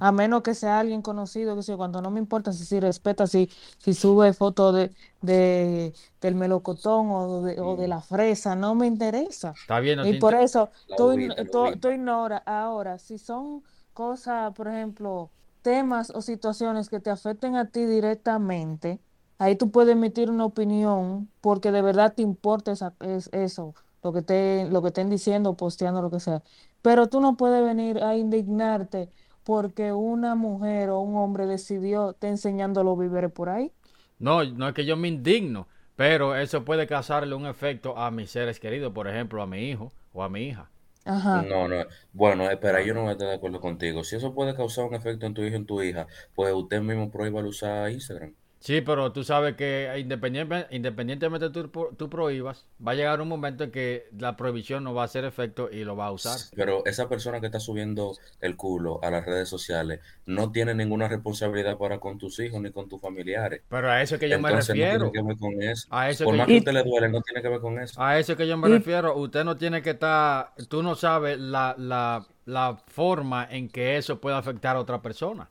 A 0.00 0.12
menos 0.12 0.42
que 0.42 0.54
sea 0.54 0.78
alguien 0.80 1.02
conocido, 1.02 1.56
que 1.56 1.62
sé 1.62 1.72
yo, 1.72 1.76
cuando 1.78 2.00
no 2.02 2.10
me 2.10 2.20
importa 2.20 2.52
si, 2.52 2.64
si 2.64 2.78
respeta, 2.80 3.26
si, 3.26 3.50
si 3.78 3.94
sube 3.94 4.32
fotos 4.32 4.74
de, 4.74 4.92
de, 5.20 5.92
del 6.20 6.34
melocotón 6.36 7.10
o 7.10 7.42
de, 7.42 7.60
o 7.60 7.76
de 7.76 7.88
la 7.88 8.00
fresa, 8.00 8.54
no 8.56 8.74
me 8.74 8.86
interesa. 8.86 9.50
Está 9.60 9.80
bien, 9.80 9.96
no 9.98 10.06
Y 10.06 10.14
por 10.14 10.34
inter- 10.34 10.44
eso 10.44 10.70
tú, 10.96 11.10
tú, 11.50 11.78
tú 11.80 11.88
ignoras 11.90 12.42
ahora, 12.46 12.98
si 12.98 13.18
son 13.18 13.64
cosas, 13.92 14.52
por 14.54 14.68
ejemplo, 14.68 15.32
temas 15.62 16.10
o 16.10 16.22
situaciones 16.22 16.88
que 16.88 17.00
te 17.00 17.10
afecten 17.10 17.56
a 17.56 17.68
ti 17.70 17.84
directamente, 17.86 19.00
ahí 19.38 19.56
tú 19.56 19.70
puedes 19.70 19.92
emitir 19.94 20.30
una 20.30 20.44
opinión 20.44 21.30
porque 21.40 21.72
de 21.72 21.82
verdad 21.82 22.14
te 22.14 22.22
importa 22.22 22.72
esa- 22.72 22.94
es, 23.00 23.28
eso, 23.32 23.74
lo 24.02 24.12
que 24.12 24.22
te, 24.22 24.66
lo 24.70 24.82
que 24.82 24.88
estén 24.88 25.10
diciendo, 25.10 25.56
posteando, 25.56 26.02
lo 26.02 26.10
que 26.10 26.20
sea. 26.20 26.42
Pero 26.82 27.08
tú 27.08 27.20
no 27.20 27.36
puedes 27.36 27.62
venir 27.64 28.02
a 28.02 28.16
indignarte 28.16 29.10
porque 29.44 29.92
una 29.92 30.34
mujer 30.34 30.90
o 30.90 31.00
un 31.00 31.16
hombre 31.16 31.46
decidió 31.46 32.12
te 32.14 32.28
enseñando 32.28 32.84
los 32.84 32.98
víveres 32.98 33.32
por 33.32 33.48
ahí. 33.48 33.72
No, 34.18 34.44
no 34.44 34.68
es 34.68 34.74
que 34.74 34.84
yo 34.84 34.96
me 34.96 35.08
indigno, 35.08 35.68
pero 35.96 36.36
eso 36.36 36.64
puede 36.64 36.86
causarle 36.86 37.34
un 37.34 37.46
efecto 37.46 37.96
a 37.98 38.10
mis 38.10 38.30
seres 38.30 38.60
queridos, 38.60 38.92
por 38.92 39.08
ejemplo, 39.08 39.42
a 39.42 39.46
mi 39.46 39.68
hijo 39.70 39.92
o 40.12 40.22
a 40.22 40.28
mi 40.28 40.42
hija. 40.48 40.70
Ajá. 41.04 41.50
No, 41.50 41.68
no. 41.68 41.84
Bueno, 42.12 42.50
espera, 42.50 42.82
yo 42.82 42.94
no 42.94 43.02
voy 43.02 43.10
a 43.10 43.12
estar 43.12 43.28
de 43.28 43.34
acuerdo 43.34 43.60
contigo. 43.60 44.04
Si 44.04 44.16
eso 44.16 44.34
puede 44.34 44.54
causar 44.56 44.86
un 44.86 44.94
efecto 44.94 45.26
en 45.26 45.34
tu 45.34 45.42
hijo 45.42 45.54
o 45.54 45.58
en 45.58 45.66
tu 45.66 45.82
hija, 45.82 46.06
pues 46.34 46.52
usted 46.54 46.80
mismo 46.82 47.10
prohíba 47.10 47.42
usar 47.44 47.90
Instagram. 47.90 48.34
Sí, 48.60 48.80
pero 48.80 49.12
tú 49.12 49.22
sabes 49.22 49.54
que 49.54 49.88
independientemente, 49.98 50.74
independientemente 50.74 51.48
tú, 51.50 51.68
tú 51.96 52.10
prohíbas, 52.10 52.66
va 52.84 52.92
a 52.92 52.94
llegar 52.96 53.20
un 53.20 53.28
momento 53.28 53.62
en 53.64 53.70
que 53.70 54.08
la 54.18 54.36
prohibición 54.36 54.82
no 54.82 54.94
va 54.94 55.02
a 55.02 55.04
hacer 55.04 55.24
efecto 55.24 55.70
y 55.70 55.84
lo 55.84 55.94
va 55.94 56.06
a 56.06 56.12
usar. 56.12 56.36
Pero 56.56 56.84
esa 56.84 57.08
persona 57.08 57.38
que 57.40 57.46
está 57.46 57.60
subiendo 57.60 58.16
el 58.40 58.56
culo 58.56 58.98
a 59.04 59.10
las 59.12 59.24
redes 59.24 59.48
sociales 59.48 60.00
no 60.26 60.50
tiene 60.50 60.74
ninguna 60.74 61.06
responsabilidad 61.06 61.78
para 61.78 62.00
con 62.00 62.18
tus 62.18 62.40
hijos 62.40 62.60
ni 62.60 62.72
con 62.72 62.88
tus 62.88 63.00
familiares. 63.00 63.62
Pero 63.68 63.90
a 63.90 64.02
eso 64.02 64.16
es 64.16 64.20
que 64.20 64.28
yo 64.28 64.40
me 64.40 64.48
Entonces 64.48 64.74
no 64.76 64.82
refiero. 64.82 65.10
tiene 65.12 65.12
que 65.12 65.28
ver 65.28 65.38
con 65.38 65.62
eso. 65.62 65.86
A 65.90 66.10
eso 66.10 66.24
es 66.24 66.26
Por 66.26 66.34
que 66.34 66.38
más 66.38 66.46
yo- 66.48 66.50
que 66.50 66.56
a 66.56 66.58
usted 66.58 66.72
le 66.72 66.82
duele, 66.82 67.08
no 67.10 67.20
tiene 67.22 67.42
que 67.42 67.48
ver 67.48 67.60
con 67.60 67.78
eso. 67.80 68.02
A 68.02 68.18
eso 68.18 68.32
es 68.32 68.38
que 68.38 68.48
yo 68.48 68.56
me 68.56 68.68
refiero. 68.68 69.16
Usted 69.16 69.44
no 69.44 69.56
tiene 69.56 69.82
que 69.82 69.90
estar, 69.90 70.52
tú 70.68 70.82
no 70.82 70.96
sabes 70.96 71.38
la, 71.38 71.76
la, 71.78 72.26
la 72.44 72.76
forma 72.88 73.46
en 73.48 73.68
que 73.68 73.96
eso 73.98 74.20
puede 74.20 74.36
afectar 74.36 74.74
a 74.74 74.80
otra 74.80 75.00
persona. 75.00 75.48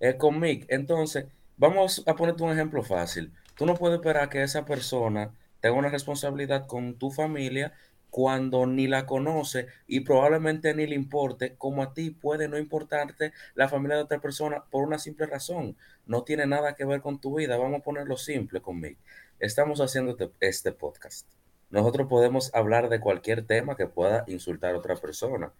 Es 0.00 0.14
con 0.14 0.38
Mick. 0.40 0.64
Entonces, 0.68 1.26
vamos 1.58 2.02
a 2.06 2.16
ponerte 2.16 2.42
un 2.42 2.52
ejemplo 2.52 2.82
fácil. 2.82 3.32
Tú 3.56 3.66
no 3.66 3.74
puedes 3.74 3.98
esperar 3.98 4.28
que 4.28 4.42
esa 4.42 4.64
persona 4.64 5.32
tenga 5.60 5.76
una 5.76 5.88
responsabilidad 5.90 6.66
con 6.66 6.94
tu 6.94 7.10
familia 7.10 7.74
cuando 8.10 8.66
ni 8.66 8.86
la 8.86 9.04
conoce 9.04 9.66
y 9.86 10.00
probablemente 10.00 10.74
ni 10.74 10.86
le 10.86 10.94
importe, 10.94 11.56
como 11.56 11.82
a 11.82 11.92
ti 11.92 12.10
puede 12.10 12.48
no 12.48 12.56
importarte 12.56 13.32
la 13.54 13.68
familia 13.68 13.96
de 13.96 14.04
otra 14.04 14.20
persona 14.20 14.64
por 14.70 14.86
una 14.86 14.98
simple 14.98 15.26
razón. 15.26 15.76
No 16.06 16.22
tiene 16.22 16.46
nada 16.46 16.74
que 16.74 16.86
ver 16.86 17.02
con 17.02 17.20
tu 17.20 17.36
vida. 17.36 17.58
Vamos 17.58 17.80
a 17.80 17.84
ponerlo 17.84 18.16
simple 18.16 18.62
con 18.62 18.80
Mick. 18.80 18.96
Estamos 19.40 19.80
haciendo 19.80 20.12
este, 20.12 20.30
este 20.40 20.72
podcast. 20.72 21.28
Nosotros 21.70 22.08
podemos 22.08 22.54
hablar 22.54 22.88
de 22.88 22.98
cualquier 22.98 23.46
tema 23.46 23.76
que 23.76 23.86
pueda 23.86 24.24
insultar 24.26 24.74
a 24.74 24.78
otra 24.78 24.96
persona. 24.96 25.52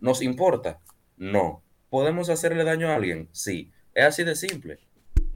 ¿Nos 0.00 0.22
importa? 0.22 0.78
No. 1.16 1.62
¿Podemos 1.90 2.28
hacerle 2.28 2.62
daño 2.62 2.90
a 2.90 2.94
alguien? 2.94 3.28
Sí. 3.32 3.72
Es 3.92 4.04
así 4.04 4.22
de 4.22 4.36
simple. 4.36 4.78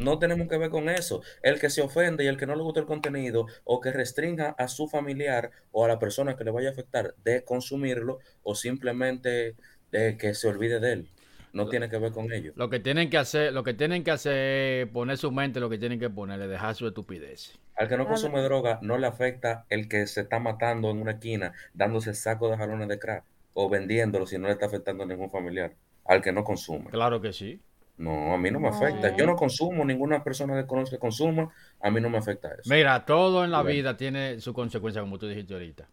No 0.03 0.19
tenemos 0.19 0.49
que 0.49 0.59
ver 0.59 0.71
con 0.71 0.89
eso. 0.89 1.23
El 1.43 1.59
que 1.61 1.71
se 1.71 1.83
ofende 1.83 2.25
y 2.25 2.27
el 2.27 2.37
que 2.37 2.47
no 2.47 2.55
le 2.57 2.63
gusta 2.63 2.81
el 2.81 2.87
contenido 2.87 3.47
o 3.65 3.81
que 3.81 3.93
restrinja 3.93 4.55
a 4.59 4.69
su 4.69 4.89
familiar 4.89 5.51
o 5.71 5.85
a 5.85 5.89
la 5.89 5.99
persona 5.99 6.37
que 6.37 6.45
le 6.45 6.51
vaya 6.51 6.69
a 6.71 6.73
afectar 6.73 7.15
de 7.25 7.45
consumirlo 7.45 8.19
o 8.43 8.55
simplemente 8.55 9.55
de 9.91 10.17
que 10.17 10.35
se 10.35 10.49
olvide 10.49 10.81
de 10.81 10.93
él. 10.93 11.09
No 11.53 11.69
tiene 11.69 11.91
que 11.91 11.99
ver 11.99 12.13
con 12.13 12.33
ello. 12.33 12.53
Lo 12.57 12.71
que 12.71 12.81
tienen 12.81 13.11
que 13.11 13.19
hacer, 13.19 13.53
lo 13.53 13.63
que 13.63 13.75
tienen 13.75 14.03
que 14.05 14.11
hacer 14.11 14.35
es 14.37 14.89
poner 14.89 15.19
su 15.19 15.31
mente, 15.31 15.61
lo 15.61 15.69
que 15.69 15.77
tienen 15.77 16.01
que 16.01 16.09
poner 16.09 16.41
es 16.41 16.49
dejar 16.49 16.75
su 16.75 16.87
estupidez. 16.87 17.59
Al 17.77 17.89
que 17.89 17.97
no 17.99 18.05
Claro. 18.05 18.21
consume 18.21 18.41
droga 18.43 18.79
no 18.83 18.97
le 18.97 19.07
afecta 19.07 19.67
el 19.69 19.87
que 19.89 20.07
se 20.07 20.23
está 20.23 20.39
matando 20.39 20.91
en 20.91 20.99
una 21.03 21.13
esquina 21.13 21.53
dándose 21.75 22.15
saco 22.15 22.49
de 22.51 22.57
jalones 22.57 22.89
de 22.89 22.99
crack 22.99 23.25
o 23.53 23.69
vendiéndolo 23.69 24.27
si 24.27 24.39
no 24.39 24.47
le 24.47 24.55
está 24.55 24.67
afectando 24.67 25.05
a 25.05 25.07
ningún 25.07 25.31
familiar. 25.31 25.75
Al 26.07 26.23
que 26.23 26.33
no 26.33 26.43
consume. 26.43 26.91
Claro 26.91 27.21
que 27.21 27.33
sí. 27.35 27.61
No, 28.03 28.35
a 28.35 28.39
mí 28.39 28.51
no 28.51 28.59
me 28.59 28.69
afecta. 28.69 29.17
Yo 29.17 29.27
no 29.27 29.37
consumo, 29.37 29.85
ninguna 29.85 30.25
persona 30.25 30.61
que 30.61 30.67
conozco 30.67 30.97
que 30.97 30.99
consuma, 30.99 31.51
a 31.81 31.89
mí 31.89 32.01
no 32.01 32.11
me 32.11 32.19
afecta 32.19 32.49
eso. 32.49 32.63
Mira, 32.69 33.05
todo 33.07 33.45
en 33.45 33.53
la 33.53 33.63
vida 33.63 33.97
tiene 33.97 34.41
su 34.41 34.53
consecuencia, 34.53 35.01
como 35.01 35.19
tú 35.19 35.29
dijiste 35.29 35.55
ahorita. 35.55 35.89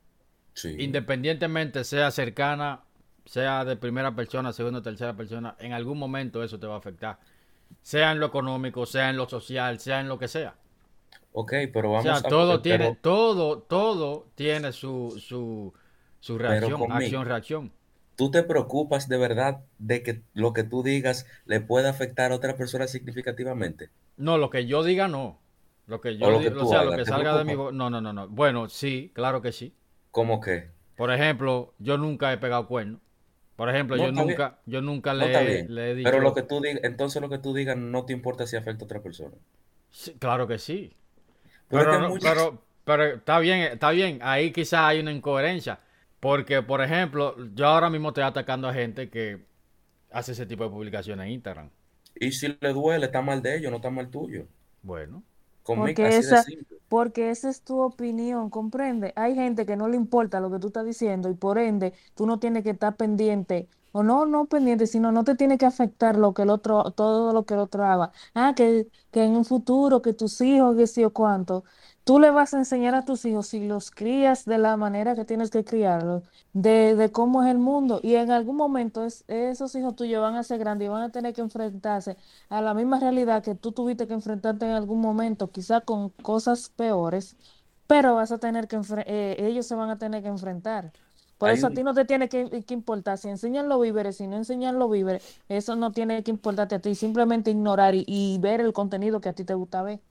Sí. 0.54 0.76
Independientemente 0.80 1.84
sea 1.84 2.10
cercana, 2.10 2.82
sea 3.26 3.64
de 3.64 3.76
primera 3.76 4.16
persona, 4.16 4.52
segunda 4.54 4.80
o 4.80 4.82
tercera 4.82 5.14
persona, 5.16 5.56
en 5.60 5.74
algún 5.74 6.00
momento 6.00 6.44
eso 6.44 6.60
te 6.60 6.66
va 6.66 6.76
a 6.76 6.80
afectar. 6.80 7.20
Sea 7.84 8.12
en 8.12 8.20
lo 8.20 8.26
económico, 8.26 8.88
sea 8.88 9.12
en 9.12 9.18
lo 9.18 9.30
social, 9.30 9.80
sea 9.80 10.00
en 10.00 10.08
lo 10.08 10.18
que 10.18 10.28
sea. 10.28 10.56
Ok, 11.34 11.54
pero 11.72 11.90
O 11.90 11.94
vamos 11.94 12.06
sea, 12.06 12.16
a... 12.16 12.22
todo 12.24 12.60
pero- 12.60 12.80
tiene, 12.80 12.98
todo, 13.02 13.60
todo 13.60 14.26
tiene 14.34 14.72
su, 14.72 15.16
su, 15.24 15.72
su 16.20 16.38
reacción, 16.40 16.92
acción, 16.92 17.26
reacción. 17.28 17.72
¿Tú 18.20 18.30
te 18.32 18.44
preocupas 18.44 19.08
de 19.10 19.18
verdad 19.18 19.62
de 19.80 20.04
que 20.04 20.22
lo 20.34 20.54
que 20.54 20.64
tú 20.64 20.84
digas 20.84 21.26
le 21.46 21.60
pueda 21.62 21.90
afectar 21.90 22.32
a 22.32 22.36
otra 22.36 22.56
persona 22.56 22.86
significativamente? 22.88 23.90
No, 24.18 24.38
lo 24.38 24.50
que 24.50 24.66
yo 24.66 24.84
diga 24.84 25.08
no. 25.08 25.40
Lo 25.88 26.02
que 26.02 26.18
yo 26.18 26.28
O 26.28 26.32
lo 26.32 26.40
diga, 26.40 26.52
o 26.62 26.66
sea, 26.66 26.80
hagas, 26.82 26.86
lo 26.86 26.92
que 26.92 26.98
¿te 26.98 27.06
salga 27.06 27.38
de 27.38 27.46
mi 27.46 27.54
preocupa? 27.54 27.72
bo- 27.72 27.72
No, 27.72 27.90
no, 27.90 28.02
no, 28.02 28.14
no. 28.14 28.28
Bueno, 28.28 28.70
sí, 28.70 29.12
claro 29.16 29.42
que 29.42 29.52
sí. 29.52 29.74
¿Cómo 30.12 30.40
que? 30.42 30.70
Por 30.98 31.12
ejemplo, 31.12 31.74
yo 31.80 31.98
nunca 31.98 32.32
he 32.34 32.38
pegado 32.38 32.68
cuernos. 32.68 33.00
Por 33.56 33.70
ejemplo, 33.70 33.98
No, 33.98 34.04
yo 34.06 34.12
nunca, 34.12 34.60
yo 34.66 34.82
nunca 34.82 35.14
No 35.14 35.26
le, 35.26 35.64
le 35.68 35.92
he 35.92 35.96
dicho. 35.96 36.12
Pero 36.12 36.22
lo 36.22 36.34
que 36.34 36.44
tú 36.44 36.62
digas, 36.62 36.82
entonces 36.84 37.22
lo 37.22 37.30
que 37.30 37.40
tú 37.40 37.54
digas 37.54 37.78
no 37.78 38.06
te 38.06 38.14
importa 38.14 38.46
si 38.48 38.56
afecta 38.58 38.84
a 38.84 38.86
otra 38.86 39.02
persona. 39.02 39.36
Sí, 39.92 40.14
claro 40.20 40.48
que 40.48 40.60
sí. 40.60 40.94
Pero 41.70 41.82
es 41.82 41.88
Pero, 41.88 41.92
que 41.92 41.98
no- 42.00 42.10
muchas- 42.10 42.34
pero, 42.34 42.64
pero 42.86 43.04
está 43.06 43.40
bien, 43.40 43.60
está 43.62 43.92
bien. 43.92 44.20
Ahí 44.22 44.52
quizás 44.52 44.82
hay 44.82 45.00
una 45.00 45.12
incoherencia. 45.12 45.80
Porque, 46.20 46.62
por 46.64 46.82
ejemplo, 46.82 47.36
yo 47.56 47.68
ahora 47.68 47.90
mismo 47.90 48.10
estoy 48.10 48.24
atacando 48.24 48.68
a 48.68 48.74
gente 48.74 49.10
que 49.10 49.46
hace 50.12 50.34
ese 50.34 50.46
tipo 50.46 50.64
de 50.66 50.70
publicaciones 50.72 51.26
en 51.28 51.34
Instagram. 51.34 51.72
Y 52.16 52.32
si 52.34 52.50
le 52.62 52.74
duele, 52.74 53.08
está 53.08 53.22
mal 53.22 53.42
de 53.42 53.58
ellos, 53.58 53.72
no 53.72 53.78
está 53.78 53.90
mal 53.92 54.10
tuyo. 54.10 54.48
Bueno, 54.82 55.24
Conmigo, 55.64 56.04
Porque 56.04 56.18
esa, 56.18 56.44
simple. 56.44 56.78
porque 56.88 57.30
esa 57.30 57.50
es 57.50 57.64
tu 57.64 57.80
opinión, 57.82 58.50
comprende. 58.50 59.14
Hay 59.16 59.36
gente 59.36 59.66
que 59.66 59.76
no 59.78 59.88
le 59.88 59.96
importa 59.98 60.40
lo 60.40 60.52
que 60.52 60.60
tú 60.60 60.68
estás 60.68 60.86
diciendo 60.86 61.30
y 61.30 61.36
por 61.36 61.58
ende 61.58 61.94
tú 62.16 62.26
no 62.26 62.40
tienes 62.40 62.64
que 62.64 62.72
estar 62.72 62.96
pendiente, 62.98 63.70
o 63.92 64.04
no, 64.04 64.26
no 64.26 64.46
pendiente, 64.48 64.88
sino 64.88 65.12
no 65.12 65.24
te 65.24 65.36
tiene 65.36 65.58
que 65.58 65.66
afectar 65.66 66.16
lo 66.18 66.34
que 66.34 66.44
el 66.44 66.50
otro, 66.50 66.92
todo 66.92 67.34
lo 67.34 67.46
que 67.46 67.54
el 67.56 67.60
otro 67.62 67.84
haga. 67.86 68.12
Ah, 68.34 68.54
que, 68.56 68.88
que 69.12 69.24
en 69.24 69.32
un 69.36 69.46
futuro, 69.46 70.02
que 70.02 70.14
tus 70.14 70.42
hijos, 70.42 70.76
que 70.76 70.88
sí 70.88 71.04
o 71.04 71.14
cuánto, 71.14 71.64
tú 72.10 72.20
le 72.20 72.32
vas 72.32 72.54
a 72.54 72.58
enseñar 72.58 72.96
a 72.96 73.06
tus 73.06 73.24
hijos 73.26 73.48
si 73.48 73.68
los 73.68 73.92
crías 73.92 74.46
de 74.46 74.58
la 74.58 74.78
manera 74.78 75.16
que 75.16 75.26
tienes 75.26 75.52
que 75.52 75.64
criarlos, 75.64 76.24
de, 76.54 76.96
de 76.96 77.12
cómo 77.12 77.44
es 77.44 77.50
el 77.52 77.60
mundo. 77.60 78.00
Y 78.04 78.16
en 78.16 78.32
algún 78.32 78.56
momento 78.58 79.06
es- 79.06 79.24
esos 79.28 79.76
hijos 79.76 79.96
tuyos 79.96 80.22
van 80.22 80.36
a 80.36 80.44
ser 80.44 80.58
grandes 80.60 80.88
y 80.88 80.90
van 80.90 81.04
a 81.04 81.12
tener 81.12 81.34
que 81.34 81.42
enfrentarse 81.42 82.18
a 82.50 82.62
la 82.62 82.74
misma 82.74 83.00
realidad 83.00 83.44
que 83.44 83.54
tú 83.56 83.72
tuviste 83.74 84.08
que 84.08 84.14
enfrentarte 84.16 84.66
en 84.66 84.72
algún 84.72 85.02
momento, 85.02 85.52
quizá 85.52 85.82
con 85.82 86.10
cosas 86.10 86.70
peores, 86.70 87.36
pero 87.88 88.16
vas 88.16 88.32
a 88.32 88.38
tener 88.40 88.68
que 88.68 88.80
eh, 89.08 89.36
ellos 89.40 89.66
se 89.68 89.76
van 89.76 89.90
a 89.90 89.98
tener 89.98 90.22
que 90.24 90.30
enfrentar. 90.30 90.92
Por 91.38 91.50
Hay 91.50 91.54
eso 91.54 91.68
a 91.68 91.72
ti 91.74 91.84
no 91.84 91.94
te 91.94 92.06
tiene 92.06 92.28
que, 92.30 92.64
que 92.66 92.74
importar 92.74 93.18
si 93.18 93.30
enseñan 93.30 93.70
los 93.70 93.82
víveres, 93.82 94.18
si 94.18 94.28
no 94.28 94.36
enseñan 94.36 94.78
los 94.80 94.92
víveres, 94.92 95.24
eso 95.48 95.76
no 95.76 95.92
tiene 95.92 96.22
que 96.24 96.32
importarte 96.32 96.76
a 96.76 96.80
ti, 96.82 96.96
simplemente 96.96 97.52
ignorar 97.52 97.96
y, 97.96 98.04
y 98.08 98.38
ver 98.40 98.62
el 98.62 98.74
contenido 98.74 99.22
que 99.22 99.30
a 99.30 99.34
ti 99.34 99.46
te 99.46 99.54
gusta 99.54 99.82
ver. 99.84 100.02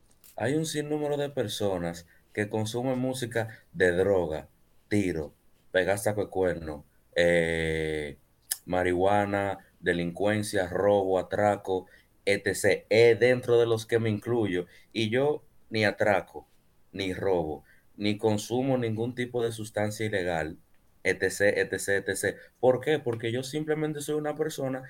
Hay 0.41 0.55
un 0.55 0.67
sinnúmero 0.67 1.17
de 1.17 1.31
personas 1.31 2.07
que 2.33 2.49
consumen 2.49 2.97
música 3.01 3.49
de 3.73 3.91
droga, 3.91 4.49
tiro, 4.89 5.35
pegar 5.73 5.99
de 6.01 6.29
cuerno, 6.29 6.85
eh, 7.17 8.19
marihuana, 8.65 9.59
delincuencia, 9.81 10.69
robo, 10.69 11.19
atraco, 11.19 11.87
etc. 12.25 12.85
Es 12.89 13.19
dentro 13.19 13.59
de 13.59 13.67
los 13.67 13.85
que 13.85 13.99
me 13.99 14.11
incluyo. 14.11 14.67
Y 14.93 15.11
yo 15.11 15.43
ni 15.71 15.85
atraco, 15.85 16.47
ni 16.93 17.13
robo, 17.15 17.65
ni 17.97 18.17
consumo 18.17 18.79
ningún 18.79 19.17
tipo 19.17 19.43
de 19.43 19.51
sustancia 19.51 20.07
ilegal, 20.07 20.57
etc., 21.03 21.41
etc., 21.57 22.09
etc. 22.09 22.37
¿Por 22.61 22.81
qué? 22.81 23.01
Porque 23.01 23.33
yo 23.33 23.43
simplemente 23.43 24.01
soy 24.03 24.15
una 24.15 24.37
persona, 24.37 24.85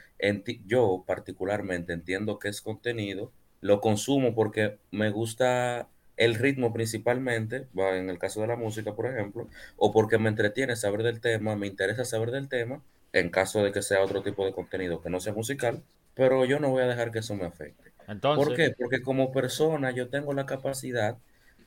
yo 0.67 1.05
particularmente 1.07 1.95
entiendo 1.95 2.39
que 2.39 2.49
es 2.49 2.61
contenido, 2.61 3.33
lo 3.61 3.81
consumo 3.81 4.35
porque 4.35 4.79
me 4.91 5.11
gusta 5.11 5.89
el 6.17 6.35
ritmo 6.35 6.73
principalmente, 6.73 7.67
en 7.77 8.11
el 8.11 8.19
caso 8.19 8.41
de 8.41 8.49
la 8.49 8.57
música, 8.57 8.95
por 8.95 9.07
ejemplo, 9.07 9.49
o 9.77 9.93
porque 9.93 10.19
me 10.19 10.29
entretiene 10.29 10.77
saber 10.77 11.03
del 11.03 11.21
tema, 11.21 11.57
me 11.57 11.67
interesa 11.67 12.05
saber 12.05 12.31
del 12.31 12.49
tema, 12.49 12.83
en 13.13 13.31
caso 13.31 13.63
de 13.63 13.73
que 13.73 13.83
sea 13.83 14.03
otro 14.03 14.23
tipo 14.23 14.45
de 14.45 14.53
contenido 14.53 15.01
que 15.01 15.11
no 15.11 15.21
sea 15.21 15.33
musical, 15.33 15.83
pero 16.15 16.45
yo 16.45 16.59
no 16.59 16.71
voy 16.71 16.83
a 16.83 16.87
dejar 16.87 17.13
que 17.13 17.21
eso 17.21 17.35
me 17.37 17.47
afecte. 17.47 17.93
Entonces, 18.09 18.45
¿Por 18.45 18.57
qué? 18.57 18.75
Porque 18.77 19.01
como 19.01 19.33
persona 19.33 19.93
yo 19.93 20.09
tengo 20.09 20.33
la 20.33 20.47
capacidad 20.47 21.19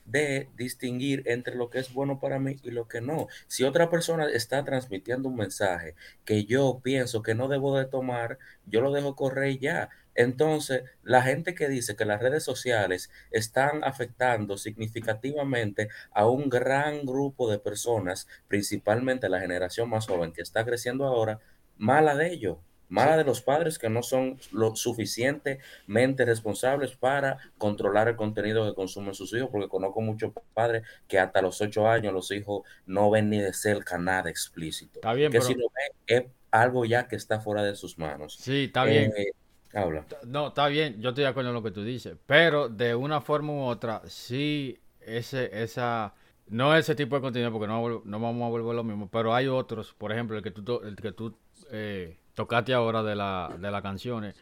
de 0.05 0.49
distinguir 0.55 1.23
entre 1.25 1.55
lo 1.55 1.69
que 1.69 1.79
es 1.79 1.93
bueno 1.93 2.19
para 2.19 2.39
mí 2.39 2.57
y 2.63 2.71
lo 2.71 2.87
que 2.87 3.01
no. 3.01 3.27
Si 3.47 3.63
otra 3.63 3.89
persona 3.89 4.29
está 4.29 4.63
transmitiendo 4.63 5.29
un 5.29 5.35
mensaje 5.35 5.95
que 6.25 6.45
yo 6.45 6.81
pienso 6.83 7.21
que 7.21 7.35
no 7.35 7.47
debo 7.47 7.77
de 7.77 7.85
tomar, 7.85 8.37
yo 8.65 8.81
lo 8.81 8.91
dejo 8.91 9.15
correr 9.15 9.59
ya. 9.59 9.89
Entonces, 10.15 10.83
la 11.03 11.21
gente 11.21 11.55
que 11.55 11.69
dice 11.69 11.95
que 11.95 12.05
las 12.05 12.21
redes 12.21 12.43
sociales 12.43 13.09
están 13.31 13.83
afectando 13.83 14.57
significativamente 14.57 15.89
a 16.11 16.27
un 16.27 16.49
gran 16.49 17.05
grupo 17.05 17.49
de 17.49 17.59
personas, 17.59 18.27
principalmente 18.47 19.29
la 19.29 19.39
generación 19.39 19.89
más 19.89 20.07
joven 20.07 20.33
que 20.33 20.41
está 20.41 20.65
creciendo 20.65 21.05
ahora, 21.05 21.39
mala 21.77 22.15
de 22.15 22.33
ellos. 22.33 22.57
Mala 22.91 23.15
de 23.15 23.23
los 23.23 23.41
padres 23.41 23.79
que 23.79 23.89
no 23.89 24.03
son 24.03 24.37
lo 24.51 24.75
suficientemente 24.75 26.25
responsables 26.25 26.95
para 26.97 27.37
controlar 27.57 28.09
el 28.09 28.17
contenido 28.17 28.67
que 28.67 28.75
consumen 28.75 29.13
sus 29.13 29.33
hijos, 29.33 29.49
porque 29.49 29.69
conozco 29.69 30.01
muchos 30.01 30.33
padres 30.53 30.83
que 31.07 31.17
hasta 31.17 31.41
los 31.41 31.61
ocho 31.61 31.87
años 31.87 32.13
los 32.13 32.29
hijos 32.31 32.63
no 32.85 33.09
ven 33.09 33.29
ni 33.29 33.39
de 33.39 33.53
cerca 33.53 33.97
nada 33.97 34.29
explícito. 34.29 34.99
Está 34.99 35.13
bien, 35.13 35.31
que 35.31 35.37
pero- 35.39 35.47
si 35.47 35.55
lo 35.55 35.67
ven 35.69 35.91
es 36.05 36.31
algo 36.51 36.83
ya 36.83 37.07
que 37.07 37.15
está 37.15 37.39
fuera 37.39 37.63
de 37.63 37.75
sus 37.75 37.97
manos. 37.97 38.35
sí, 38.35 38.65
está 38.65 38.83
bien. 38.83 39.13
Eh, 39.15 39.31
habla. 39.73 40.05
No, 40.27 40.49
está 40.49 40.67
bien, 40.67 41.01
yo 41.01 41.09
estoy 41.09 41.23
de 41.23 41.29
acuerdo 41.29 41.51
en 41.51 41.55
lo 41.55 41.63
que 41.63 41.71
tú 41.71 41.85
dices, 41.85 42.17
pero 42.25 42.67
de 42.67 42.93
una 42.93 43.21
forma 43.21 43.53
u 43.53 43.61
otra, 43.61 44.01
sí, 44.05 44.77
ese, 44.99 45.63
esa, 45.63 46.13
no 46.47 46.75
ese 46.75 46.93
tipo 46.93 47.15
de 47.15 47.21
contenido, 47.21 47.53
porque 47.53 47.67
no, 47.67 48.01
no 48.03 48.19
vamos 48.19 48.45
a 48.45 48.49
volver 48.49 48.75
lo 48.75 48.83
mismo, 48.83 49.09
pero 49.09 49.33
hay 49.33 49.47
otros, 49.47 49.93
por 49.93 50.11
ejemplo, 50.11 50.35
el 50.35 50.43
que 50.43 50.51
tú, 50.51 50.81
el 50.83 50.97
que 50.97 51.13
tú 51.13 51.37
eh, 51.71 52.17
tocaste 52.33 52.73
ahora 52.73 53.03
de, 53.03 53.15
la, 53.15 53.53
de 53.59 53.71
las 53.71 53.81
canciones, 53.81 54.35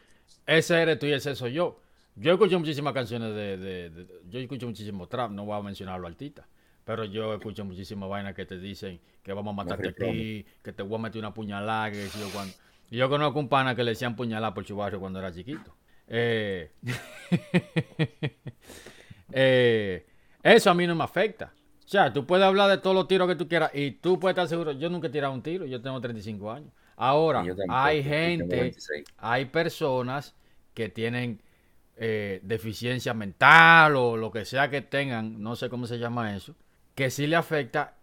ese 0.46 0.82
eres 0.82 1.00
tú 1.00 1.06
y 1.08 1.14
ese 1.14 1.36
soy 1.36 1.54
yo. 1.54 1.80
Yo 2.16 2.34
escucho 2.34 2.60
muchísimas 2.60 2.94
canciones 2.94 3.34
de, 3.34 3.58
de- 3.58 3.90
de- 3.92 4.08
yo 4.30 4.40
escucho 4.40 4.68
muchísimo 4.68 5.08
trap, 5.08 5.32
no 5.32 5.46
voy 5.46 5.58
a 5.58 5.62
mencionar 5.64 6.00
los 6.00 6.10
artistas, 6.10 6.46
pero 6.84 7.06
yo 7.06 7.34
escucho 7.34 7.64
muchísimas 7.66 8.10
vainas 8.10 8.36
que 8.36 8.46
te 8.46 8.60
dicen 8.60 9.00
que 9.24 9.32
vamos 9.34 9.54
a 9.54 9.56
matarte 9.56 9.92
free 9.94 10.10
aquí, 10.10 10.46
que 10.64 10.74
te 10.74 10.84
voy 10.84 10.96
a 11.00 11.04
meter 11.04 11.20
una 11.20 11.34
puñalada, 11.34 11.92
que 11.92 12.08
yo 12.20 12.30
cuando. 12.34 12.54
Y 12.90 12.98
yo 12.98 13.10
conozco 13.10 13.40
un 13.40 13.48
pana 13.50 13.76
que 13.76 13.84
le 13.84 13.92
decían 13.92 14.16
puñalada 14.16 14.54
por 14.54 14.66
su 14.66 14.76
barrio 14.76 15.00
cuando 15.00 15.20
era 15.20 15.32
chiquito. 15.32 15.76
Eh, 16.08 16.72
eh, 19.32 20.06
eso 20.44 20.70
a 20.70 20.74
mí 20.74 20.88
no 20.88 20.96
me 20.96 21.04
afecta. 21.04 21.54
O 21.86 21.92
sea, 21.92 22.14
tú 22.14 22.26
puedes 22.26 22.46
hablar 22.46 22.70
de 22.70 22.78
todos 22.78 22.96
los 22.96 23.08
tiros 23.08 23.28
que 23.28 23.36
tú 23.36 23.48
quieras 23.48 23.72
y 23.74 23.92
tú 23.92 24.20
puedes 24.20 24.34
estar 24.34 24.48
seguro. 24.48 24.72
Yo 24.74 24.90
nunca 24.90 25.08
he 25.08 25.12
tirado 25.12 25.34
un 25.34 25.42
tiro, 25.42 25.66
yo 25.66 25.82
tengo 25.82 26.00
35 26.00 26.52
años. 26.52 26.72
Ahora, 27.00 27.54
tampoco, 27.56 27.78
hay 27.86 28.04
gente, 28.04 28.56
26. 28.58 29.06
hay 29.18 29.46
personas 29.46 30.36
que 30.74 30.90
tienen 30.90 31.42
eh, 31.98 32.40
deficiencia 32.44 33.14
mental 33.14 33.96
o 33.96 34.18
lo 34.18 34.32
que 34.32 34.46
sea 34.46 34.70
que 34.70 34.82
tengan, 34.82 35.42
no 35.42 35.56
sé 35.56 35.70
cómo 35.70 35.88
se 35.88 36.00
llama 36.00 36.36
eso, 36.36 36.56
que 36.96 37.10
sí 37.12 37.28
le 37.28 37.36
afecta 37.38 37.98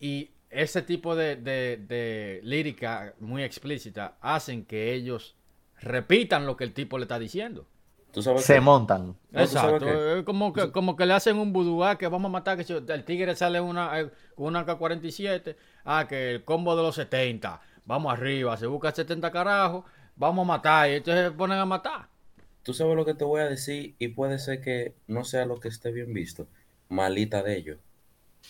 y 0.00 0.30
ese 0.50 0.82
tipo 0.82 1.16
de, 1.16 1.36
de- 1.36 1.78
de 1.78 2.40
lírica 2.44 3.14
muy 3.20 3.42
explícita 3.42 4.16
hacen 4.20 4.64
que 4.66 4.92
ellos 4.94 5.36
repitan 5.80 6.46
lo 6.46 6.56
que 6.56 6.64
el 6.64 6.72
tipo 6.74 6.98
le 6.98 7.04
está 7.04 7.18
diciendo. 7.18 7.66
¿Tú 8.12 8.22
sabes 8.22 8.46
Se 8.46 8.60
qué? 8.60 8.60
montan. 8.60 9.16
No, 9.30 9.48
¿tú 9.48 9.58
sabes 9.58 9.82
Exacto, 9.82 10.24
como 10.26 10.52
que, 10.52 10.70
como 10.72 10.94
que 10.94 11.06
le 11.06 11.14
hacen 11.14 11.38
un 11.38 11.52
vudú, 11.54 11.82
ah, 11.84 11.96
que 11.96 12.06
vamos 12.08 12.28
a 12.28 12.32
matar, 12.32 12.58
que 12.58 12.64
si 12.64 12.74
el 12.74 13.04
tigre 13.04 13.34
sale 13.34 13.60
una, 13.62 13.98
eh, 14.00 14.10
una 14.36 14.66
K-47, 14.66 15.56
ah, 15.86 16.06
que 16.06 16.32
el 16.32 16.44
combo 16.44 16.76
de 16.76 16.82
los 16.82 16.94
70, 16.96 17.62
vamos 17.84 18.12
arriba, 18.12 18.56
se 18.56 18.66
busca 18.66 18.92
70 18.92 19.30
carajos, 19.30 19.84
vamos 20.16 20.44
a 20.44 20.48
matar, 20.48 20.90
y 20.90 20.94
entonces 20.94 21.24
se 21.24 21.30
ponen 21.32 21.58
a 21.58 21.66
matar. 21.66 22.08
Tú 22.62 22.74
sabes 22.74 22.94
lo 22.94 23.04
que 23.04 23.14
te 23.14 23.24
voy 23.24 23.40
a 23.40 23.48
decir 23.48 23.96
y 23.98 24.08
puede 24.08 24.38
ser 24.38 24.60
que 24.60 24.94
no 25.08 25.24
sea 25.24 25.46
lo 25.46 25.58
que 25.58 25.68
esté 25.68 25.90
bien 25.90 26.14
visto. 26.14 26.46
Malita 26.88 27.42
de 27.42 27.56
ellos. 27.56 27.78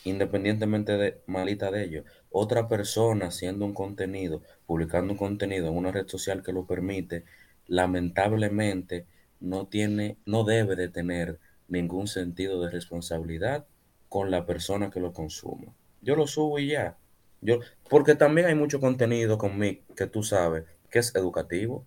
Independientemente 0.05 0.99
de 0.99 1.21
malita 1.27 1.71
de 1.71 1.85
ellos. 1.85 2.05
Otra 2.31 2.69
persona 2.69 3.27
haciendo 3.27 3.65
un 3.65 3.73
contenido, 3.73 4.43
publicando 4.67 5.15
un 5.15 5.19
contenido 5.19 5.69
en 5.69 5.77
una 5.77 5.93
red 5.93 6.09
social 6.09 6.43
que 6.43 6.53
lo 6.53 6.67
permite, 6.67 7.25
lamentablemente 7.67 9.07
no 9.41 9.67
tiene, 9.67 10.19
no 10.27 10.45
debe 10.45 10.77
de 10.77 10.89
tener 10.89 11.41
ningún 11.69 12.07
sentido 12.07 12.63
de 12.63 12.71
responsabilidad 12.71 13.67
con 14.11 14.31
la 14.31 14.45
persona 14.45 14.91
que 14.91 15.01
lo 15.01 15.15
consuma. 15.15 15.75
Yo 16.03 16.17
lo 16.17 16.27
subo 16.27 16.59
y 16.59 16.69
ya. 16.69 16.99
Yo, 17.43 17.61
porque 17.91 18.15
también 18.17 18.49
hay 18.49 18.55
mucho 18.57 18.81
contenido 18.81 19.39
conmigo 19.39 19.83
que 19.97 20.07
tú 20.07 20.23
sabes 20.25 20.65
que 20.91 21.01
es 21.01 21.15
educativo, 21.17 21.87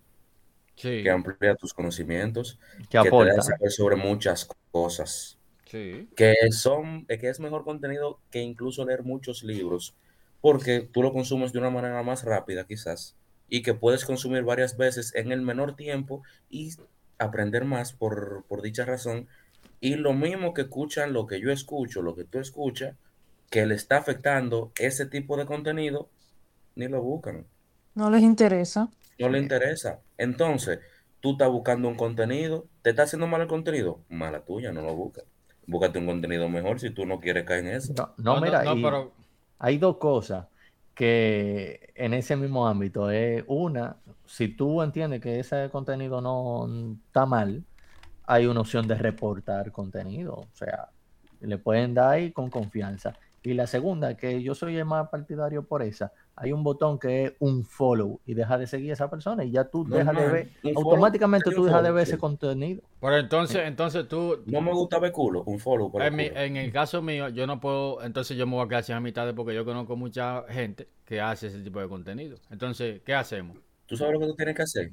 Sí, 0.76 1.02
que 1.02 1.10
amplía 1.10 1.54
tus 1.56 1.74
conocimientos, 1.74 2.58
Que 2.90 2.98
que 3.00 3.12
te 3.12 3.24
da 3.24 3.40
saber 3.42 3.70
sobre 3.72 3.96
muchas 3.96 4.48
cosas, 4.70 5.40
sí. 5.64 6.08
que 6.14 6.34
son, 6.52 7.06
eh, 7.08 7.18
que 7.18 7.28
es 7.28 7.40
mejor 7.40 7.64
contenido 7.64 8.22
que 8.30 8.42
incluso 8.42 8.84
leer 8.86 9.04
muchos 9.04 9.44
libros, 9.44 9.96
porque 10.40 10.82
tú 10.92 11.02
lo 11.02 11.12
consumes 11.12 11.52
de 11.52 11.60
una 11.60 11.70
manera 11.70 12.02
más 12.02 12.24
rápida 12.24 12.66
quizás, 12.66 13.18
y 13.48 13.62
que 13.62 13.74
puedes 13.74 14.04
consumir 14.04 14.44
varias 14.44 14.76
veces 14.76 15.14
en 15.14 15.32
el 15.32 15.42
menor 15.42 15.76
tiempo 15.76 16.22
y 16.50 16.72
aprender 17.18 17.64
más 17.64 17.92
por, 17.94 18.44
por 18.48 18.62
dicha 18.62 18.84
razón. 18.84 19.28
Y 19.80 19.96
lo 19.96 20.14
mismo 20.14 20.54
que 20.54 20.62
escuchan, 20.62 21.12
lo 21.12 21.26
que 21.26 21.40
yo 21.40 21.52
escucho, 21.52 22.02
lo 22.02 22.14
que 22.16 22.24
tú 22.24 22.38
escuchas, 22.40 22.96
que 23.50 23.66
le 23.66 23.74
está 23.74 23.98
afectando 23.98 24.72
ese 24.78 25.06
tipo 25.06 25.36
de 25.36 25.46
contenido, 25.46 26.08
ni 26.74 26.88
lo 26.88 27.02
buscan. 27.02 27.46
No 27.94 28.10
les 28.10 28.22
interesa. 28.22 28.90
No 29.18 29.28
le 29.28 29.38
interesa. 29.38 30.00
Entonces, 30.18 30.80
tú 31.20 31.32
estás 31.32 31.48
buscando 31.50 31.88
un 31.88 31.96
contenido, 31.96 32.66
¿te 32.82 32.90
está 32.90 33.04
haciendo 33.04 33.26
mal 33.26 33.40
el 33.40 33.48
contenido? 33.48 34.00
Mala 34.08 34.44
tuya, 34.44 34.72
no 34.72 34.82
lo 34.82 34.94
busques. 34.94 35.24
Búscate 35.66 35.98
un 35.98 36.06
contenido 36.06 36.48
mejor 36.48 36.78
si 36.78 36.90
tú 36.90 37.06
no 37.06 37.18
quieres 37.18 37.44
caer 37.44 37.66
en 37.66 37.74
eso. 37.74 37.92
No, 37.96 38.14
no, 38.18 38.40
mira, 38.40 38.62
no, 38.62 38.74
pero 38.74 39.12
hay 39.58 39.78
dos 39.78 39.96
cosas 39.96 40.46
que 40.94 41.92
en 41.94 42.14
ese 42.14 42.36
mismo 42.36 42.66
ámbito 42.66 43.10
es 43.10 43.44
una, 43.46 43.96
si 44.26 44.48
tú 44.48 44.82
entiendes 44.82 45.20
que 45.20 45.40
ese 45.40 45.68
contenido 45.70 46.20
no 46.20 46.96
está 47.06 47.26
mal, 47.26 47.64
hay 48.24 48.46
una 48.46 48.60
opción 48.60 48.88
de 48.88 48.94
reportar 48.94 49.72
contenido, 49.72 50.34
o 50.34 50.48
sea, 50.54 50.88
le 51.40 51.58
pueden 51.58 51.94
dar 51.94 52.14
ahí 52.14 52.32
con 52.32 52.50
confianza. 52.50 53.14
Y 53.46 53.54
la 53.54 53.66
segunda, 53.66 54.16
que 54.16 54.42
yo 54.42 54.54
soy 54.54 54.76
el 54.76 54.84
más 54.84 55.08
partidario 55.08 55.66
por 55.66 55.82
esa, 55.82 56.12
hay 56.34 56.52
un 56.52 56.64
botón 56.64 56.98
que 56.98 57.24
es 57.26 57.32
un 57.38 57.64
follow 57.64 58.20
y 58.26 58.34
deja 58.34 58.58
de 58.58 58.66
seguir 58.66 58.90
a 58.90 58.94
esa 58.94 59.10
persona 59.10 59.44
y 59.44 59.50
ya 59.52 59.64
tú 59.70 59.88
dejas 59.88 60.16
de 60.16 60.28
ver, 60.28 60.50
follow, 60.74 60.74
automáticamente 60.76 61.50
sería 61.50 61.56
tú 61.56 61.64
dejas 61.64 61.82
de 61.82 61.90
follow, 61.90 61.92
ver 61.92 62.02
sí. 62.02 62.08
ese 62.08 62.18
contenido. 62.18 62.82
pero 63.00 63.18
entonces, 63.18 63.66
entonces 63.66 64.08
tú, 64.08 64.44
No 64.46 64.60
me 64.62 64.72
gusta 64.72 64.98
ver 64.98 65.12
culo, 65.12 65.44
un 65.44 65.58
follow 65.60 65.90
por 65.92 66.02
el 66.04 66.08
en, 66.08 66.14
mi- 66.16 66.24
culo. 66.24 66.34
en 66.34 66.56
el 66.56 66.72
caso 66.72 67.02
mío, 67.02 67.28
yo 67.28 67.46
no 67.46 67.60
puedo, 67.60 68.02
entonces 68.02 68.36
yo 68.36 68.46
me 68.46 68.54
voy 68.54 68.64
a 68.64 68.68
quedar 68.68 68.84
sin 68.84 68.94
amistades 68.96 69.34
porque 69.34 69.54
yo 69.54 69.64
conozco 69.64 69.96
mucha 69.96 70.44
gente 70.48 70.88
que 71.04 71.20
hace 71.20 71.48
ese 71.48 71.62
tipo 71.62 71.80
de 71.80 71.88
contenido. 71.88 72.38
Entonces, 72.50 73.02
¿qué 73.04 73.14
hacemos? 73.14 73.58
¿Tú 73.86 73.96
sabes 73.96 74.14
lo 74.14 74.20
que 74.20 74.26
tú 74.26 74.36
tienes 74.36 74.54
que 74.54 74.62
hacer? 74.62 74.92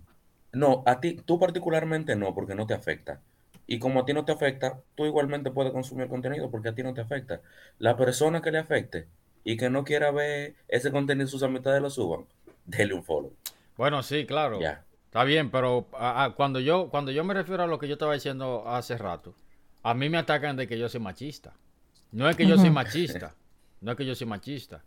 No, 0.54 0.84
a 0.86 1.00
ti, 1.02 1.16
tú 1.18 1.38
particularmente 1.40 2.16
no, 2.16 2.34
porque 2.34 2.56
no 2.56 2.66
te 2.66 2.74
afecta. 2.74 3.22
Y 3.66 3.80
como 3.80 4.02
a 4.02 4.06
ti 4.06 4.14
no 4.14 4.26
te 4.26 4.32
afecta, 4.32 4.82
tú 4.96 5.06
igualmente 5.06 5.52
puedes 5.52 5.72
consumir 5.72 6.08
contenido 6.08 6.52
porque 6.52 6.70
a 6.70 6.76
ti 6.76 6.84
no 6.84 6.94
te 6.94 7.02
afecta. 7.02 7.42
La 7.80 7.96
persona 7.96 8.42
que 8.42 8.52
le 8.52 8.60
afecte 8.60 9.08
y 9.44 9.58
que 9.58 9.70
no 9.70 9.84
quiera 9.84 10.12
ver 10.12 10.56
ese 10.68 10.92
contenido, 10.92 11.28
sus 11.28 11.44
amistades 11.44 11.82
lo 11.82 11.90
suban, 11.90 12.26
dele 12.66 12.94
un 12.94 13.04
follow. 13.04 13.34
Bueno, 13.78 14.04
sí, 14.04 14.26
claro. 14.26 14.60
Ya. 14.60 14.84
Está 15.06 15.24
bien, 15.24 15.52
pero 15.52 15.88
ah, 15.94 16.24
ah, 16.24 16.34
cuando 16.36 16.60
yo 16.60 16.90
cuando 16.90 17.12
yo 17.12 17.24
me 17.24 17.36
refiero 17.36 17.62
a 17.62 17.68
lo 17.68 17.78
que 17.78 17.88
yo 17.88 17.94
estaba 17.94 18.16
diciendo 18.16 18.64
hace 18.66 18.98
rato, 18.98 19.36
a 19.84 19.94
mí 19.94 20.10
me 20.10 20.18
atacan 20.18 20.56
de 20.56 20.68
que 20.68 20.78
yo 20.80 20.90
soy 20.90 21.02
machista. 21.02 21.54
No 22.12 22.28
es 22.28 22.36
que 22.36 22.48
yo 22.48 22.58
soy 22.58 22.70
machista, 22.72 23.36
no 23.82 23.92
es 23.92 23.98
que 23.98 24.06
yo 24.06 24.16
soy 24.16 24.26
machista. 24.26 24.84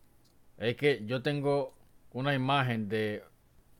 Es 0.58 0.76
que 0.76 1.04
yo 1.06 1.22
tengo 1.22 1.74
una 2.12 2.34
imagen 2.34 2.88
de 2.88 3.22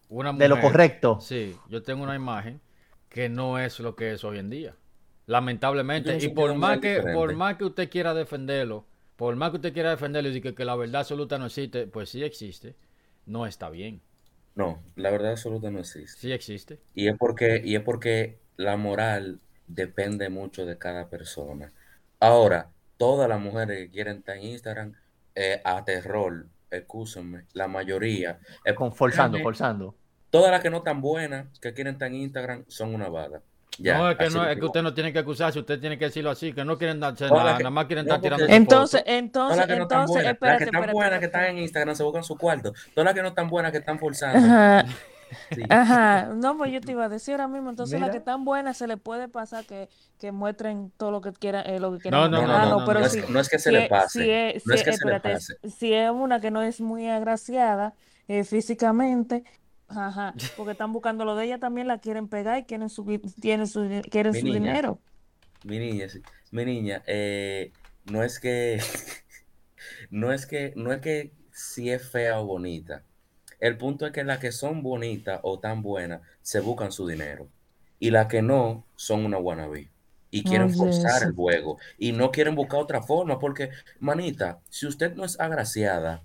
una 0.08 0.32
De 0.32 0.48
lo 0.48 0.60
correcto. 0.60 1.18
Sí, 1.20 1.56
yo 1.68 1.82
tengo 1.82 2.04
una 2.04 2.14
imagen 2.14 2.60
que 3.08 3.28
no 3.28 3.58
es 3.58 3.80
lo 3.80 3.96
que 3.96 4.12
es 4.12 4.22
hoy 4.22 4.38
en 4.38 4.50
día. 4.50 4.76
Lamentablemente. 5.26 6.18
Y 6.20 6.28
por 6.28 6.54
más 6.54 6.78
que, 6.78 6.88
diferente. 6.96 7.14
por 7.14 7.34
más 7.34 7.56
que 7.56 7.64
usted 7.64 7.90
quiera 7.90 8.14
defenderlo, 8.14 8.84
por 9.16 9.34
más 9.36 9.50
que 9.50 9.56
usted 9.56 9.72
quiera 9.72 9.90
defenderlo 9.90 10.30
y 10.30 10.40
que, 10.40 10.54
que 10.54 10.64
la 10.64 10.76
verdad 10.76 11.00
absoluta 11.02 11.38
no 11.38 11.46
existe, 11.46 11.86
pues 11.86 12.10
sí 12.10 12.22
existe. 12.22 12.74
No 13.26 13.46
está 13.46 13.68
bien. 13.70 14.00
No, 14.54 14.82
la 14.94 15.10
verdad 15.10 15.32
absoluta 15.32 15.70
no 15.70 15.80
existe. 15.80 16.18
Sí 16.20 16.32
existe. 16.32 16.78
Y 16.94 17.08
es 17.08 17.16
porque, 17.18 17.60
y 17.64 17.74
es 17.74 17.82
porque 17.82 18.38
la 18.56 18.76
moral 18.76 19.40
depende 19.66 20.28
mucho 20.28 20.64
de 20.64 20.78
cada 20.78 21.08
persona. 21.10 21.72
Ahora, 22.20 22.70
todas 22.96 23.28
las 23.28 23.40
mujeres 23.40 23.78
que 23.78 23.90
quieren 23.90 24.18
estar 24.18 24.36
en 24.36 24.44
Instagram, 24.44 24.92
eh, 25.34 25.60
a 25.64 25.84
terror, 25.84 26.46
excúsenme, 26.70 27.44
la 27.52 27.68
mayoría, 27.68 28.38
eh, 28.64 28.74
Con, 28.74 28.92
forzando, 28.94 29.36
déjame- 29.38 29.42
forzando. 29.42 29.94
todas 30.30 30.50
las 30.50 30.62
que 30.62 30.70
no 30.70 30.78
están 30.78 31.00
buenas, 31.02 31.58
que 31.58 31.74
quieren 31.74 31.94
estar 31.94 32.08
en 32.08 32.14
Instagram, 32.14 32.64
son 32.68 32.94
una 32.94 33.08
vaga. 33.08 33.42
Ya, 33.78 33.98
no, 33.98 34.10
es 34.10 34.16
que, 34.16 34.30
no, 34.30 34.48
es 34.48 34.58
que 34.58 34.64
usted 34.64 34.82
no 34.82 34.94
tiene 34.94 35.12
que 35.12 35.18
acusarse, 35.18 35.58
usted 35.58 35.78
tiene 35.80 35.98
que 35.98 36.06
decirlo 36.06 36.30
así, 36.30 36.52
que 36.52 36.64
no 36.64 36.78
quieren 36.78 36.98
darse 37.00 37.28
nada, 37.28 37.44
las 37.44 37.56
que- 37.58 37.62
nada 37.64 37.70
más 37.70 37.86
quieren 37.86 38.06
no, 38.06 38.14
estar 38.14 38.22
tirando 38.22 38.46
Entonces, 38.54 39.00
fotos. 39.00 39.14
entonces, 39.14 39.32
Todas 39.32 39.56
las 39.58 39.66
que 39.66 39.76
no 39.76 39.82
están 39.82 39.98
entonces, 40.00 40.12
buenas, 40.14 40.24
las 40.24 40.32
espérate, 40.34 40.58
que 40.58 40.64
están 40.64 40.74
espérate, 40.80 40.92
buenas 40.94 41.18
que 41.20 41.26
están 41.26 41.44
en 41.44 41.58
Instagram 41.58 41.94
se 41.96 42.02
buscan 42.02 42.24
su 42.24 42.36
cuarto. 42.36 42.72
Todas 42.94 43.04
las 43.04 43.14
que 43.14 43.22
no 43.22 43.28
están 43.28 43.48
buenas 43.50 43.72
que 43.72 43.78
están 43.78 43.98
forzando. 43.98 44.38
Ajá. 44.38 44.84
Sí. 45.52 45.60
Ajá, 45.68 46.30
no, 46.36 46.56
pues 46.56 46.70
yo 46.70 46.80
te 46.80 46.92
iba 46.92 47.04
a 47.06 47.08
decir 47.08 47.32
ahora 47.32 47.48
mismo, 47.48 47.68
entonces 47.70 47.98
las 48.00 48.10
que 48.10 48.18
están 48.18 48.44
buenas 48.44 48.76
se 48.76 48.86
les 48.86 48.96
puede 48.96 49.26
pasar 49.26 49.64
que, 49.64 49.88
que 50.20 50.30
muestren 50.30 50.92
todo 50.96 51.10
lo 51.10 51.20
que 51.20 51.32
quieran, 51.32 51.64
eh, 51.68 51.80
lo 51.80 51.92
que 51.92 51.98
quieran 51.98 52.20
No, 52.20 52.28
no, 52.28 52.46
no, 52.46 52.58
no, 52.58 52.78
no, 52.78 52.86
pero 52.86 53.00
no 53.00 53.06
es 53.06 53.12
si, 53.12 53.22
no 53.28 53.40
es 53.40 53.48
que 53.48 53.58
se 53.58 53.70
si 53.70 53.74
le 53.74 53.82
es- 53.82 53.88
pase, 53.90 54.22
si 54.22 54.30
es, 54.30 54.64
no 54.66 54.74
es 54.74 54.80
si 54.80 54.84
que 54.84 54.90
es- 54.90 54.96
se 54.98 55.04
le 55.04 55.16
espérate, 55.16 55.32
pase. 55.34 55.56
si 55.68 55.92
es 55.92 56.10
una 56.12 56.40
que 56.40 56.52
no 56.52 56.62
es 56.62 56.80
muy 56.80 57.08
agraciada 57.08 57.92
eh, 58.28 58.44
físicamente, 58.44 59.42
ajá, 59.88 60.34
porque 60.56 60.72
están 60.72 60.92
buscando 60.92 61.24
lo 61.24 61.36
de 61.36 61.46
ella, 61.46 61.58
también 61.58 61.86
la 61.88 61.98
quieren 62.00 62.28
pegar 62.28 62.58
y 62.58 62.64
quieren 62.64 62.88
subir, 62.90 63.22
tienen 63.40 63.66
su, 63.66 63.88
quieren 64.10 64.32
Mi 64.32 64.40
su 64.40 64.48
niña. 64.48 64.60
dinero. 64.60 65.00
Mi 65.62 65.78
niña, 65.78 66.08
sí. 66.08 66.22
mi 66.50 66.64
niña, 66.64 67.02
eh, 67.06 67.72
no 68.04 68.22
es 68.22 68.38
que, 68.40 68.80
no 70.10 70.32
es 70.32 70.46
que, 70.46 70.72
no 70.76 70.92
es 70.92 71.00
que 71.00 71.32
si 71.52 71.90
es 71.90 72.08
fea 72.08 72.40
o 72.40 72.46
bonita. 72.46 73.04
El 73.60 73.78
punto 73.78 74.06
es 74.06 74.12
que 74.12 74.24
las 74.24 74.38
que 74.38 74.52
son 74.52 74.82
bonitas 74.82 75.40
o 75.42 75.58
tan 75.58 75.82
buenas 75.82 76.20
se 76.42 76.60
buscan 76.60 76.92
su 76.92 77.06
dinero. 77.06 77.48
Y 77.98 78.10
las 78.10 78.26
que 78.26 78.42
no 78.42 78.84
son 78.96 79.24
una 79.24 79.38
wannabe. 79.38 79.90
Y 80.30 80.44
quieren 80.44 80.74
forzar 80.74 81.22
el 81.22 81.32
juego. 81.34 81.78
Y 81.96 82.12
no 82.12 82.30
quieren 82.30 82.54
buscar 82.54 82.80
otra 82.80 83.02
forma. 83.02 83.38
Porque, 83.38 83.70
manita, 83.98 84.60
si 84.68 84.86
usted 84.86 85.14
no 85.14 85.24
es 85.24 85.40
agraciada, 85.40 86.22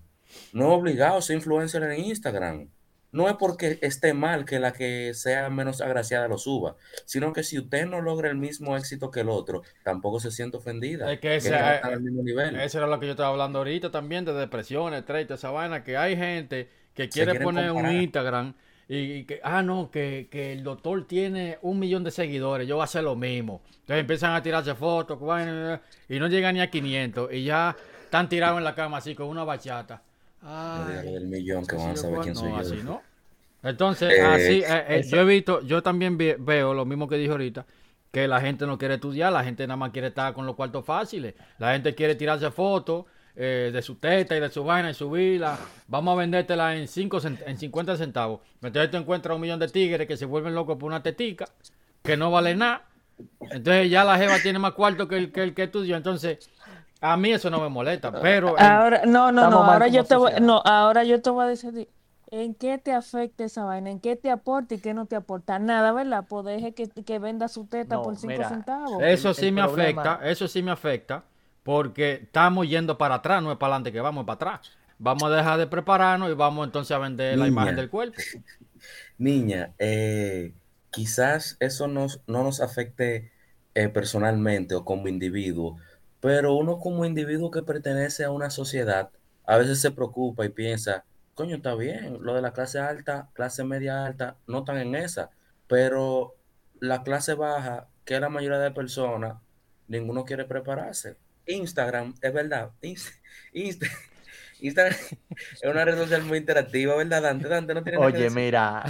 no 0.51 0.65
es 0.73 0.79
obligado 0.79 1.17
a 1.17 1.21
ser 1.21 1.37
influencer 1.37 1.83
en 1.83 2.03
Instagram. 2.03 2.69
No 3.11 3.27
es 3.27 3.35
porque 3.35 3.77
esté 3.81 4.13
mal 4.13 4.45
que 4.45 4.59
la 4.59 4.71
que 4.73 5.13
sea 5.13 5.49
menos 5.49 5.81
agraciada 5.81 6.27
lo 6.27 6.37
suba, 6.37 6.75
sino 7.05 7.33
que 7.33 7.43
si 7.43 7.59
usted 7.59 7.85
no 7.85 8.01
logra 8.01 8.29
el 8.29 8.37
mismo 8.37 8.77
éxito 8.77 9.11
que 9.11 9.21
el 9.21 9.29
otro, 9.29 9.63
tampoco 9.83 10.19
se 10.19 10.31
siente 10.31 10.57
ofendida. 10.57 11.11
Es 11.11 11.19
que 11.19 11.35
ese- 11.35 11.51
no 11.51 11.57
eh, 11.57 11.75
están 11.75 11.93
al 11.93 12.01
mismo 12.01 12.23
nivel. 12.23 12.55
Eso 12.59 12.77
era 12.77 12.87
lo 12.87 12.99
que 12.99 13.07
yo 13.07 13.11
estaba 13.11 13.29
hablando 13.29 13.59
ahorita 13.59 13.91
también, 13.91 14.23
de 14.25 14.31
y 14.43 15.25
toda 15.25 15.35
esa 15.35 15.51
vaina, 15.51 15.83
que 15.83 15.97
hay 15.97 16.15
gente 16.15 16.69
que 16.93 17.09
quiere 17.09 17.39
poner 17.39 17.71
un. 17.71 17.89
Instagram 17.91 18.53
y, 18.87 18.97
y 18.97 19.23
que, 19.25 19.39
ah, 19.43 19.61
no, 19.63 19.89
que, 19.91 20.27
que 20.29 20.53
el 20.53 20.63
doctor 20.63 21.07
tiene 21.07 21.57
un 21.61 21.79
millón 21.79 22.03
de 22.03 22.11
seguidores, 22.11 22.67
yo 22.67 22.75
voy 22.75 22.81
a 22.81 22.85
hacer 22.85 23.03
lo 23.03 23.15
mismo. 23.15 23.61
Entonces 23.67 23.99
empiezan 24.01 24.33
a 24.33 24.41
tirarse 24.43 24.75
fotos, 24.75 25.17
y 26.09 26.19
no 26.19 26.27
llegan 26.27 26.55
ni 26.55 26.61
a 26.61 26.69
500, 26.69 27.31
y 27.33 27.43
ya 27.45 27.75
están 28.03 28.27
tirados 28.29 28.57
en 28.57 28.63
la 28.63 28.75
cama 28.75 28.97
así 28.97 29.15
con 29.15 29.27
una 29.27 29.43
bachata. 29.43 30.01
No 30.73 30.85
diga 30.85 31.03
lo 31.03 31.09
Ay, 31.09 31.13
del 31.13 31.27
millón 31.27 31.65
que 31.67 31.75
van 31.75 31.91
a 31.91 31.95
saber 31.95 32.19
quién 32.21 32.35
soy 32.35 32.49
no, 32.49 32.61
yo. 32.63 32.73
así 32.73 32.83
no. 32.83 33.01
Entonces, 33.63 34.09
Eh, 34.17 34.21
así, 34.21 34.63
eh, 34.63 34.85
eh, 34.87 35.03
yo 35.07 35.19
he 35.21 35.25
visto, 35.25 35.61
yo 35.61 35.83
también 35.83 36.17
vi- 36.17 36.35
veo 36.39 36.73
lo 36.73 36.85
mismo 36.85 37.07
que 37.07 37.17
dije 37.17 37.31
ahorita, 37.31 37.65
que 38.11 38.27
la 38.27 38.41
gente 38.41 38.65
no 38.65 38.77
quiere 38.77 38.95
estudiar, 38.95 39.31
la 39.31 39.43
gente 39.43 39.67
nada 39.67 39.77
más 39.77 39.91
quiere 39.91 40.07
estar 40.09 40.33
con 40.33 40.45
los 40.45 40.55
cuartos 40.55 40.85
fáciles, 40.85 41.35
la 41.59 41.73
gente 41.73 41.93
quiere 41.95 42.15
tirarse 42.15 42.49
fotos 42.51 43.05
eh, 43.35 43.69
de 43.73 43.81
su 43.81 43.95
teta 43.95 44.35
y 44.35 44.39
de 44.41 44.49
su 44.49 44.63
vaina 44.63 44.89
y 44.89 44.93
subirla, 44.93 45.57
vamos 45.87 46.13
a 46.13 46.15
vendértela 46.17 46.75
en, 46.75 46.87
cinco 46.87 47.19
cent- 47.21 47.41
en 47.45 47.57
50 47.57 47.95
centavos. 47.95 48.41
Entonces 48.61 48.91
tú 48.91 48.97
encuentras 48.97 49.35
un 49.35 49.41
millón 49.41 49.59
de 49.59 49.69
tigres 49.69 50.07
que 50.07 50.17
se 50.17 50.25
vuelven 50.25 50.53
locos 50.55 50.77
por 50.77 50.87
una 50.87 51.01
tetica, 51.03 51.47
que 52.03 52.17
no 52.17 52.31
vale 52.31 52.55
nada, 52.55 52.87
entonces 53.51 53.89
ya 53.89 54.03
la 54.03 54.17
jeva 54.17 54.41
tiene 54.41 54.59
más 54.59 54.73
cuarto 54.73 55.07
que 55.07 55.17
el 55.17 55.31
que, 55.31 55.43
el 55.43 55.53
que 55.53 55.63
estudió, 55.63 55.95
entonces 55.97 56.39
a 57.01 57.17
mí 57.17 57.31
eso 57.31 57.49
no 57.49 57.59
me 57.61 57.69
molesta, 57.69 58.17
pero... 58.19 58.57
en- 58.59 58.65
Ahora, 58.65 59.05
no, 59.05 59.31
no, 59.31 59.47
no, 59.47 59.63
ahora 59.63 59.87
yo 59.87 60.03
te 60.03 60.15
voy, 60.15 60.31
no, 60.41 60.61
ahora 60.65 61.03
yo 61.03 61.21
te 61.21 61.29
voy 61.29 61.45
a 61.45 61.47
decir 61.47 61.89
en 62.31 62.53
qué 62.55 62.77
te 62.77 62.93
afecta 62.93 63.43
esa 63.43 63.65
vaina, 63.65 63.89
en 63.91 63.99
qué 63.99 64.15
te 64.15 64.29
aporta 64.29 64.75
y 64.75 64.79
qué 64.79 64.93
no 64.93 65.05
te 65.05 65.15
aporta. 65.15 65.59
Nada, 65.59 65.91
¿verdad? 65.93 66.25
Pues 66.29 66.45
deje 66.45 66.73
que, 66.73 66.87
que 66.89 67.19
venda 67.19 67.47
su 67.47 67.65
teta 67.65 67.95
No, 67.95 68.03
por 68.03 68.15
cinco 68.17 68.33
mira, 68.33 68.49
centavos. 68.49 69.01
Eso 69.03 69.33
el- 69.33 69.35
sí 69.35 69.47
el 69.47 69.53
me 69.53 69.61
problema- 69.61 70.03
afecta, 70.03 70.29
eso 70.29 70.47
sí 70.47 70.61
me 70.63 70.71
afecta, 70.71 71.23
porque 71.63 72.13
estamos 72.23 72.67
yendo 72.69 72.97
para 72.97 73.15
atrás, 73.15 73.41
no 73.43 73.51
es 73.51 73.57
para 73.57 73.73
adelante 73.75 73.91
que 73.91 74.01
vamos, 74.01 74.21
es 74.23 74.27
para 74.27 74.35
atrás. 74.53 74.71
Vamos 74.99 75.23
a 75.31 75.35
dejar 75.35 75.57
de 75.59 75.67
prepararnos 75.67 76.29
y 76.29 76.33
vamos 76.35 76.65
entonces 76.67 76.91
a 76.95 76.99
vender 76.99 77.37
la 77.39 77.47
imagen 77.47 77.75
del 77.75 77.89
cuerpo. 77.89 78.17
Niña, 79.17 79.73
eh, 79.79 80.53
quizás 80.89 81.57
eso 81.59 81.87
nos, 81.87 82.21
no 82.27 82.43
nos 82.43 82.61
afecte 82.61 83.31
eh, 83.75 83.89
personalmente 83.89 84.75
o 84.75 84.85
como 84.85 85.07
individuo, 85.07 85.77
pero 86.21 86.55
uno 86.55 86.79
como 86.79 87.03
individuo 87.05 87.51
que 87.51 87.63
pertenece 87.63 88.23
a 88.23 88.31
una 88.31 88.49
sociedad, 88.49 89.09
a 89.45 89.57
veces 89.57 89.81
se 89.81 89.91
preocupa 89.91 90.45
y 90.45 90.49
piensa, 90.49 91.03
coño, 91.33 91.57
está 91.57 91.75
bien, 91.75 92.19
lo 92.21 92.33
de 92.35 92.41
la 92.41 92.53
clase 92.53 92.79
alta, 92.79 93.29
clase 93.33 93.63
media 93.65 94.05
alta, 94.05 94.37
no 94.47 94.59
están 94.59 94.77
en 94.77 94.95
esa, 94.95 95.31
pero 95.67 96.35
la 96.79 97.03
clase 97.03 97.33
baja, 97.33 97.87
que 98.05 98.15
es 98.15 98.21
la 98.21 98.29
mayoría 98.29 98.59
de 98.59 98.71
personas, 98.71 99.37
ninguno 99.87 100.23
quiere 100.23 100.45
prepararse. 100.45 101.17
Instagram, 101.47 102.13
es 102.21 102.33
verdad, 102.33 102.69
Inst- 102.81 103.19
Inst- 103.53 103.89
Instagram 104.59 104.95
es 105.53 105.63
una 105.69 105.83
red 105.85 105.97
social 105.97 106.23
muy 106.23 106.37
interactiva, 106.37 106.95
¿verdad, 106.95 107.23
Dante? 107.23 107.47
Dante 107.47 107.73
no 107.73 107.81
tiene 107.83 107.97
nada 107.97 108.11
que 108.11 108.17
Oye, 108.17 108.23
decir. 108.25 108.39
mira, 108.39 108.83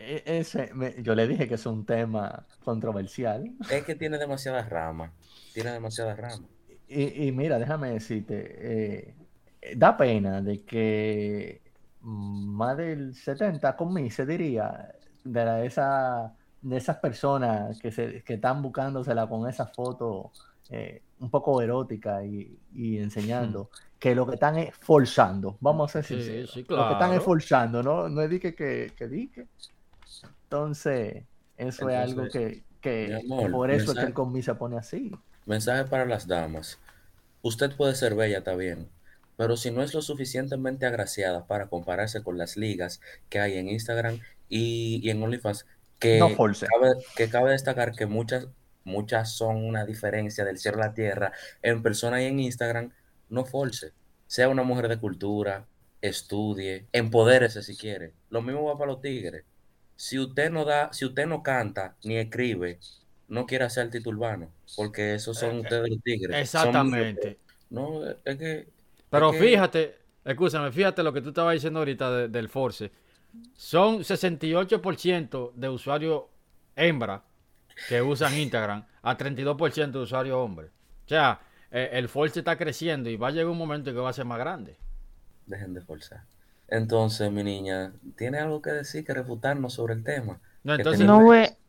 e- 0.00 0.22
ese, 0.24 0.72
me- 0.72 0.94
yo 1.02 1.16
le 1.16 1.26
dije 1.26 1.48
que 1.48 1.54
es 1.54 1.66
un 1.66 1.84
tema 1.84 2.46
controversial. 2.64 3.50
Es 3.70 3.84
que 3.84 3.96
tiene 3.96 4.18
demasiadas 4.18 4.68
ramas. 4.70 5.10
Tiene 5.52 5.72
demasiadas 5.72 6.16
ramas. 6.16 6.42
Y, 6.88 7.26
y 7.28 7.32
mira, 7.32 7.58
déjame 7.58 7.90
decirte, 7.90 9.08
eh, 9.10 9.74
da 9.76 9.96
pena 9.96 10.40
de 10.42 10.64
que 10.64 11.62
más 12.00 12.76
del 12.76 13.14
70 13.14 13.76
conmigo 13.76 14.10
se 14.10 14.24
diría 14.26 14.92
de, 15.24 15.44
la- 15.44 15.64
esa, 15.64 16.36
de 16.60 16.76
esas 16.76 16.98
personas 16.98 17.76
que, 17.78 17.90
se, 17.90 18.22
que 18.22 18.34
están 18.34 18.62
buscándosela 18.62 19.28
con 19.28 19.48
esa 19.48 19.66
foto 19.66 20.34
eh, 20.68 21.02
un 21.18 21.30
poco 21.30 21.60
erótica 21.60 22.24
y, 22.24 22.56
y 22.72 22.98
enseñando 22.98 23.70
que 23.98 24.14
lo 24.14 24.26
que 24.26 24.34
están 24.34 24.56
es 24.58 24.74
forzando, 24.76 25.56
vamos 25.60 25.94
a 25.96 26.02
ser 26.02 26.06
Sí, 26.08 26.46
lo 26.68 26.86
que 26.86 26.92
están 26.92 27.12
es 27.14 27.22
forzando, 27.22 27.82
no, 27.82 28.08
no 28.08 28.22
es 28.22 28.30
dique 28.30 28.54
que, 28.54 28.94
que 28.96 29.08
dique. 29.08 29.48
Entonces, 30.44 31.26
eso 31.56 31.88
es 31.88 31.96
algo 31.96 32.30
que, 32.30 32.64
que 32.80 33.14
amor, 33.14 33.50
por 33.50 33.70
eso 33.70 33.92
es 33.92 33.98
que 33.98 34.06
el 34.06 34.14
conmigo 34.14 34.44
se 34.44 34.54
pone 34.54 34.76
así. 34.78 35.10
Mensaje 35.46 35.84
para 35.84 36.04
las 36.04 36.26
damas. 36.26 36.78
Usted 37.42 37.74
puede 37.76 37.94
ser 37.94 38.14
bella, 38.14 38.38
está 38.38 38.54
bien. 38.56 38.90
Pero 39.36 39.56
si 39.56 39.70
no 39.70 39.82
es 39.82 39.94
lo 39.94 40.02
suficientemente 40.02 40.86
agraciada 40.86 41.46
para 41.46 41.68
compararse 41.68 42.22
con 42.22 42.38
las 42.38 42.56
ligas 42.56 43.00
que 43.28 43.38
hay 43.40 43.58
en 43.58 43.68
Instagram 43.68 44.20
y, 44.48 45.00
y 45.02 45.10
en 45.10 45.22
OnlyFans, 45.22 45.66
que 45.98 46.18
No 46.18 46.34
cabe, 46.36 46.94
que 47.16 47.28
cabe 47.30 47.52
destacar 47.52 47.92
que 47.92 48.06
muchas, 48.06 48.48
muchas 48.84 49.32
son 49.32 49.64
una 49.64 49.84
diferencia 49.86 50.44
del 50.44 50.58
cielo 50.58 50.82
a 50.82 50.86
la 50.86 50.94
tierra 50.94 51.32
en 51.62 51.82
persona 51.82 52.22
y 52.22 52.26
en 52.26 52.40
Instagram, 52.40 52.92
no 53.28 53.44
force. 53.44 53.92
Sea 54.26 54.48
una 54.48 54.62
mujer 54.62 54.88
de 54.88 54.98
cultura, 54.98 55.66
estudie, 56.00 56.86
empodérese 56.92 57.62
si 57.62 57.76
quiere. 57.76 58.14
Lo 58.30 58.42
mismo 58.42 58.64
va 58.64 58.76
para 58.78 58.92
los 58.92 59.00
tigres. 59.00 59.44
Si 59.96 60.18
usted 60.18 60.50
no 60.50 60.64
da, 60.64 60.92
si 60.92 61.04
usted 61.06 61.26
no 61.26 61.42
canta 61.42 61.96
ni 62.04 62.16
escribe, 62.16 62.78
no 63.28 63.46
quiere 63.46 63.64
hacer 63.64 63.90
tito 63.90 64.10
urbano, 64.10 64.50
porque 64.76 65.14
esos 65.14 65.38
son 65.38 65.60
ustedes 65.60 65.88
los 65.90 66.02
tigres. 66.02 66.30
Son 66.48 66.60
Exactamente. 66.62 67.38
no, 67.70 68.08
es 68.24 68.36
que. 68.36 68.68
Pero 69.10 69.30
es 69.32 69.38
que- 69.40 69.46
fíjate, 69.48 69.96
escúchame, 70.24 70.72
fíjate 70.72 71.02
lo 71.02 71.12
que 71.12 71.20
tú 71.22 71.28
estabas 71.30 71.54
diciendo 71.54 71.80
ahorita 71.80 72.10
de- 72.10 72.28
del 72.28 72.48
Force. 72.48 72.90
Son 73.54 74.02
68% 74.04 75.52
de 75.54 75.68
usuarios 75.68 76.22
hembra 76.74 77.22
que 77.88 78.00
usan 78.02 78.34
Instagram 78.38 78.84
a 79.02 79.16
32% 79.16 79.98
de 79.98 80.04
usuarios 80.04 80.36
hombres. 80.36 80.70
O 81.04 81.08
sea, 81.08 81.40
eh, 81.70 81.90
el 81.92 82.08
Force 82.08 82.38
está 82.38 82.56
creciendo 82.56 83.10
y 83.10 83.16
va 83.16 83.28
a 83.28 83.30
llegar 83.30 83.48
un 83.48 83.58
momento 83.58 83.92
que 83.92 83.98
va 83.98 84.10
a 84.10 84.12
ser 84.12 84.24
más 84.24 84.38
grande. 84.38 84.76
Dejen 85.46 85.74
de 85.74 85.80
forzar. 85.80 86.22
Entonces, 86.68 87.30
mi 87.30 87.44
niña, 87.44 87.92
¿tiene 88.16 88.38
algo 88.38 88.60
que 88.60 88.70
decir, 88.70 89.04
que 89.04 89.14
refutarnos 89.14 89.74
sobre 89.74 89.94
el 89.94 90.02
tema? 90.02 90.40
No, 90.64 90.74
entonces, 90.74 91.06
No 91.06 91.20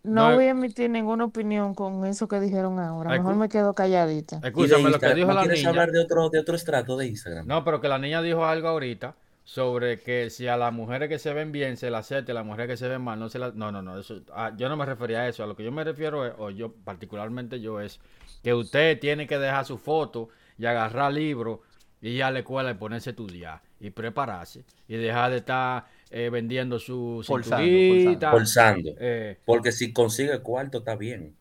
no 0.07 0.29
no- 0.29 0.35
voy 0.35 0.45
a 0.45 0.49
emitir 0.51 0.89
ninguna 0.89 1.25
opinión 1.25 1.73
con 1.75 2.05
eso 2.05 2.27
que 2.27 2.39
dijeron 2.39 2.79
ahora. 2.79 3.11
Mejor 3.11 3.35
me 3.35 3.49
quedo 3.49 3.73
calladita. 3.73 4.39
Escúchame 4.43 4.89
lo 4.89 4.99
que 4.99 5.13
dijo 5.13 5.27
¿no 5.27 5.33
la 5.33 5.41
quieres 5.41 5.59
niña. 5.59 5.69
hablar 5.69 5.91
de 5.91 5.99
otro, 6.01 6.29
de 6.29 6.39
otro 6.39 6.55
estrato 6.55 6.97
de 6.97 7.07
Instagram? 7.07 7.47
No, 7.47 7.63
pero 7.63 7.81
que 7.81 7.87
la 7.87 7.99
niña 7.99 8.21
dijo 8.21 8.45
algo 8.45 8.67
ahorita 8.67 9.15
sobre 9.43 10.01
que 10.01 10.29
si 10.29 10.47
a 10.47 10.57
las 10.57 10.73
mujeres 10.73 11.07
que 11.09 11.19
se 11.19 11.33
ven 11.33 11.51
bien 11.51 11.77
se 11.77 11.89
las 11.89 12.05
acepta 12.05 12.31
y 12.31 12.33
a 12.33 12.35
las 12.35 12.45
mujeres 12.45 12.67
que 12.67 12.77
se 12.77 12.87
ven 12.87 13.01
mal 13.01 13.17
no 13.19 13.29
se 13.29 13.39
las... 13.39 13.55
No, 13.55 13.71
no, 13.71 13.81
no, 13.81 13.97
eso, 13.99 14.21
ah, 14.33 14.51
yo 14.57 14.67
no 14.69 14.75
me 14.75 14.85
refería 14.85 15.19
a 15.21 15.27
eso. 15.29 15.43
A 15.43 15.47
lo 15.47 15.55
que 15.55 15.63
yo 15.63 15.71
me 15.71 15.83
refiero, 15.83 16.25
es, 16.25 16.33
o 16.37 16.49
yo 16.49 16.73
particularmente 16.73 17.61
yo, 17.61 17.79
es 17.79 17.99
que 18.43 18.53
usted 18.53 18.99
tiene 18.99 19.25
que 19.27 19.37
dejar 19.39 19.65
su 19.65 19.77
foto 19.77 20.29
y 20.57 20.65
agarrar 20.65 21.13
libros 21.13 21.59
y 22.01 22.09
ir 22.09 22.23
a 22.23 22.31
la 22.31 22.39
escuela 22.39 22.71
y 22.71 22.73
ponerse 22.75 23.09
a 23.09 23.11
estudiar 23.11 23.61
y 23.79 23.89
prepararse 23.89 24.65
y 24.87 24.97
dejar 24.97 25.31
de 25.31 25.37
estar 25.37 25.85
eh, 26.11 26.29
vendiendo 26.29 26.79
su 26.79 27.23
Forzando, 27.25 27.65
cinturita. 27.65 28.31
Forzando. 28.31 28.91
eh, 28.99 29.37
Porque 29.45 29.71
si 29.71 29.93
consigue 29.93 30.39
cuarto, 30.41 30.79
está 30.79 30.95
bien. 30.95 31.35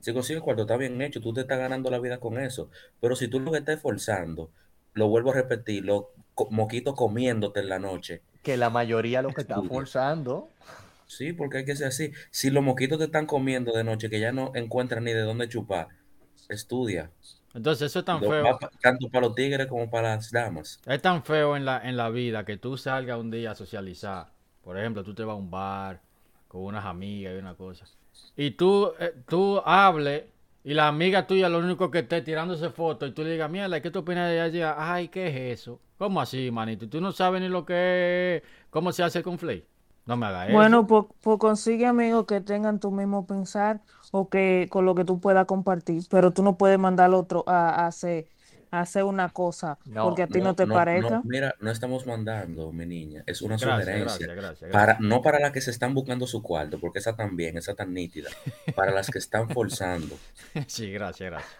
Si 0.00 0.12
consigue 0.12 0.40
cuarto, 0.40 0.62
está 0.62 0.76
bien 0.76 1.00
hecho. 1.02 1.20
Tú 1.20 1.32
te 1.32 1.42
estás 1.42 1.58
ganando 1.58 1.90
la 1.90 1.98
vida 1.98 2.18
con 2.18 2.38
eso. 2.38 2.70
Pero 3.00 3.16
si 3.16 3.28
tú 3.28 3.40
lo 3.40 3.52
que 3.52 3.58
estás 3.58 3.80
forzando, 3.80 4.50
lo 4.94 5.08
vuelvo 5.08 5.30
a 5.30 5.34
repetir, 5.34 5.84
los 5.84 6.04
co- 6.34 6.48
moquitos 6.50 6.94
comiéndote 6.94 7.60
en 7.60 7.68
la 7.68 7.78
noche. 7.78 8.22
que 8.42 8.56
la 8.56 8.70
mayoría 8.70 9.22
lo 9.22 9.32
que 9.34 9.42
está 9.42 9.54
Estudia. 9.54 9.68
forzando. 9.68 10.48
Sí, 11.06 11.32
porque 11.32 11.58
hay 11.58 11.64
que 11.64 11.76
ser 11.76 11.88
así. 11.88 12.12
Si 12.30 12.50
los 12.50 12.62
moquitos 12.64 12.98
te 12.98 13.04
están 13.04 13.26
comiendo 13.26 13.72
de 13.72 13.84
noche, 13.84 14.10
que 14.10 14.18
ya 14.20 14.32
no 14.32 14.52
encuentran 14.54 15.04
ni 15.04 15.12
de 15.12 15.20
dónde 15.20 15.48
chupar, 15.48 15.88
estudia. 16.48 17.10
Entonces 17.54 17.90
eso 17.90 17.98
es 18.00 18.04
tan 18.04 18.20
feo. 18.20 18.58
tanto 18.80 19.08
para 19.08 19.26
los 19.26 19.34
tigres 19.34 19.66
como 19.66 19.90
para 19.90 20.16
las 20.16 20.30
damas. 20.30 20.80
Es 20.86 21.02
tan 21.02 21.22
feo 21.22 21.56
en 21.56 21.64
la, 21.64 21.86
en 21.88 21.96
la 21.96 22.08
vida 22.10 22.44
que 22.44 22.56
tú 22.56 22.76
salgas 22.76 23.18
un 23.18 23.30
día 23.30 23.52
a 23.52 23.54
socializar 23.54 24.32
por 24.62 24.78
ejemplo, 24.78 25.02
tú 25.02 25.14
te 25.14 25.24
vas 25.24 25.34
a 25.34 25.36
un 25.36 25.50
bar 25.50 26.00
con 26.48 26.62
unas 26.62 26.84
amigas 26.84 27.34
y 27.34 27.38
una 27.38 27.54
cosa, 27.54 27.84
y 28.36 28.52
tú, 28.52 28.92
eh, 28.98 29.14
tú 29.28 29.60
hables 29.64 30.24
y 30.64 30.74
la 30.74 30.86
amiga 30.86 31.26
tuya 31.26 31.48
lo 31.48 31.58
único 31.58 31.90
que 31.90 32.00
esté 32.00 32.22
tirándose 32.22 32.70
fotos 32.70 33.08
y 33.08 33.12
tú 33.12 33.24
le 33.24 33.32
digas, 33.32 33.50
mierda, 33.50 33.80
¿qué 33.80 33.90
tú 33.90 34.00
opinas 34.00 34.28
de 34.30 34.46
ella? 34.46 34.76
Ay, 34.78 35.08
¿qué 35.08 35.28
es 35.28 35.60
eso? 35.60 35.80
¿Cómo 35.98 36.20
así, 36.20 36.50
manito? 36.50 36.88
¿Tú 36.88 37.00
no 37.00 37.10
sabes 37.10 37.40
ni 37.40 37.48
lo 37.48 37.64
que 37.64 38.36
es, 38.36 38.42
cómo 38.70 38.92
se 38.92 39.02
hace 39.02 39.22
con 39.22 39.38
Flay? 39.38 39.64
No 40.06 40.16
me 40.16 40.26
hagas 40.26 40.50
eso. 40.50 40.56
Bueno, 40.56 40.86
pues, 40.86 41.04
pues 41.20 41.38
consigue 41.38 41.86
amigos 41.86 42.26
que 42.26 42.40
tengan 42.40 42.80
tu 42.80 42.90
mismo 42.90 43.26
pensar 43.26 43.80
o 44.10 44.28
que 44.28 44.68
con 44.70 44.84
lo 44.84 44.94
que 44.94 45.04
tú 45.04 45.20
puedas 45.20 45.46
compartir, 45.46 46.02
pero 46.10 46.32
tú 46.32 46.42
no 46.42 46.56
puedes 46.58 46.78
mandar 46.78 47.06
al 47.06 47.14
otro 47.14 47.44
a, 47.46 47.70
a 47.70 47.86
hacer, 47.86 48.28
a 48.70 48.80
hacer 48.80 49.04
una 49.04 49.30
cosa 49.30 49.78
No, 49.84 50.00
porque 50.00 50.22
a 50.24 50.28
ti 50.28 50.40
no, 50.40 50.54
te 50.54 50.66
parezca. 50.66 51.18
no, 51.18 51.20
mira, 51.24 51.54
no 51.60 51.70
estamos 51.70 52.06
mandando, 52.06 52.72
mi 52.72 52.86
niña, 52.86 53.24
es 53.26 53.42
una 53.42 53.58
Gracias, 53.58 53.58
sugerencia. 53.58 53.98
gracias, 54.00 54.36
gracias, 54.36 54.70
Para, 54.70 54.96
no 55.00 55.22
para 55.22 55.40
las 55.40 55.52
que 55.52 55.60
se 55.60 55.70
están 55.72 55.94
buscando 55.94 56.26
su 56.26 56.42
cuarto, 56.42 56.78
porque 56.80 57.00
esa 57.00 57.16
también, 57.16 57.56
esa 57.58 57.74
tan 57.74 57.92
nítida. 57.94 58.30
Para 58.74 58.92
las 58.92 59.10
que 59.10 59.18
están 59.18 59.50
forzando. 59.50 60.20
Sí, 60.66 60.90
gracias, 60.92 61.30
gracias. 61.30 61.58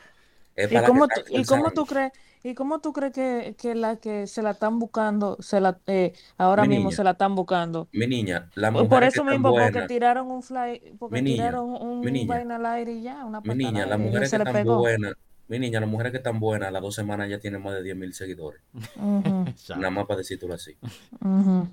Es 0.57 0.71
¿Y 0.71 0.83
cómo, 0.83 1.07
y 1.29 1.45
cómo 1.45 1.73
tú 1.73 1.87
crees, 1.87 2.13
y 2.45 2.55
cómo 2.55 2.81
tú 2.81 2.93
crees 2.93 3.13
que, 3.13 3.55
que 3.59 3.75
la 3.75 3.97
que 3.97 4.27
se 4.27 4.43
la 4.43 4.51
están 4.51 4.79
buscando, 4.79 5.37
se 5.41 5.61
la, 5.61 5.79
eh, 5.87 6.13
ahora 6.39 6.63
Mi 6.63 6.69
mismo 6.71 6.85
niña, 6.91 6.97
se 6.97 7.05
la 7.05 7.11
están 7.13 7.35
buscando? 7.35 7.89
mi 7.93 8.07
niña, 8.07 8.51
las 8.55 8.73
Por, 8.73 8.81
por 8.83 8.89
mujeres 8.91 9.09
que 9.09 9.15
eso 9.15 9.23
están 9.23 9.35
mismo, 9.35 9.51
porque 9.51 9.71
buenas, 9.71 9.89
tiraron 9.89 10.31
un 10.31 10.43
fly, 10.43 10.95
porque 10.99 11.15
mi 11.17 11.23
niña, 11.23 11.37
tiraron 11.49 11.71
un 11.81 12.01
mi 12.01 12.11
niña, 12.13 12.35
vaina 12.35 12.57
al 12.57 12.67
aire 12.67 12.93
y 12.93 13.03
ya, 13.03 13.25
una 13.25 13.41
mi 13.41 13.55
niña, 13.55 13.87
las 13.87 13.99
mujeres 13.99 14.31
que 14.31 14.37
están 14.37 14.65
buenas, 14.65 15.13
mi 15.49 15.59
niña, 15.59 15.81
las 15.81 15.89
mujeres 15.89 16.13
que 16.13 16.19
están 16.19 16.41
buenas, 16.41 16.69
a 16.69 16.71
las 16.73 16.83
dos 16.83 16.95
semanas 16.95 17.29
ya 17.29 17.39
tienen 17.39 17.63
más 17.63 17.75
de 17.75 17.83
10 17.83 17.97
mil 17.97 18.13
seguidores. 18.15 18.61
Ujú, 18.73 18.93
Nada 19.29 19.51
Exacto. 19.51 19.91
más 19.91 20.07
para 20.07 20.19
decírtelo 20.19 20.55
así. 20.55 20.77
ujú. 21.21 21.69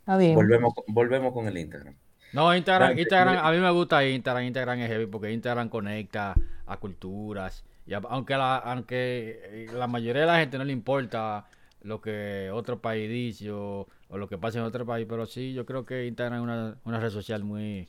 Está 0.00 0.16
bien. 0.16 0.34
Volvemos, 0.36 0.72
con- 0.74 0.94
volvemos 0.94 1.32
con 1.32 1.48
el 1.48 1.58
Instagram. 1.58 1.94
No, 2.32 2.54
Instagram, 2.54 2.98
Instagram, 2.98 3.38
a 3.44 3.50
mí 3.50 3.58
me 3.58 3.70
gusta 3.70 4.04
Instagram, 4.06 4.44
Instagram 4.44 4.78
es 4.80 4.88
heavy 4.90 5.06
porque 5.06 5.32
Instagram 5.32 5.68
conecta 5.68 6.34
a 6.66 6.76
culturas. 6.76 7.64
Y 7.86 7.94
aunque 7.94 8.34
la, 8.36 8.56
aunque 8.58 9.40
eh, 9.44 9.68
la 9.72 9.86
mayoría 9.86 10.22
de 10.22 10.26
la 10.26 10.38
gente 10.40 10.58
no 10.58 10.64
le 10.64 10.72
importa 10.72 11.46
lo 11.82 12.00
que 12.00 12.50
otro 12.52 12.80
país 12.80 13.08
dice 13.08 13.50
o, 13.52 13.86
o 14.08 14.18
lo 14.18 14.28
que 14.28 14.38
pasa 14.38 14.58
en 14.58 14.64
otro 14.64 14.84
país, 14.84 15.06
pero 15.08 15.26
sí, 15.26 15.52
yo 15.54 15.64
creo 15.66 15.84
que 15.84 16.06
Instagram 16.06 16.38
es 16.40 16.42
una, 16.42 16.80
una 16.84 17.00
red 17.00 17.10
social 17.10 17.44
muy, 17.44 17.88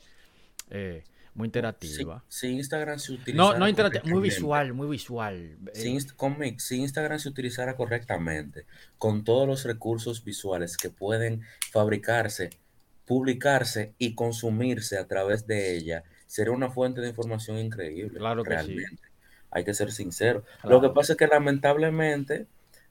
eh, 0.70 1.04
muy 1.34 1.46
interactiva. 1.46 2.24
si 2.28 2.48
Instagram 2.48 2.98
se 2.98 3.12
No, 3.12 3.20
utilizara 3.22 3.58
no 3.58 3.68
interactiva, 3.68 4.04
muy 4.04 4.22
visual, 4.22 4.72
muy 4.74 4.88
visual. 4.88 5.58
Si, 5.72 5.88
Eh, 5.96 6.56
si 6.58 6.76
Instagram 6.76 7.18
se 7.18 7.28
utilizara 7.28 7.76
correctamente, 7.76 8.66
con 8.98 9.24
todos 9.24 9.46
los 9.46 9.64
recursos 9.64 10.24
visuales 10.24 10.76
que 10.76 10.90
pueden 10.90 11.42
fabricarse, 11.70 12.50
publicarse 13.04 13.94
y 13.98 14.14
consumirse 14.14 14.98
a 14.98 15.06
través 15.06 15.46
de 15.46 15.76
ella, 15.76 16.04
sería 16.26 16.52
una 16.52 16.70
fuente 16.70 17.00
de 17.00 17.08
información 17.08 17.58
increíble, 17.58 18.18
claro 18.18 18.44
que 18.44 18.58
sí. 18.58 18.76
Hay 19.50 19.64
que 19.64 19.74
ser 19.74 19.90
sincero. 19.92 20.44
Lo 20.64 20.80
que 20.80 20.90
pasa 20.90 21.12
es 21.12 21.18
que 21.18 21.26
lamentablemente 21.26 22.46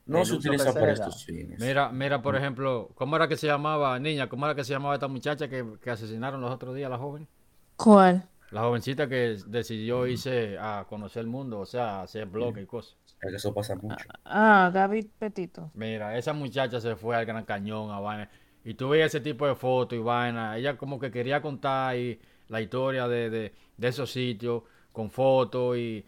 no 0.05 0.25
se 0.25 0.35
utiliza 0.35 0.73
para 0.73 0.93
estos 0.93 1.25
fines. 1.25 1.59
Mira, 1.59 1.91
mira, 1.91 2.21
por 2.21 2.35
ejemplo, 2.35 2.89
¿cómo 2.95 3.15
era 3.15 3.27
que 3.27 3.37
se 3.37 3.47
llamaba, 3.47 3.99
niña? 3.99 4.29
¿Cómo 4.29 4.45
era 4.45 4.55
que 4.55 4.63
se 4.63 4.73
llamaba 4.73 4.95
esta 4.95 5.07
muchacha 5.07 5.47
que, 5.49 5.65
que 5.81 5.89
asesinaron 5.89 6.41
los 6.41 6.51
otros 6.51 6.75
días, 6.75 6.89
la 6.89 6.97
joven? 6.97 7.27
¿Cuál? 7.75 8.27
La 8.51 8.61
jovencita 8.61 9.09
que 9.09 9.37
decidió 9.47 10.07
irse 10.07 10.57
a 10.57 10.85
conocer 10.87 11.21
el 11.21 11.27
mundo, 11.27 11.59
o 11.59 11.65
sea, 11.65 11.99
a 11.99 12.03
hacer 12.03 12.27
blog 12.27 12.57
y 12.57 12.65
cosas. 12.65 12.95
Es 13.21 13.29
que 13.29 13.35
eso 13.35 13.53
pasa 13.53 13.75
mucho. 13.75 14.07
Ah, 14.23 14.71
Gaby 14.73 15.03
Petito. 15.19 15.69
Mira, 15.73 16.17
esa 16.17 16.33
muchacha 16.33 16.79
se 16.79 16.95
fue 16.95 17.15
al 17.15 17.25
Gran 17.25 17.43
Cañón 17.43 17.91
a 17.91 17.99
vaina. 17.99 18.29
Y 18.63 18.75
tú 18.75 18.89
veías 18.89 19.07
ese 19.07 19.19
tipo 19.19 19.45
de 19.45 19.55
fotos 19.55 19.97
y 19.97 20.01
vaina. 20.01 20.57
Ella 20.57 20.77
como 20.77 20.99
que 20.99 21.11
quería 21.11 21.41
contar 21.41 21.89
ahí 21.89 22.21
la 22.47 22.61
historia 22.61 23.07
de, 23.07 23.29
de, 23.29 23.53
de 23.75 23.87
esos 23.87 24.11
sitios 24.11 24.63
con 24.93 25.11
fotos 25.11 25.77
y 25.77 26.05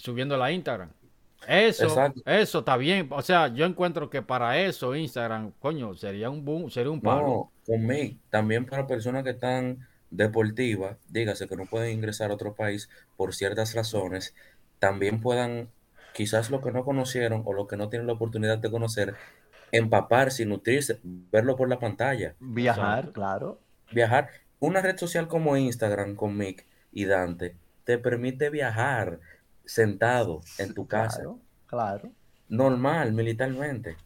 subiendo 0.00 0.42
a 0.42 0.52
Instagram. 0.52 0.90
Eso, 1.46 1.84
Exacto. 1.84 2.20
eso 2.26 2.58
está 2.58 2.76
bien. 2.76 3.08
O 3.10 3.22
sea, 3.22 3.48
yo 3.48 3.64
encuentro 3.64 4.10
que 4.10 4.22
para 4.22 4.58
eso 4.58 4.94
Instagram, 4.94 5.52
coño, 5.58 5.94
sería 5.94 6.28
un 6.28 6.44
boom, 6.44 6.70
sería 6.70 6.90
un 6.90 7.00
palo. 7.00 7.26
No, 7.26 7.52
conmigo, 7.66 8.18
también 8.28 8.66
para 8.66 8.86
personas 8.86 9.24
que 9.24 9.30
están 9.30 9.86
deportivas, 10.10 10.98
dígase 11.08 11.48
que 11.48 11.56
no 11.56 11.66
pueden 11.66 11.92
ingresar 11.92 12.30
a 12.30 12.34
otro 12.34 12.54
país 12.54 12.90
por 13.16 13.34
ciertas 13.34 13.74
razones, 13.74 14.34
también 14.78 15.20
puedan, 15.20 15.70
quizás 16.12 16.50
lo 16.50 16.60
que 16.60 16.72
no 16.72 16.84
conocieron 16.84 17.42
o 17.46 17.52
lo 17.54 17.66
que 17.66 17.76
no 17.76 17.88
tienen 17.88 18.06
la 18.06 18.14
oportunidad 18.14 18.58
de 18.58 18.70
conocer, 18.70 19.14
empaparse 19.72 20.42
y 20.42 20.46
nutrirse, 20.46 20.98
verlo 21.02 21.56
por 21.56 21.68
la 21.68 21.78
pantalla, 21.78 22.34
Viajar, 22.40 23.12
claro. 23.12 23.60
viajar. 23.92 24.30
Una 24.58 24.82
red 24.82 24.98
social 24.98 25.26
como 25.26 25.56
Instagram 25.56 26.16
con 26.16 26.36
Mick 26.36 26.66
y 26.92 27.06
Dante 27.06 27.56
te 27.84 27.98
permite 27.98 28.50
viajar 28.50 29.20
sentado 29.72 30.40
en 30.58 30.74
tu 30.74 30.86
casa, 30.86 31.22
Claro, 31.22 31.40
claro. 31.66 32.12
normal, 32.48 33.12
militarmente. 33.12 33.96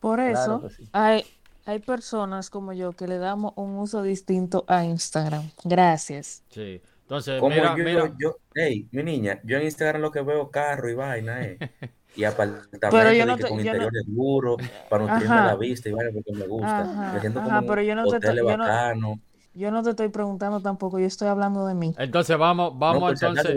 Por 0.00 0.20
eso 0.20 0.68
sí. 0.70 0.88
hay, 0.92 1.24
hay 1.64 1.78
personas 1.78 2.50
como 2.50 2.72
yo 2.72 2.92
que 2.92 3.06
le 3.06 3.18
damos 3.18 3.52
un 3.56 3.76
uso 3.76 4.02
distinto 4.02 4.64
a 4.68 4.84
Instagram. 4.84 5.50
Gracias. 5.64 6.42
Sí. 6.50 6.82
Entonces, 7.02 7.40
Como 7.40 7.54
mira, 7.54 7.76
yo, 7.76 7.84
mira. 7.84 8.06
yo, 8.08 8.14
yo, 8.18 8.36
hey, 8.54 8.88
mi 8.92 9.02
niña, 9.02 9.40
yo 9.44 9.56
en 9.58 9.64
Instagram 9.64 10.00
lo 10.02 10.10
que 10.10 10.22
veo 10.22 10.50
carro 10.50 10.88
y 10.90 10.94
vaina, 10.94 11.42
eh. 11.42 11.58
Y 12.14 12.24
apartamentos 12.24 12.90
Pero 12.90 13.10
yo 13.14 13.24
no 13.24 13.36
que 13.38 13.42
te, 13.44 13.48
con 13.48 13.58
yo 13.64 13.72
no, 13.74 13.78
interiores 13.78 14.02
duros, 14.06 14.56
para 14.90 15.02
nutrirme 15.06 15.34
la 15.36 15.56
vista 15.56 15.88
y 15.88 15.92
vaina 15.92 16.10
porque 16.12 16.32
me 16.32 16.46
gusta. 16.46 16.84
Me 16.84 16.90
ajá, 16.92 17.20
siento 17.20 17.40
pero 17.66 17.82
yo 17.82 17.94
no 17.94 18.02
te, 18.06 18.16
estoy- 18.16 18.28
hoteles 18.30 18.44
yo 18.44 18.56
no, 18.58 19.20
yo 19.54 19.70
no 19.70 19.82
te 19.82 19.90
estoy 19.90 20.08
preguntando 20.10 20.60
tampoco, 20.60 20.98
yo 20.98 21.06
estoy 21.06 21.28
hablando 21.28 21.66
de 21.66 21.74
mí. 21.74 21.94
Entonces 21.98 22.36
vamos, 22.36 22.74
No, 22.74 22.78
vamos 22.78 23.12
entonces. 23.14 23.56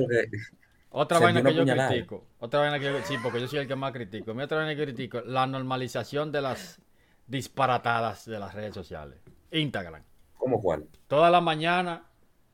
Otra 0.97 1.19
vaina 1.19 1.43
que 1.43 1.53
yo 1.53 1.63
puñalada. 1.63 1.89
critico, 1.89 2.23
otra 2.39 2.61
vaina 2.61 2.79
que 2.79 2.85
yo, 2.85 3.01
sí, 3.03 3.17
porque 3.21 3.41
yo 3.41 3.49
soy 3.49 3.59
el 3.59 3.67
que 3.67 3.75
más 3.75 3.91
critico. 3.91 4.33
Mi 4.33 4.43
otra 4.43 4.59
vaina 4.59 4.73
que 4.75 4.83
critico, 4.83 5.19
la 5.19 5.45
normalización 5.45 6.31
de 6.31 6.41
las 6.41 6.79
disparatadas 7.27 8.25
de 8.25 8.39
las 8.39 8.53
redes 8.53 8.73
sociales. 8.73 9.19
Instagram. 9.51 10.01
¿Cómo 10.37 10.61
cuál? 10.61 10.87
Toda 11.07 11.29
la 11.29 11.41
mañana 11.41 12.05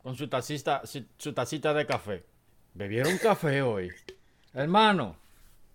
con 0.01 0.15
su 0.15 0.27
tacita, 0.27 0.81
su, 0.85 1.05
su 1.17 1.33
tacita 1.33 1.71
de 1.75 1.85
café. 1.85 2.25
¿Bebieron 2.73 3.15
café 3.19 3.61
hoy? 3.61 3.91
Hermano, 4.55 5.17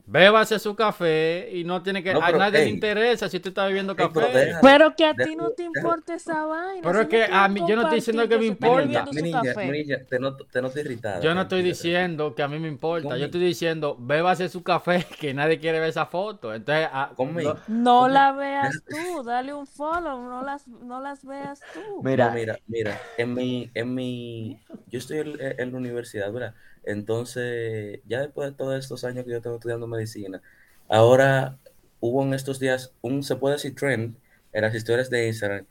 bébase 0.07 0.59
su 0.59 0.75
café 0.77 1.49
y 1.53 1.65
no 1.65 1.83
tiene 1.83 2.03
que... 2.03 2.13
No, 2.15 2.23
a 2.23 2.33
nadie 2.33 2.61
le 2.65 2.69
interesa 2.71 3.29
si 3.29 3.37
usted 3.39 3.49
está 3.49 3.67
bebiendo 3.67 3.95
pero 3.97 4.09
café. 4.13 4.39
deja, 4.39 4.61
Pero 4.63 4.97
que 4.97 5.05
a 5.05 5.15
ti 5.15 5.35
no 5.37 5.51
te 5.51 5.63
deja. 5.65 5.79
importa 5.79 6.15
esa 6.15 6.45
vaina, 6.47 6.83
Pero 6.83 7.01
es 7.01 7.09
que 7.09 7.25
a 7.25 7.49
mí, 7.49 7.61
yo 7.67 7.77
no 7.77 7.83
estoy 7.83 7.97
diciendo 7.97 8.29
que 8.29 8.39
me 8.39 8.47
importa. 8.47 8.83
niña, 8.87 9.05
bebiendo 9.05 9.13
mi 9.13 9.17
su 9.21 9.25
niña, 9.25 9.41
mi 9.43 9.49
café. 9.49 9.73
niña, 9.73 9.99
te 10.09 10.19
noto, 10.19 10.47
te 10.47 10.63
noto 10.63 10.79
irritada, 10.81 11.21
Yo 11.21 11.35
no 11.35 11.43
estoy 11.43 11.63
diciendo 11.63 12.35
que 12.35 12.43
a 12.43 12.49
mí 12.49 12.59
me 12.59 12.69
importa. 12.69 13.17
Yo 13.19 13.25
estoy 13.27 13.41
diciendo, 13.41 13.97
bébase 13.99 14.49
su 14.49 14.63
café, 14.63 15.05
que 15.21 15.35
nadie 15.35 15.59
quiere 15.59 15.81
ver 15.81 15.89
esa 15.91 16.07
foto. 16.07 16.55
Entonces, 16.55 16.89
ah, 16.93 17.13
conmigo. 17.17 17.55
lo- 17.55 17.75
No 17.75 18.09
la 18.09 18.33
veas 18.33 18.83
tú, 18.89 19.23
dale 19.25 19.53
un 19.55 19.67
follow, 19.67 20.23
no 20.23 20.43
las, 20.43 20.67
no 20.69 21.01
las 21.01 21.25
veas 21.25 21.61
tú. 21.73 21.81
No, 21.81 22.03
Mira, 22.03 22.31
mira, 22.31 22.59
mira, 22.67 23.01
en 23.19 23.35
mi, 23.35 23.71
en 23.75 23.95
mi, 23.95 24.61
yo 24.87 24.99
estoy 24.99 25.19
en, 25.19 25.37
en 25.61 25.73
la 25.73 25.79
universidad, 25.79 26.33
¿verdad? 26.33 26.55
Entonces, 26.87 28.01
ya 28.07 28.21
después 28.21 28.51
de 28.51 28.57
todos 28.57 28.79
estos 28.79 29.05
años 29.05 29.25
que 29.25 29.33
yo 29.33 29.43
tengo 29.43 29.57
estudiando 29.57 29.87
medicina, 29.87 30.41
ahora 30.89 31.59
hubo 32.01 32.23
en 32.23 32.33
estos 32.33 32.59
días 32.61 32.93
un, 33.03 33.23
se 33.23 33.37
puede 33.37 33.57
decir, 33.57 33.75
trend 33.75 34.17
en 34.53 34.63
las 34.63 34.75
historias 34.75 35.11
de 35.11 35.27
Instagram. 35.27 35.67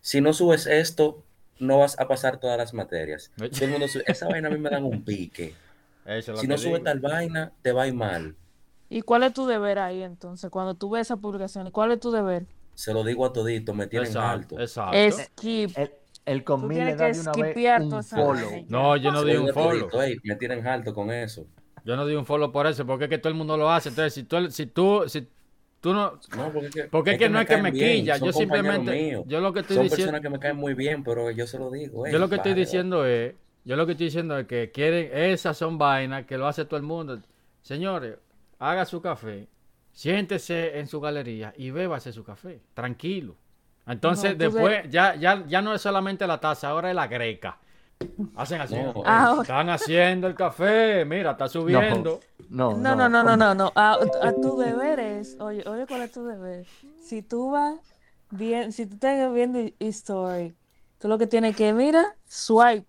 Si 0.00 0.20
no 0.20 0.32
subes 0.32 0.66
esto, 0.66 1.24
no 1.58 1.78
vas 1.78 1.98
a 1.98 2.06
pasar 2.08 2.38
todas 2.38 2.58
las 2.58 2.74
materias. 2.74 3.30
Todo 3.36 3.64
el 3.64 3.70
mundo 3.70 3.88
sube, 3.88 4.04
esa 4.06 4.28
vaina 4.28 4.48
a 4.48 4.50
mí 4.50 4.58
me 4.58 4.68
dan 4.68 4.84
un 4.84 5.04
pique. 5.04 5.54
eso 6.04 6.34
es 6.34 6.40
Si 6.40 6.46
no 6.46 6.58
subes 6.58 6.82
tal 6.82 7.00
vaina, 7.00 7.52
te 7.62 7.72
va 7.72 7.84
a 7.84 7.88
ir 7.88 7.94
mal. 7.94 8.34
¿Y 8.88 9.02
cuál 9.02 9.22
es 9.22 9.32
tu 9.32 9.46
deber 9.46 9.78
ahí 9.78 10.02
entonces? 10.02 10.50
Cuando 10.50 10.74
tú 10.74 10.90
ves 10.90 11.02
esa 11.02 11.16
publicación, 11.16 11.70
¿cuál 11.70 11.92
es 11.92 12.00
tu 12.00 12.10
deber? 12.10 12.46
Se 12.74 12.92
lo 12.92 13.04
digo 13.04 13.24
a 13.24 13.32
todito, 13.32 13.72
me 13.72 13.86
tienen 13.86 14.08
Exacto, 14.08 14.56
alto. 14.56 14.60
exacto. 14.60 15.22
Skip. 15.24 15.70
El, 16.26 16.44
conmigo 16.44 16.84
le 16.84 16.96
da 16.96 17.06
que 17.06 17.12
de 17.14 17.20
una 17.20 17.32
vez 17.32 17.80
un 17.80 18.02
follow. 18.04 18.50
No, 18.68 18.96
yo 18.96 19.12
no 19.12 19.24
di 19.24 19.36
un 19.36 19.48
follow. 19.52 19.88
me 20.24 20.36
tienen 20.36 20.66
alto 20.66 20.92
con 20.92 21.10
eso. 21.10 21.46
Yo 21.84 21.96
no 21.96 22.04
di 22.04 22.16
un 22.16 22.26
follow 22.26 22.50
por 22.50 22.66
eso, 22.66 22.84
porque 22.84 23.04
es 23.04 23.10
que 23.10 23.18
todo 23.18 23.30
el 23.30 23.38
mundo 23.38 23.56
lo 23.56 23.70
hace. 23.70 23.90
Entonces, 23.90 24.12
si 24.12 24.24
tú, 24.24 24.50
si 24.50 24.66
tú, 24.66 25.04
si 25.06 25.28
tú 25.80 25.94
no, 25.94 26.18
No, 26.36 26.52
porque 26.52 26.66
es 26.66 26.74
que, 26.74 26.84
porque 26.84 27.10
es 27.12 27.18
que 27.18 27.28
no 27.28 27.40
es 27.40 27.46
que 27.46 27.56
me 27.58 27.70
bien, 27.70 28.00
quilla, 28.00 28.18
son 28.18 28.26
yo 28.26 28.32
compañeros 28.32 28.74
simplemente, 28.74 28.92
míos. 28.92 29.24
yo 29.28 29.40
lo 29.40 29.52
que 29.52 29.60
estoy 29.60 29.76
Son 29.76 29.84
diciendo, 29.84 30.12
personas 30.12 30.20
que 30.20 30.30
me 30.30 30.40
caen 30.40 30.56
muy 30.56 30.74
bien, 30.74 31.04
pero 31.04 31.30
yo 31.30 31.46
se 31.46 31.58
lo 31.58 31.70
digo. 31.70 32.06
yo 32.08 32.18
lo 32.18 32.28
que 32.28 32.36
estoy 32.36 32.54
diciendo 32.54 33.06
es, 33.06 33.34
yo 33.64 33.76
lo 33.76 33.86
que 33.86 33.92
estoy 33.92 34.06
diciendo 34.06 34.36
es 34.36 34.46
que 34.48 34.72
quieren, 34.72 35.10
esas 35.12 35.56
son 35.56 35.78
vainas 35.78 36.26
que 36.26 36.36
lo 36.36 36.48
hace 36.48 36.64
todo 36.64 36.76
el 36.76 36.82
mundo. 36.82 37.20
Señores, 37.62 38.16
haga 38.58 38.84
su 38.84 39.00
café, 39.00 39.46
siéntese 39.92 40.78
en 40.80 40.88
su 40.88 41.00
galería 41.00 41.54
y 41.56 41.70
bébase 41.70 42.12
su 42.12 42.24
café, 42.24 42.60
tranquilo. 42.74 43.36
Entonces, 43.86 44.32
No, 44.32 44.38
después, 44.38 44.90
ya, 44.90 45.14
ya, 45.14 45.44
ya 45.46 45.62
no 45.62 45.74
es 45.74 45.80
solamente 45.80 46.26
la 46.26 46.38
taza, 46.40 46.68
ahora 46.68 46.88
es 46.90 46.96
la 46.96 47.06
greca. 47.06 47.58
Hacen 48.36 48.60
así. 48.60 48.74
No, 48.74 49.02
Ah, 49.06 49.38
Están 49.40 49.70
haciendo 49.70 50.26
el 50.26 50.34
café, 50.34 51.04
mira, 51.04 51.32
está 51.32 51.48
subiendo. 51.48 52.20
No, 52.50 52.74
No, 52.74 52.96
no, 52.96 53.08
no, 53.08 53.22
no, 53.22 53.36
no, 53.36 53.54
no. 53.54 53.72
A, 53.74 53.98
a 54.20 54.32
tu 54.34 54.58
deber 54.58 54.98
es, 55.00 55.36
oye, 55.40 55.62
oye, 55.66 55.86
¿cuál 55.86 56.02
es 56.02 56.12
tu 56.12 56.24
deber? 56.24 56.66
Si 57.00 57.22
tú 57.22 57.50
vas 57.50 57.78
bien, 58.30 58.72
si 58.72 58.86
tú 58.86 58.94
estás 58.94 59.32
viendo 59.32 59.60
history, 59.78 60.54
tú 60.98 61.08
lo 61.08 61.18
que 61.18 61.26
tienes 61.26 61.56
que, 61.56 61.72
mira, 61.72 62.16
swipe 62.26 62.86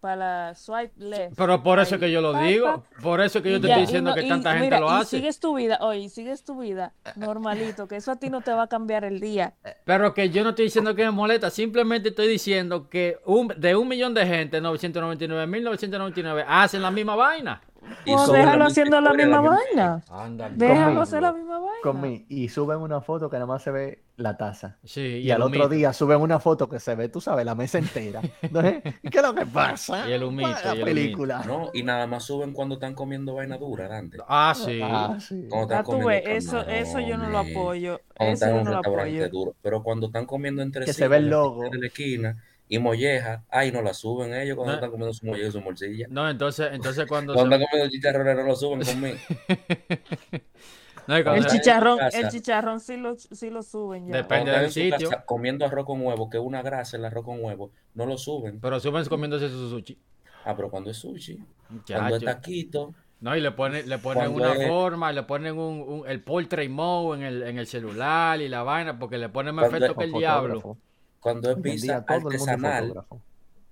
para 0.00 0.54
swipe 0.54 0.92
left. 0.98 1.34
Pero 1.36 1.62
por 1.62 1.78
eso 1.78 1.94
ahí, 1.96 2.00
que 2.00 2.10
yo 2.10 2.20
lo 2.20 2.32
digo, 2.40 2.66
pa, 2.66 3.00
por 3.02 3.20
eso 3.20 3.42
que 3.42 3.50
y 3.50 3.52
yo 3.52 3.60
te 3.60 3.68
ya, 3.68 3.74
estoy 3.74 3.82
y 3.82 3.86
diciendo 3.86 4.10
no- 4.10 4.14
que 4.16 4.22
y 4.22 4.28
tanta 4.28 4.50
gente 4.52 4.64
mira, 4.64 4.80
lo 4.80 4.86
y 4.88 4.94
hace. 5.00 5.16
sigues 5.18 5.38
tu 5.40 5.54
vida, 5.54 5.78
oye, 5.80 6.00
y 6.00 6.08
sigues 6.08 6.44
tu 6.44 6.58
vida 6.60 6.92
normalito, 7.16 7.86
que 7.86 7.96
eso 7.96 8.10
a 8.12 8.16
ti 8.16 8.30
no 8.30 8.40
te 8.40 8.52
va 8.52 8.62
a 8.64 8.66
cambiar 8.66 9.04
el 9.04 9.20
día. 9.20 9.54
Pero 9.84 10.12
que 10.14 10.30
yo 10.30 10.42
no 10.42 10.50
estoy 10.50 10.64
diciendo 10.66 10.94
que 10.94 11.04
me 11.04 11.10
molesta, 11.10 11.50
simplemente 11.50 12.08
estoy 12.10 12.28
diciendo 12.28 12.88
que 12.88 13.18
un- 13.26 13.52
de 13.56 13.76
un 13.76 13.86
millón 13.88 14.14
de 14.14 14.26
gente, 14.26 14.60
999.999 14.60 16.44
hacen 16.46 16.82
la 16.82 16.90
misma 16.90 17.14
vaina. 17.16 17.60
Y 18.04 18.12
Pues 18.14 18.30
déjalo 18.32 18.64
haciendo 18.66 19.00
la 19.00 19.12
misma 19.12 19.40
vaina. 19.40 20.02
Anda, 20.10 20.48
Déjalo 20.50 21.02
hacer 21.02 21.22
la 21.22 21.32
misma 21.32 21.58
vaina. 21.58 21.74
Con 21.82 22.00
mí. 22.00 22.24
Y 22.28 22.48
suben 22.48 22.78
una 22.78 23.00
foto 23.00 23.28
que 23.28 23.36
nada 23.36 23.46
más 23.46 23.62
se 23.62 23.70
ve 23.70 24.02
la 24.16 24.36
taza. 24.36 24.76
Sí, 24.84 25.00
Y, 25.22 25.30
al 25.30 25.40
otro 25.42 25.68
día 25.68 25.92
suben 25.92 26.20
una 26.20 26.38
foto 26.40 26.68
que 26.68 26.78
se 26.78 26.94
ve, 26.94 27.08
tú 27.08 27.20
sabes, 27.20 27.44
la 27.46 27.54
mesa 27.54 27.78
entera. 27.78 28.20
Entonces, 28.42 28.82
¿qué 28.82 29.18
es 29.18 29.22
lo 29.22 29.34
que 29.34 29.46
pasa? 29.46 30.08
Y 30.08 30.12
el 30.12 30.22
humito, 30.24 30.50
La 30.64 30.74
y 30.74 30.78
el 30.78 30.84
película. 30.84 31.42
No, 31.46 31.70
y 31.72 31.82
nada 31.82 32.06
más 32.06 32.24
suben 32.24 32.52
cuando 32.52 32.74
están 32.74 32.94
comiendo 32.94 33.34
vaina 33.34 33.56
dura, 33.58 33.88
Dante. 33.88 34.18
Ah, 34.28 34.54
sí. 34.54 34.80
Ah, 34.82 35.16
sí. 35.18 35.48
Están 35.50 35.84
tú 35.84 35.92
comiendo 35.92 36.08
ves, 36.08 36.22
eso, 36.26 36.60
eso 36.66 37.00
yo 37.00 37.16
no 37.16 37.30
lo 37.30 37.38
apoyo. 37.38 38.00
Cuando 38.16 38.34
Eso 38.34 38.44
están 38.44 38.48
en 38.50 38.54
yo 38.56 38.60
un 38.60 38.64
no 38.64 38.70
lo 38.72 38.76
restaurante 38.78 39.24
apoyo. 39.24 39.28
duro. 39.30 39.54
Pero 39.62 39.82
cuando 39.82 40.06
están 40.06 40.26
comiendo 40.26 40.62
entre 40.62 40.84
Que 40.84 40.92
sí, 40.92 40.98
se 40.98 41.08
ve 41.08 41.16
el 41.16 41.30
logo. 41.30 41.62
de 41.70 41.78
la 41.78 41.86
esquina 41.86 42.36
y 42.72 42.78
molleja, 42.78 43.44
ay, 43.50 43.72
no 43.72 43.82
la 43.82 43.92
suben 43.92 44.32
ellos 44.32 44.54
cuando 44.56 44.72
No. 44.72 44.76
están 44.76 44.90
comiendo 44.92 45.12
su 45.12 45.26
molleja 45.26 45.48
y 45.48 45.52
su 45.52 45.60
morcilla. 45.60 46.06
No, 46.08 46.30
entonces, 46.30 46.68
entonces 46.72 47.04
cuando 47.06 47.34
Cuando 47.34 47.56
se- 47.56 47.62
están 47.64 47.68
comiendo 47.70 47.92
chicharrones 47.92 48.36
no 48.36 48.42
lo 48.44 48.54
suben 48.56 48.80
conmigo. 48.86 49.16
no, 51.06 51.16
El 51.16 51.46
chicharrón, 51.46 51.98
casa, 51.98 52.18
el 52.20 52.28
chicharrón 52.28 52.80
sí 52.80 52.96
lo, 52.96 53.16
sí 53.16 53.50
lo 53.50 53.62
suben 53.62 54.06
ya. 54.06 54.16
Depende. 54.18 54.52
del 54.52 54.70
sitio. 54.70 55.10
casa 55.10 55.24
comiendo 55.26 55.64
arroz 55.66 55.84
con 55.84 56.00
huevo, 56.04 56.30
que 56.30 56.38
es 56.38 56.42
una 56.44 56.62
grasa 56.62 56.96
el 56.96 57.04
arroz 57.04 57.24
con 57.24 57.42
huevo, 57.44 57.72
no 57.94 58.06
lo 58.06 58.16
suben. 58.16 58.60
pero 58.60 58.78
suben 58.78 59.04
comiéndose 59.06 59.48
su 59.48 59.68
sushi. 59.68 59.98
Ah, 60.44 60.54
pero 60.56 60.70
cuando 60.70 60.90
es 60.90 60.96
sushi, 60.96 61.38
cuando 61.86 62.16
es 62.16 62.24
taquito, 62.24 62.94
No, 63.20 63.36
y 63.36 63.40
le 63.42 63.50
ponen, 63.50 63.86
le 63.88 63.98
ponen 63.98 64.30
Cuando 64.32 64.50
una 64.52 64.62
es- 64.62 64.68
forma, 64.68 65.12
le 65.12 65.24
ponen 65.24 65.58
un, 65.58 65.80
un- 65.86 66.08
el 66.08 66.22
portrait 66.22 66.70
mode 66.70 67.18
en 67.18 67.24
el, 67.26 67.42
en 67.42 67.58
el 67.58 67.66
celular 67.66 68.40
y 68.40 68.48
la 68.48 68.62
vaina, 68.62 68.98
porque 68.98 69.18
le 69.18 69.28
ponen 69.28 69.54
más 69.54 69.66
efecto 69.66 69.94
que 69.96 70.04
el 70.04 70.10
Fotógrafo. 70.12 70.46
diablo. 70.46 70.78
Cuando 71.20 71.50
es 71.50 71.58
pizza 71.58 71.98
es 72.08 72.10
artesanal, 72.10 73.04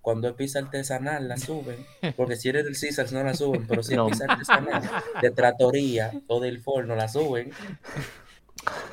cuando 0.01 0.28
es 0.28 0.34
pizza 0.34 0.59
artesanal 0.61 1.28
la 1.28 1.36
suben, 1.36 1.84
porque 2.16 2.36
si 2.36 2.49
eres 2.49 2.64
del 2.64 2.78
Caesars 2.78 3.12
no 3.12 3.22
la 3.22 3.34
suben, 3.34 3.66
pero 3.66 3.82
si 3.82 3.92
es 3.92 3.96
No. 3.96 4.07
pizza 4.07 4.24
artesanal 4.28 4.82
de 5.20 5.30
tratoría 5.30 6.12
o 6.28 6.40
del 6.40 6.61
forno 6.61 6.94
la 6.94 7.09
suben. 7.09 7.51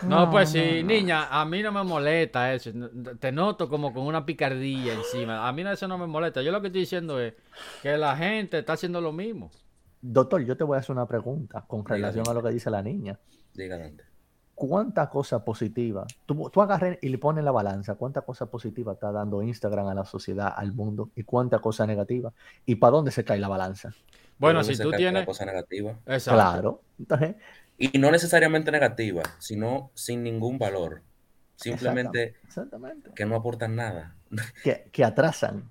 No, 0.03 0.29
pues 0.29 0.49
sí, 0.49 0.81
no. 0.81 0.87
niña, 0.87 1.27
a 1.29 1.43
mí 1.45 1.61
no 1.61 1.71
me 1.71 1.83
molesta 1.83 2.53
eso. 2.53 2.71
Te 3.19 3.31
noto 3.31 3.67
como 3.67 3.91
con 3.93 4.03
una 4.05 4.25
picardía 4.25 4.93
encima. 4.93 5.47
A 5.47 5.51
mí 5.51 5.63
no, 5.63 5.71
eso 5.71 5.87
no 5.87 5.97
me 5.97 6.05
molesta. 6.07 6.41
Yo 6.41 6.51
lo 6.51 6.61
que 6.61 6.67
estoy 6.67 6.81
diciendo 6.81 7.19
es 7.19 7.33
que 7.81 7.97
la 7.97 8.15
gente 8.15 8.59
está 8.59 8.73
haciendo 8.73 9.01
lo 9.01 9.11
mismo. 9.11 9.51
Doctor, 10.01 10.43
yo 10.45 10.55
te 10.55 10.63
voy 10.63 10.77
a 10.77 10.79
hacer 10.81 10.95
una 10.95 11.07
pregunta 11.07 11.63
con 11.67 11.81
Dígame. 11.81 11.97
relación 11.97 12.27
a 12.29 12.33
lo 12.33 12.43
que 12.43 12.49
dice 12.51 12.69
la 12.69 12.81
niña. 12.83 13.19
Diga 13.53 13.77
Dante. 13.77 14.03
¿Cuánta 14.55 15.09
cosa 15.09 15.43
positiva? 15.43 16.07
Tú, 16.25 16.49
tú 16.49 16.61
agarres 16.61 16.97
y 17.01 17.09
le 17.09 17.17
pones 17.17 17.43
la 17.43 17.51
balanza. 17.51 17.95
¿Cuánta 17.95 18.21
cosa 18.21 18.49
positiva 18.49 18.93
está 18.93 19.11
dando 19.11 19.43
Instagram 19.43 19.87
a 19.87 19.93
la 19.93 20.05
sociedad, 20.05 20.53
al 20.55 20.71
mundo? 20.73 21.11
¿Y 21.13 21.23
cuánta 21.23 21.59
cosa 21.59 21.85
negativa? 21.85 22.33
¿Y 22.65 22.75
para 22.75 22.91
dónde 22.91 23.11
se 23.11 23.25
cae 23.25 23.37
la 23.37 23.49
balanza? 23.49 23.93
Bueno, 24.37 24.59
¿De 24.59 24.63
dónde 24.63 24.75
si 24.75 24.81
tú 24.81 24.91
la 24.91 24.97
tienes... 24.97 25.25
cosa 25.25 25.45
negativa. 25.45 25.99
Exacto. 26.05 26.33
Claro. 26.33 26.81
Entonces, 26.97 27.35
Y 27.77 27.97
no 27.99 28.09
necesariamente 28.09 28.71
negativa, 28.71 29.23
sino 29.39 29.91
sin 29.93 30.23
ningún 30.23 30.57
valor. 30.57 31.03
Simplemente 31.57 32.35
exactamente. 32.45 33.11
que 33.13 33.25
no 33.25 33.35
aportan 33.35 33.75
nada. 33.75 34.15
Que, 34.63 34.89
que 34.91 35.03
atrasan. 35.03 35.69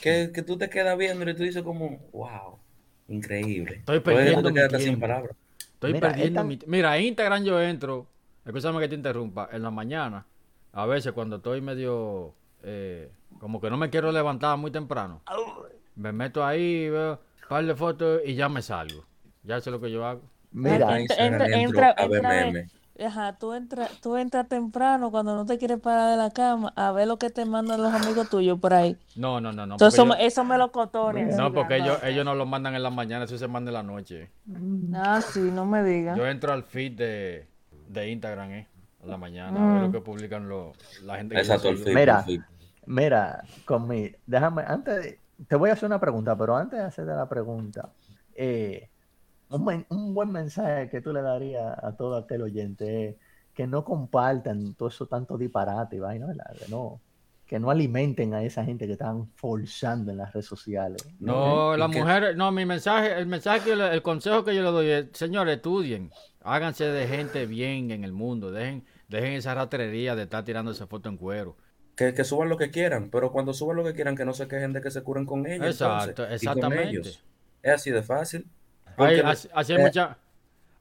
Que, 0.00 0.30
que 0.32 0.42
tú 0.42 0.56
te 0.56 0.70
quedas 0.70 0.96
viendo 0.96 1.28
y 1.28 1.34
tú 1.34 1.42
dices 1.42 1.62
como, 1.62 1.98
wow, 2.12 2.58
increíble. 3.08 3.76
Estoy 3.78 4.00
perdiendo 4.00 4.42
te 4.42 4.48
mi 4.48 4.54
quedas 4.54 4.72
hasta 4.72 4.84
sin 4.84 5.00
palabras. 5.00 5.36
Estoy 5.86 5.92
Mira, 5.94 6.08
perdiendo 6.08 6.40
esta- 6.40 6.48
mi... 6.48 6.58
Mira, 6.66 6.96
en 6.96 7.04
Instagram 7.04 7.44
yo 7.44 7.60
entro, 7.60 8.06
escúchame 8.44 8.80
que 8.80 8.88
te 8.88 8.94
interrumpa, 8.94 9.48
en 9.52 9.62
la 9.62 9.70
mañana, 9.70 10.26
a 10.72 10.86
veces 10.86 11.12
cuando 11.12 11.36
estoy 11.36 11.60
medio, 11.60 12.34
eh, 12.62 13.10
como 13.38 13.60
que 13.60 13.70
no 13.70 13.76
me 13.76 13.90
quiero 13.90 14.10
levantar 14.12 14.56
muy 14.58 14.70
temprano, 14.70 15.20
me 15.96 16.12
meto 16.12 16.44
ahí, 16.44 16.88
veo 16.88 17.12
un 17.42 17.48
par 17.48 17.64
de 17.64 17.74
fotos 17.74 18.20
y 18.24 18.34
ya 18.34 18.48
me 18.48 18.62
salgo. 18.62 19.04
Ya 19.42 19.60
sé 19.60 19.70
lo 19.70 19.80
que 19.80 19.90
yo 19.90 20.04
hago. 20.06 20.22
Mira, 20.52 20.76
Entra- 20.98 21.00
Instagram 21.00 21.32
entra- 21.42 21.46
entro 21.60 21.80
entra- 21.80 21.90
a 21.98 22.06
ver 22.08 22.24
entra. 22.24 22.78
Ajá, 23.04 23.36
tú 23.38 23.52
entras 23.54 23.90
tú 24.00 24.16
entras 24.16 24.48
temprano 24.48 25.10
cuando 25.10 25.34
no 25.34 25.44
te 25.44 25.58
quieres 25.58 25.80
parar 25.80 26.12
de 26.12 26.16
la 26.16 26.30
cama 26.30 26.72
a 26.76 26.92
ver 26.92 27.08
lo 27.08 27.18
que 27.18 27.28
te 27.28 27.44
mandan 27.44 27.82
los 27.82 27.92
amigos 27.92 28.28
tuyos 28.30 28.58
por 28.60 28.72
ahí. 28.72 28.96
No, 29.16 29.40
no, 29.40 29.52
no, 29.52 29.66
no. 29.66 29.74
Entonces, 29.74 29.98
eso, 29.98 30.06
me- 30.06 30.24
eso 30.24 30.44
me 30.44 30.56
lo 30.58 30.70
cotones. 30.70 31.36
no, 31.36 31.52
porque 31.52 31.76
ellos, 31.76 31.98
ellos 32.04 32.24
no 32.24 32.36
lo 32.36 32.46
mandan 32.46 32.74
en 32.76 32.82
la 32.84 32.90
mañana, 32.90 33.24
eso 33.24 33.36
se 33.36 33.48
manda 33.48 33.70
en 33.70 33.74
la 33.74 33.82
noche. 33.82 34.30
Ah, 34.94 35.20
sí, 35.20 35.40
no 35.40 35.64
me 35.66 35.82
digas. 35.82 36.16
Yo 36.16 36.24
entro 36.26 36.52
al 36.52 36.62
feed 36.62 36.92
de, 36.92 37.48
de 37.88 38.10
Instagram, 38.10 38.50
eh, 38.52 38.68
en 39.02 39.10
la 39.10 39.16
mañana, 39.16 39.64
a 39.64 39.66
ver 39.72 39.80
Mm. 39.80 39.84
lo 39.86 39.90
que 39.90 40.00
publican 40.00 40.48
los, 40.48 40.76
la 41.02 41.16
gente 41.16 41.34
que 41.34 41.40
Exacto, 41.40 41.70
el 41.70 41.78
feed, 41.78 41.94
Mira. 41.96 42.18
el 42.20 42.24
feed. 42.24 42.40
Mira, 42.86 43.42
conmigo, 43.64 44.16
déjame, 44.26 44.62
antes 44.66 45.02
de, 45.02 45.18
te 45.48 45.56
voy 45.56 45.70
a 45.70 45.72
hacer 45.72 45.86
una 45.86 45.98
pregunta, 45.98 46.36
pero 46.36 46.56
antes 46.56 46.78
de 46.78 46.84
hacerte 46.84 47.12
la 47.12 47.28
pregunta, 47.28 47.88
eh, 48.34 48.88
un, 49.54 49.64
men- 49.64 49.86
un 49.90 50.14
buen 50.14 50.30
mensaje 50.32 50.88
que 50.88 51.00
tú 51.00 51.12
le 51.12 51.22
darías 51.22 51.76
a 51.82 51.96
todo 51.96 52.16
aquel 52.16 52.42
oyente 52.42 53.08
es 53.10 53.16
que 53.54 53.66
no 53.66 53.84
compartan 53.84 54.74
todo 54.74 54.88
eso 54.88 55.06
tanto 55.06 55.38
disparate 55.38 55.96
y 55.96 56.00
vaina, 56.00 56.26
¿verdad? 56.26 56.56
Que 56.58 56.68
no, 56.68 57.02
que 57.46 57.58
no 57.60 57.70
alimenten 57.70 58.34
a 58.34 58.42
esa 58.42 58.64
gente 58.64 58.86
que 58.86 58.92
están 58.92 59.30
forzando 59.34 60.10
en 60.12 60.18
las 60.18 60.32
redes 60.32 60.46
sociales. 60.46 61.06
No, 61.18 61.76
¿Y 61.76 61.78
las 61.78 61.88
mujeres, 61.88 62.36
no, 62.36 62.50
mi 62.52 62.66
mensaje, 62.66 63.12
el 63.18 63.26
mensaje, 63.26 63.62
que 63.62 63.70
yo 63.70 63.76
le- 63.76 63.94
el 63.94 64.02
consejo 64.02 64.44
que 64.44 64.54
yo 64.54 64.62
le 64.62 64.70
doy 64.70 64.88
es, 64.90 65.06
señores, 65.14 65.56
estudien, 65.56 66.12
háganse 66.40 66.84
de 66.86 67.06
gente 67.08 67.46
bien 67.46 67.90
en 67.92 68.04
el 68.04 68.12
mundo, 68.12 68.50
dejen, 68.50 68.84
dejen 69.08 69.32
esa 69.34 69.54
ratrería 69.54 70.16
de 70.16 70.24
estar 70.24 70.44
tirando 70.44 70.72
esa 70.72 70.86
foto 70.86 71.08
en 71.08 71.16
cuero. 71.16 71.56
Que, 71.96 72.12
que 72.14 72.24
suban 72.24 72.48
lo 72.48 72.56
que 72.58 72.70
quieran, 72.70 73.10
pero 73.10 73.30
cuando 73.32 73.54
suban 73.54 73.76
lo 73.76 73.84
que 73.84 73.94
quieran, 73.94 74.16
que 74.16 74.24
no 74.24 74.32
se 74.34 74.48
quejen 74.48 74.72
de 74.72 74.80
que 74.80 74.90
se 74.90 75.02
curen 75.02 75.26
con 75.26 75.46
ellos. 75.46 75.70
Exacto, 75.70 76.22
entonces, 76.22 76.34
y 76.40 76.50
con 76.50 76.72
exactamente. 76.72 76.72
ellos. 76.72 77.24
Es 77.62 77.72
así 77.74 77.90
de 77.90 78.02
fácil. 78.02 78.50
Hay, 78.96 79.20
así, 79.20 79.48
así 79.52 79.72
hay 79.72 79.78
eh, 79.78 79.82
muchas 79.82 80.16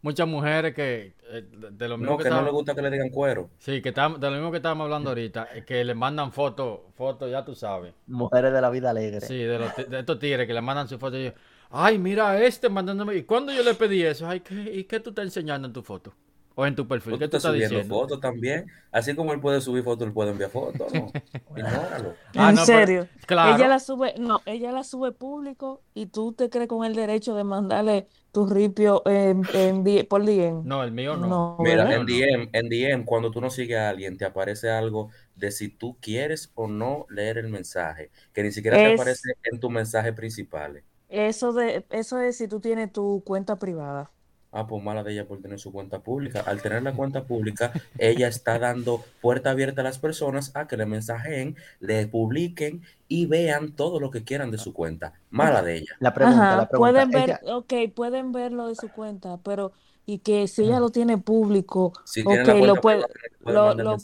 muchas 0.01 0.27
mujeres 0.27 0.73
que, 0.75 1.15
eh, 1.29 1.47
de, 1.71 1.87
lo 1.87 1.97
mismo 1.97 2.13
no, 2.13 2.17
que, 2.17 2.25
que 2.25 2.29
no 2.29 2.41
le 2.41 2.51
gusta 2.51 2.75
que 2.75 2.81
le 2.81 2.91
digan 2.91 3.09
cuero. 3.09 3.49
sí, 3.57 3.81
que 3.81 3.89
estábamos- 3.89 4.19
de 4.19 4.27
lo 4.29 4.35
mismo 4.35 4.51
que 4.51 4.57
estábamos 4.57 4.85
hablando 4.85 5.09
ahorita, 5.11 5.47
eh, 5.53 5.63
que 5.65 5.83
le 5.83 5.95
mandan 5.95 6.31
fotos, 6.31 6.81
fotos, 6.95 7.31
ya 7.31 7.43
tú 7.45 7.55
sabes. 7.55 7.93
Mujeres 8.07 8.51
de 8.53 8.61
la 8.61 8.69
vida 8.69 8.89
alegre. 8.89 9.21
Sí, 9.21 9.37
de, 9.37 9.59
los, 9.59 9.75
de 9.75 9.99
estos 9.99 10.19
tigres 10.19 10.45
que 10.47 10.53
le 10.53 10.61
mandan 10.61 10.87
su 10.89 10.99
foto 10.99 11.17
y 11.17 11.25
yo, 11.25 11.31
ay, 11.69 11.97
mira 11.97 12.41
este 12.43 12.69
mandándome. 12.69 13.15
¿Y 13.15 13.23
cuando 13.23 13.53
yo 13.53 13.63
le 13.63 13.73
pedí 13.75 14.03
eso? 14.03 14.27
Ay, 14.27 14.41
¿qué, 14.41 14.55
¿y 14.55 14.83
qué 14.85 14.99
tú 14.99 15.11
estás 15.11 15.25
enseñando 15.25 15.67
en 15.67 15.73
tu 15.73 15.81
foto? 15.81 16.13
O 16.55 16.65
en 16.67 16.75
tu 16.75 16.87
perfil, 16.87 17.13
Tú 17.13 17.19
¿qué 17.19 17.27
tú 17.27 17.37
estás 17.37 17.51
subiendo 17.51 17.75
diciendo? 17.77 17.95
fotos 17.99 18.19
también. 18.21 18.65
Así 18.91 19.15
como 19.15 19.33
él 19.33 19.39
puede 19.39 19.59
subir 19.59 19.83
fotos, 19.83 20.05
él 20.07 20.13
puede 20.13 20.31
enviar 20.31 20.51
fotos, 20.51 20.93
¿no? 20.93 21.11
Ignóralo. 21.57 22.13
Ah, 22.35 22.49
en 22.49 22.55
no, 22.55 22.61
pero- 22.65 22.79
serio. 22.79 23.07
claro. 23.25 23.55
Ella 23.55 23.67
la 23.67 23.79
sube, 23.79 24.13
no, 24.19 24.39
ella 24.45 24.71
la 24.71 24.83
sube 24.83 25.11
público 25.11 25.81
y 25.95 26.05
tú 26.07 26.33
te 26.33 26.49
crees 26.51 26.67
con 26.67 26.85
el 26.85 26.93
derecho 26.93 27.33
de 27.35 27.43
mandarle 27.43 28.07
tu 28.31 28.45
ripio 28.45 29.01
en, 29.07 29.43
en 29.53 30.05
por 30.07 30.23
DM. 30.25 30.63
No, 30.63 30.83
el 30.83 30.91
mío 30.91 31.17
no. 31.17 31.27
No, 31.27 31.57
Mira, 31.59 31.85
¿verdad? 31.85 32.01
en 32.01 32.05
DM, 32.05 32.49
en 32.53 32.69
DM, 32.69 33.05
cuando 33.05 33.31
tú 33.31 33.41
no 33.41 33.49
sigues 33.49 33.77
a 33.77 33.89
alguien, 33.89 34.17
te 34.17 34.25
aparece 34.25 34.69
algo 34.69 35.09
de 35.35 35.51
si 35.51 35.69
tú 35.69 35.97
quieres 35.99 36.51
o 36.55 36.67
no 36.67 37.07
leer 37.09 37.39
el 37.39 37.49
mensaje, 37.49 38.11
que 38.31 38.43
ni 38.43 38.51
siquiera 38.51 38.77
te 38.77 38.93
aparece 38.93 39.33
en 39.51 39.59
tu 39.59 39.69
mensaje 39.71 40.13
principal. 40.13 40.83
Eso 41.09 41.53
de, 41.53 41.85
eso 41.91 42.19
es 42.19 42.37
si 42.37 42.47
tú 42.47 42.59
tienes 42.59 42.91
tu 42.91 43.23
cuenta 43.25 43.57
privada. 43.59 44.11
Ah, 44.53 44.67
pues 44.67 44.83
mala 44.83 45.03
de 45.03 45.13
ella 45.13 45.25
por 45.27 45.41
tener 45.41 45.59
su 45.59 45.71
cuenta 45.71 45.99
pública. 45.99 46.41
Al 46.41 46.61
tener 46.61 46.83
la 46.83 46.93
cuenta 46.95 47.25
pública, 47.25 47.71
ella 47.97 48.27
está 48.27 48.59
dando 48.59 49.03
puerta 49.21 49.51
abierta 49.51 49.81
a 49.81 49.83
las 49.83 49.99
personas 49.99 50.51
a 50.55 50.67
que 50.67 50.77
le 50.77 50.85
mensajeen, 50.85 51.55
le 51.79 52.07
publiquen 52.07 52.83
y 53.07 53.25
vean 53.25 53.75
todo 53.75 53.99
lo 53.99 54.11
que 54.11 54.23
quieran 54.23 54.51
de 54.51 54.57
su 54.59 54.73
cuenta. 54.73 55.13
Mala 55.31 55.61
de 55.63 55.77
ella. 55.77 55.95
La 55.99 56.13
pregunta, 56.13 56.55
Ajá, 56.55 56.57
la 56.57 56.67
pregunta. 56.69 57.01
pueden 57.01 57.11
ver, 57.11 57.29
ella- 57.29 57.41
ok, 57.53 57.73
pueden 57.95 58.31
verlo 58.31 58.67
de 58.67 58.75
su 58.75 58.91
cuenta, 58.91 59.37
pero 59.43 59.73
y 60.05 60.19
que 60.19 60.47
si 60.47 60.63
ella 60.65 60.79
lo 60.79 60.89
tiene 60.89 61.17
público, 61.17 61.93
Si 62.05 62.21
ok, 62.23 62.29
tiene 62.29 62.45
la 62.45 62.55
cuenta 62.55 62.79
lo 62.79 62.81
puede, 62.81 63.05
lo, 63.45 63.73
lo 63.75 63.97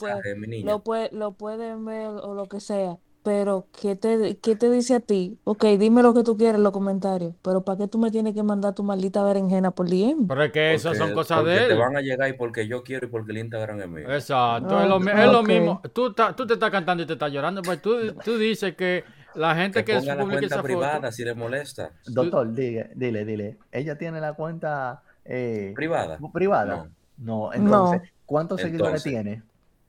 lo 0.62 0.84
puede, 0.84 1.10
lo 1.14 1.34
pueden 1.34 1.86
ver 1.86 2.08
o 2.10 2.34
lo 2.34 2.48
que 2.50 2.60
sea, 2.60 2.98
pero 3.34 3.68
¿qué 3.80 3.96
te, 3.96 4.38
qué 4.40 4.56
te 4.56 4.70
dice 4.72 4.96
a 4.96 5.00
ti? 5.02 5.40
Ok, 5.44 5.64
dime 5.78 6.02
lo 6.02 6.14
que 6.16 6.24
tú 6.24 6.36
quieres 6.38 6.56
en 6.56 6.64
los 6.64 6.72
comentarios, 6.74 7.36
pero 7.44 7.64
¿para 7.64 7.78
qué 7.78 7.88
tú 7.88 8.00
me 8.00 8.10
tienes 8.12 8.34
que 8.34 8.44
mandar 8.44 8.74
tu 8.74 8.84
maldita 8.84 9.24
berenjena 9.24 9.72
por 9.72 9.88
DM? 9.88 10.28
Pero 10.28 10.44
es 10.44 10.52
que 10.52 10.74
esas 10.74 10.98
son 10.98 11.14
cosas 11.14 11.40
porque 11.40 11.52
de 11.52 11.68
te 11.68 11.74
él. 11.74 11.80
van 11.80 11.96
a 11.96 12.02
llegar 12.02 12.30
y 12.30 12.34
porque 12.34 12.68
yo 12.68 12.84
quiero 12.84 13.06
y 13.08 13.10
porque 13.10 13.32
el 13.32 13.38
Instagram 13.40 13.82
es 13.82 13.88
mío. 13.90 14.12
Exacto, 14.12 14.78
Ah, 14.78 14.84
es 14.84 14.90
lo, 14.90 14.98
es 14.98 15.32
lo 15.32 15.40
ok. 15.42 15.48
mismo. 15.48 15.82
Tú, 15.94 16.14
ta- 16.14 16.36
tú 16.36 16.48
te 16.48 16.54
estás 16.54 16.72
cantando 16.72 17.04
y 17.04 17.06
te 17.06 17.14
estás 17.14 17.32
llorando, 17.32 17.62
pues 17.64 17.82
tú, 17.82 17.92
tú 18.24 18.38
dices 18.38 18.76
que 18.76 19.04
la 19.36 19.56
gente 19.56 19.80
Que 19.80 19.86
que 19.86 20.00
ponga 20.00 20.16
la 20.16 20.22
publica 20.24 20.40
cuenta 20.40 20.56
esa 20.56 20.64
privada 20.64 20.96
foto. 21.02 21.12
si 21.12 21.24
le 21.24 21.34
molesta. 21.36 21.92
Doctor, 22.08 22.52
dile, 22.54 22.90
dile, 22.96 23.26
dile. 23.26 23.58
Ella 23.72 23.98
tiene 23.98 24.20
la 24.22 24.34
cuenta 24.34 25.04
eh, 25.26 25.72
¿Privada? 25.76 26.18
privada. 26.34 26.66
No. 26.76 26.90
No, 27.18 27.54
entonces, 27.54 28.02
¿cuántos 28.26 28.62
seguidores 28.62 29.04
tiene? 29.04 29.44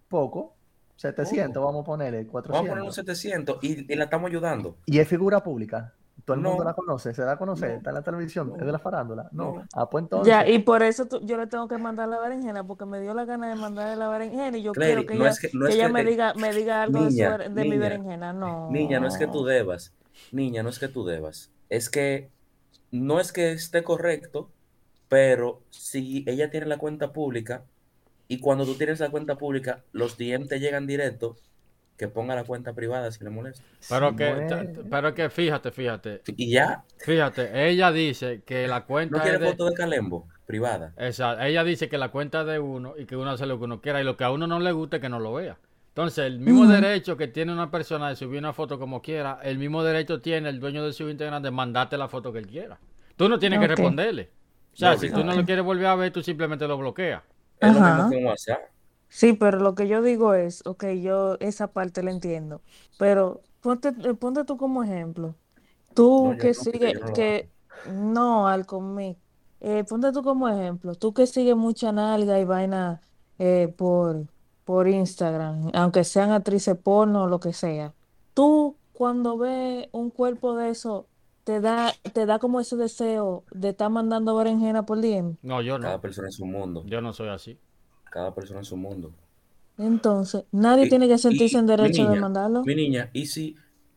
Poco. 0.09 0.57
700, 1.01 1.62
vamos 1.64 1.82
a 1.82 1.86
ponerle 1.86 2.24
Vamos 2.24 2.44
a 2.44 2.48
poner 2.51 2.62
400. 2.62 2.82
unos 2.82 2.94
700 2.94 3.59
y, 3.64 3.92
y 3.92 3.96
la 3.96 4.05
estamos 4.05 4.28
ayudando. 4.28 4.76
Y 4.86 4.98
es 4.98 5.09
figura 5.09 5.42
pública. 5.42 5.94
Todo 6.26 6.34
el 6.36 6.42
mundo 6.42 6.62
la 6.62 6.74
conoce, 6.74 7.14
se 7.14 7.22
da 7.22 7.32
a 7.32 7.38
conocer, 7.38 7.70
No. 7.70 7.76
está 7.78 7.90
en 7.90 7.94
la 7.94 8.03
televisión, 8.03 8.53
es 8.61 8.66
de 8.66 8.70
la 8.72 8.78
farándula. 8.78 9.28
No. 9.32 9.55
No. 9.55 9.64
Ah, 9.72 9.88
pues 9.88 10.03
entonces. 10.05 10.28
Ya, 10.30 10.46
y 10.46 10.59
por 10.59 10.82
eso 10.82 11.07
tú- 11.07 11.20
yo 11.24 11.38
le 11.38 11.46
tengo 11.46 11.66
que 11.66 11.78
mandar 11.78 12.09
la 12.11 12.20
berenjena, 12.20 12.62
porque 12.66 12.84
me 12.84 13.01
dio 13.01 13.14
la 13.14 13.24
gana 13.24 13.48
de 13.48 13.55
mandarle 13.57 13.96
la 13.96 14.09
berenjena 14.11 14.59
y 14.59 14.62
yo 14.62 14.72
Clary, 14.72 14.92
quiero 14.92 15.07
que 15.09 15.14
no 15.14 15.20
ella, 15.22 15.30
es 15.30 15.40
que- 15.40 15.51
no 15.55 15.64
que 15.64 15.70
es 15.70 15.74
ella 15.76 15.86
que 15.86 15.92
me 15.94 16.05
diga, 16.05 16.34
me 16.34 16.53
diga 16.53 16.82
algo 16.82 16.98
de, 17.05 17.11
su 17.11 17.16
Niña, 17.16 17.38
mi 17.55 17.78
berenjena. 17.78 18.32
No. 18.34 18.70
Niña, 18.70 19.01
no 19.01 19.07
es 19.09 19.16
que 19.16 19.26
tú 19.26 19.44
debas. 19.46 19.94
Niña, 20.32 20.62
no 20.62 20.68
es 20.68 20.78
que 20.78 20.88
tú 20.88 21.07
debas. 21.07 21.51
Es 21.70 21.88
que 21.88 22.28
no 22.90 23.18
es 23.18 23.32
que 23.32 23.53
esté 23.53 23.82
correcto, 23.82 24.51
pero 25.09 25.62
si 25.70 26.22
ella 26.28 26.51
tiene 26.51 26.66
la 26.66 26.76
cuenta 26.76 27.12
pública 27.14 27.64
y 28.31 28.39
cuando 28.39 28.64
tú 28.64 28.76
tienes 28.76 29.01
la 29.01 29.11
cuenta 29.11 29.37
pública, 29.37 29.83
los 29.91 30.16
DM 30.16 30.47
te 30.47 30.61
llegan 30.61 30.87
directo, 30.87 31.37
que 31.97 32.07
ponga 32.07 32.37
la 32.37 32.45
cuenta 32.45 32.72
privada 32.74 33.11
si 33.11 33.24
le 33.24 33.31
molesta. 33.31 33.64
Pero 33.89 34.14
que, 34.14 34.85
pero 34.89 35.14
que 35.14 35.31
fíjate, 35.31 35.72
fíjate, 35.72 36.22
Y 36.37 36.53
ya, 36.53 36.85
fíjate, 36.99 37.68
ella 37.68 37.91
dice 37.91 38.43
que 38.45 38.68
la 38.68 38.85
cuenta 38.87 39.16
no 39.16 39.22
quiere 39.24 39.39
de... 39.39 39.51
foto 39.51 39.66
de 39.66 39.74
Calembo, 39.74 40.28
privada. 40.47 40.95
Exacto, 40.97 41.43
ella 41.43 41.64
dice 41.64 41.89
que 41.89 41.99
la 41.99 42.12
cuenta 42.12 42.43
es 42.43 42.47
de 42.47 42.61
uno 42.61 42.95
y 42.97 43.05
que 43.05 43.16
uno 43.16 43.31
hace 43.33 43.47
lo 43.47 43.59
que 43.59 43.64
uno 43.64 43.81
quiera 43.81 44.01
y 44.01 44.05
lo 44.05 44.16
que 44.16 44.22
a 44.22 44.31
uno 44.31 44.47
no 44.47 44.61
le 44.61 44.70
guste 44.70 45.01
que 45.01 45.09
no 45.09 45.18
lo 45.18 45.33
vea. 45.35 45.59
Entonces, 45.89 46.24
el 46.24 46.39
mismo 46.39 46.68
derecho 46.68 47.16
que 47.16 47.26
tiene 47.26 47.53
una 47.53 47.68
persona 47.72 48.11
de 48.11 48.14
subir 48.14 48.39
una 48.39 48.53
foto 48.53 48.78
como 48.78 49.03
quiera, 49.03 49.41
el 49.43 49.59
mismo 49.59 49.83
derecho 49.83 50.20
tiene 50.20 50.51
el 50.51 50.61
dueño 50.61 50.87
de 50.87 50.93
su 50.93 51.11
Instagram 51.11 51.43
de 51.43 51.51
mandarte 51.51 51.99
la 51.99 52.07
foto 52.07 52.33
que 52.33 52.39
él 52.39 52.47
quiera. 52.47 52.78
Tú 53.16 53.28
no 53.28 53.41
tienes 53.41 53.59
que 53.59 53.66
responderle. 53.66 54.31
O 54.72 54.76
sea, 54.76 54.93
No, 54.93 54.99
si 54.99 55.11
tú 55.11 55.24
no 55.24 55.35
lo 55.35 55.45
quieres 55.45 55.64
volver 55.64 55.87
a 55.87 55.97
ver, 55.97 56.12
tú 56.12 56.22
simplemente 56.22 56.68
lo 56.68 56.78
bloqueas. 56.78 57.22
Es 57.61 57.72
lo 57.72 57.80
Ajá. 57.80 57.82
mismo 57.82 58.06
que 58.08 58.18
en 58.18 58.26
WhatsApp. 58.26 58.61
Sí, 59.08 59.34
pero 59.34 59.58
lo 59.61 59.74
que 59.76 59.88
yo 59.88 60.02
digo 60.02 60.34
es, 60.34 60.62
ok, 60.66 60.86
yo 61.02 61.36
esa 61.40 61.72
parte 61.72 62.02
la 62.04 62.12
entiendo, 62.12 62.62
pero 62.98 63.46
ponte, 63.61 63.90
eh, 63.90 64.14
ponte 64.14 64.44
tú 64.44 64.58
como 64.58 64.84
ejemplo. 64.84 65.36
Tú 65.94 66.38
No, 66.38 66.38
que 66.40 66.54
sigues, 66.54 66.96
que 67.12 67.52
no, 67.84 68.48
al 68.48 68.66
conmigo. 68.66 69.20
Eh, 69.61 69.84
ponte 69.84 70.12
tú 70.12 70.22
como 70.24 70.48
ejemplo, 70.50 70.96
tú 70.96 71.14
que 71.14 71.26
sigues 71.28 71.56
mucha 71.56 71.92
nalga 71.92 72.40
y 72.40 72.46
vaina 72.46 73.02
eh, 73.38 73.74
por, 73.78 74.28
por 74.64 74.88
Instagram, 74.88 75.70
aunque 75.74 76.04
sean 76.04 76.32
actrices 76.32 76.78
porno 76.78 77.24
o 77.24 77.28
lo 77.28 77.40
que 77.40 77.52
sea. 77.54 77.94
Tú 78.34 78.80
cuando 78.92 79.38
ves 79.38 79.88
un 79.92 80.11
cuerpo 80.12 80.56
de 80.56 80.70
eso, 80.70 81.09
te 81.51 81.61
da, 81.61 81.92
te 82.12 82.26
da 82.26 82.38
como 82.38 82.61
ese 82.61 82.76
deseo 82.76 83.42
de 83.51 83.70
estar 83.70 83.90
mandando 83.90 84.36
berenjena 84.36 84.86
por 84.86 85.01
DM. 85.01 85.36
No, 85.42 85.61
yo 85.62 85.80
Cada 85.80 85.94
no. 85.96 86.01
persona 86.01 86.28
en 86.28 86.32
su 86.32 86.46
mundo. 86.46 86.84
Yo 86.86 87.01
no 87.01 87.12
soy 87.12 87.28
así. 87.28 87.59
Cada 88.05 88.32
persona 88.32 88.61
en 88.61 88.64
su 88.64 88.76
mundo. 88.76 89.12
Entonces, 89.76 90.44
nadie 90.53 90.86
Y- 90.86 90.88
tiene 90.88 91.09
que 91.09 91.18
sentirse 91.18 91.57
y, 91.57 91.61
en 91.61 91.66
derecho 91.66 92.09
de 92.09 92.20
mandarlo. 92.20 92.62
Mi 92.64 92.76
niña, 92.76 93.11
¿y 93.12 93.26
si, 93.26 93.57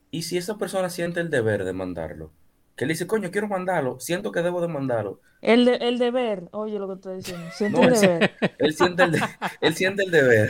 y 0.09 0.23
si 0.23 0.37
esa 0.37 0.57
persona 0.57 0.89
siente 0.89 1.19
el 1.19 1.29
deber 1.29 1.63
de 1.63 1.73
mandarlo? 1.73 2.31
Que 2.75 2.87
le 2.87 2.93
dice, 2.93 3.05
coño, 3.05 3.29
quiero 3.29 3.47
mandarlo, 3.47 3.99
siento 3.99 4.31
que 4.31 4.41
debo 4.41 4.59
de 4.59 4.67
mandarlo. 4.67 5.19
El, 5.41 5.65
de- 5.65 5.75
el 5.75 5.99
deber, 5.99 6.49
oye 6.53 6.79
lo 6.79 6.87
que 6.87 6.93
estoy 6.95 7.17
diciendo, 7.17 7.45
siente 7.53 7.79
No, 7.79 7.87
el 7.87 7.99
deber. 7.99 8.31
él 8.57 8.73
siente 8.73 9.03
el, 9.03 9.11
de- 9.11 9.21
él 9.61 9.75
siente 9.75 10.03
el 10.05 10.09
deber 10.11 10.49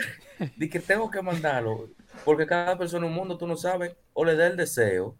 de 0.56 0.68
que 0.70 0.80
tengo 0.80 1.10
que 1.10 1.20
mandarlo, 1.20 1.90
porque 2.24 2.46
cada 2.46 2.78
persona 2.78 3.04
en 3.04 3.12
un 3.12 3.18
mundo, 3.18 3.36
tú 3.36 3.46
no 3.46 3.56
sabes, 3.56 3.94
o 4.14 4.24
le 4.24 4.36
da 4.36 4.46
el 4.46 4.56
deseo, 4.56 5.16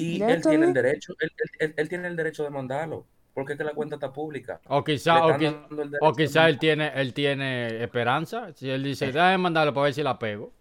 y 0.00 0.22
él 0.22 0.42
tiene 0.42 0.66
el 0.66 0.72
derecho, 0.74 1.14
él, 1.20 1.30
él- 1.38 1.50
él- 1.58 1.74
él 1.76 1.88
tiene 1.88 2.08
el 2.08 2.16
derecho 2.16 2.42
de 2.44 2.50
mandarlo, 2.50 3.06
porque 3.34 3.52
es 3.54 3.58
que 3.58 3.64
la 3.64 3.72
cuenta 3.72 3.96
está 3.96 4.12
pública. 4.12 4.60
O 4.68 4.82
quizá, 4.84 5.24
o, 5.26 5.30
qui- 5.38 5.98
o 6.00 6.12
de 6.12 6.22
quizá 6.24 6.48
él 6.48 6.58
tiene, 6.58 6.92
él 6.94 7.12
tiene 7.14 7.82
esperanza. 7.82 8.52
Si 8.54 8.68
él 8.70 8.82
dice, 8.82 9.06
déjame 9.06 9.38
mandarlo 9.38 9.72
para 9.74 9.84
ver 9.84 9.94
si 9.94 10.02
la 10.02 10.18
pego. 10.18 10.52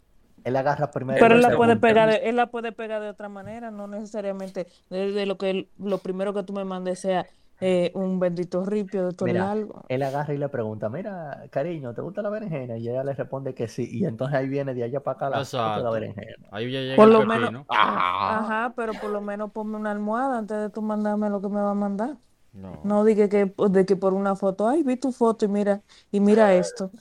Él 0.43 0.55
agarra 0.55 0.91
primero. 0.91 1.19
Pero 1.19 1.35
él 1.35 1.41
la 1.41 1.55
puede 1.57 1.75
pegar, 1.75 2.09
él 2.09 2.19
de- 2.21 2.29
él 2.29 2.35
la 2.35 2.45
puede 2.47 2.71
pegar 2.71 3.01
de 3.01 3.09
otra 3.09 3.29
manera, 3.29 3.71
no 3.71 3.87
necesariamente 3.87 4.67
desde 4.89 5.25
lo 5.25 5.37
que 5.37 5.49
él- 5.49 5.67
lo 5.79 5.97
primero 5.97 6.33
que 6.33 6.43
tú 6.43 6.53
me 6.53 6.63
mandes 6.65 6.99
sea 6.99 7.25
eh, 7.59 7.91
un 7.95 8.19
bendito 8.19 8.65
ripio 8.65 9.07
de 9.07 9.13
todo 9.13 9.33
Mira, 9.33 9.43
largo. 9.45 9.83
él 9.87 10.03
agarra 10.03 10.33
y 10.33 10.37
le 10.37 10.49
pregunta, 10.49 10.89
mira, 10.89 11.47
cariño, 11.51 11.93
¿te 11.93 12.01
gusta 12.01 12.21
la 12.21 12.29
berenjena? 12.29 12.77
Y 12.77 12.89
ella 12.89 13.03
le 13.03 13.13
responde 13.13 13.53
que 13.55 13.67
sí. 13.67 13.87
Y 13.91 14.05
entonces 14.05 14.35
ahí 14.37 14.47
viene 14.47 14.73
de 14.73 14.83
allá 14.83 15.01
para 15.01 15.15
acá 15.15 15.29
la 15.29 15.81
la 15.81 15.89
berenjena. 15.91 16.47
Ahí 16.51 16.71
ya 16.71 16.81
llega 16.81 16.95
Por 16.95 17.07
el 17.07 17.11
lo 17.11 17.23
menos. 17.23 17.65
¡Ah! 17.69 17.99
ajá, 18.25 18.73
pero 18.75 18.97
por 18.99 19.11
lo 19.11 19.21
menos 19.21 19.51
ponme 19.51 19.77
una 19.77 19.91
almohada 19.91 20.37
antes 20.39 20.57
de 20.57 20.69
tú 20.69 20.81
mandarme 20.81 21.29
lo 21.29 21.41
que 21.41 21.49
me 21.49 21.61
va 21.61 21.71
a 21.71 21.73
mandar. 21.73 22.17
No. 22.53 22.75
No 22.83 23.03
diga 23.05 23.29
que, 23.29 23.53
de 23.71 23.85
que 23.85 23.95
por 23.97 24.13
una 24.13 24.35
foto, 24.35 24.67
ay, 24.69 24.83
vi 24.83 24.97
tu 24.97 25.11
foto 25.11 25.45
y 25.45 25.49
mira, 25.49 25.83
y 26.11 26.19
mira 26.21 26.55
esto. 26.55 26.91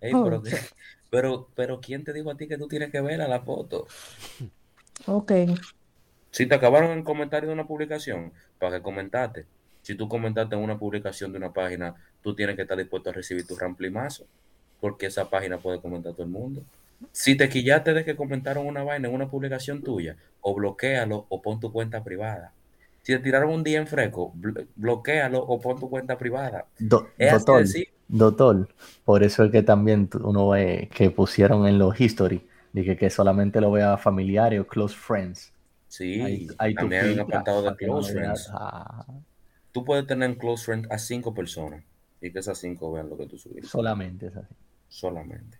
Ey, 0.00 0.16
Oh, 0.16 0.22
pero, 0.22 0.42
pero, 1.10 1.48
pero 1.54 1.80
¿quién 1.80 2.04
te 2.04 2.12
dijo 2.12 2.30
a 2.30 2.36
ti 2.36 2.48
que 2.48 2.58
tú 2.58 2.68
tienes 2.68 2.90
que 2.90 3.00
ver 3.00 3.20
a 3.22 3.28
la 3.28 3.40
foto? 3.40 3.86
ok. 5.06 5.32
Si 6.32 6.46
te 6.48 6.56
acabaron 6.56 6.90
el 6.90 7.04
comentario 7.04 7.48
de 7.48 7.54
una 7.54 7.66
publicación, 7.68 8.32
para 8.58 8.78
que 8.78 8.82
comentaste. 8.82 9.46
Si 9.82 9.94
tú 9.94 10.08
comentaste 10.08 10.54
en 10.54 10.62
una 10.62 10.78
publicación 10.78 11.32
de 11.32 11.38
una 11.38 11.52
página, 11.52 11.94
tú 12.22 12.34
tienes 12.34 12.56
que 12.56 12.62
estar 12.62 12.78
dispuesto 12.78 13.10
a 13.10 13.12
recibir 13.12 13.46
tu 13.46 13.56
ramplimazo, 13.56 14.26
porque 14.80 15.06
esa 15.06 15.28
página 15.28 15.58
puede 15.58 15.80
comentar 15.80 16.12
todo 16.12 16.22
el 16.24 16.30
mundo. 16.30 16.62
Si 17.10 17.36
te 17.36 17.48
quillaste 17.48 17.92
de 17.94 18.04
que 18.04 18.16
comentaron 18.16 18.66
una 18.66 18.84
vaina 18.84 19.08
en 19.08 19.14
una 19.14 19.28
publicación 19.28 19.82
tuya, 19.82 20.16
o 20.40 20.54
bloquealo 20.54 21.26
o 21.28 21.42
pon 21.42 21.60
tu 21.60 21.72
cuenta 21.72 22.02
privada. 22.02 22.52
Si 23.02 23.12
te 23.12 23.18
tiraron 23.18 23.50
un 23.50 23.64
día 23.64 23.78
en 23.80 23.86
fresco, 23.88 24.32
blo- 24.34 24.66
bloquealo 24.76 25.40
o 25.40 25.60
pon 25.60 25.78
tu 25.78 25.90
cuenta 25.90 26.16
privada. 26.16 26.66
Do- 26.78 27.08
Es 27.18 27.32
doctor, 27.32 27.64
doctor, 28.08 28.68
por 29.04 29.22
eso 29.22 29.44
es 29.44 29.50
que 29.50 29.62
también 29.62 30.08
uno 30.22 30.50
ve 30.50 30.88
que 30.94 31.10
pusieron 31.10 31.66
en 31.66 31.78
los 31.78 32.00
history, 32.00 32.46
de 32.72 32.96
que, 32.96 33.10
solamente 33.10 33.60
lo 33.60 33.72
vea 33.72 33.96
familiares 33.98 34.60
o 34.60 34.66
close 34.66 34.96
friends. 34.96 35.52
Sí, 35.88 36.46
tú 36.48 36.54
también 36.74 37.02
hay 37.02 37.12
un 37.14 37.20
apartado 37.20 37.62
de 37.62 37.76
close 37.76 38.12
friends. 38.12 38.48
Tú 39.72 39.84
puedes 39.84 40.06
tener 40.06 40.30
en 40.30 40.36
close 40.36 40.64
friends 40.64 40.88
a 40.90 40.98
cinco 40.98 41.34
personas 41.34 41.84
y 42.20 42.32
que 42.32 42.38
esas 42.40 42.58
cinco 42.58 42.92
vean 42.92 43.08
lo 43.10 43.16
que 43.16 43.26
tú 43.26 43.38
subiste. 43.38 43.68
solamente 43.68 44.26
es 44.28 44.36
así. 44.36 44.54
Solamente. 44.88 45.58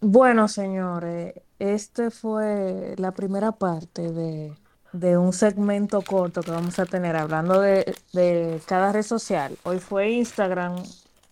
Bueno, 0.00 0.48
señores, 0.48 1.34
este 1.58 2.10
fue 2.10 2.94
la 2.98 3.12
primera 3.12 3.52
parte 3.52 4.12
de, 4.12 4.54
de 4.92 5.16
un 5.18 5.32
segmento 5.32 6.02
corto 6.02 6.42
que 6.42 6.50
vamos 6.50 6.78
a 6.78 6.86
tener 6.86 7.16
hablando 7.16 7.60
de, 7.60 7.96
de 8.12 8.60
cada 8.66 8.92
red 8.92 9.02
social. 9.02 9.58
Hoy 9.64 9.78
fue 9.78 10.10
Instagram, 10.12 10.76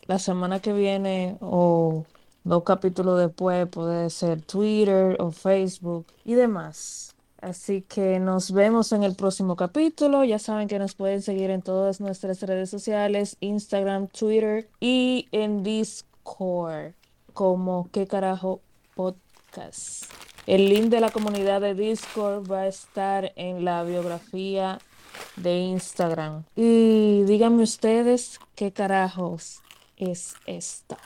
la 0.07 0.19
semana 0.19 0.61
que 0.61 0.73
viene 0.73 1.37
o 1.41 2.07
dos 2.45 2.65
capítulos 2.65 3.21
después 3.21 3.69
puede 3.69 4.09
ser 4.11 4.43
Twitter 4.43 5.17
o 5.21 5.31
Facebook 5.33 6.07
y 6.25 6.35
demás. 6.35 7.12
Así 7.43 7.83
que 7.83 8.21
nos 8.21 8.53
vemos 8.53 8.93
en 8.93 9.03
el 9.03 9.17
próximo 9.17 9.57
capítulo. 9.57 10.23
Ya 10.23 10.39
saben 10.39 10.69
que 10.69 10.79
nos 10.79 10.95
pueden 10.95 11.23
seguir 11.23 11.51
en 11.51 11.61
todas 11.61 12.01
nuestras 12.01 12.41
redes 12.41 12.71
sociales, 12.71 13.37
Instagram, 13.41 14.07
Twitter 14.07 14.69
y 14.79 15.29
en 15.33 15.65
Discord 15.65 16.93
como 17.33 17.89
qué 17.93 18.07
carajo 18.07 18.61
podcast. 18.95 20.05
El 20.47 20.69
link 20.69 20.85
de 20.85 21.01
la 21.01 21.11
comunidad 21.11 21.61
de 21.61 21.75
Discord 21.75 22.49
va 22.51 22.61
a 22.61 22.69
estar 22.69 23.33
en 23.35 23.65
la 23.65 23.83
biografía 23.83 24.79
de 25.35 25.59
Instagram. 25.59 26.45
Y 26.55 27.25
díganme 27.25 27.65
ustedes 27.65 28.39
qué 28.55 28.73
carajos 28.73 29.63
es 29.97 30.35
esto. 30.47 30.97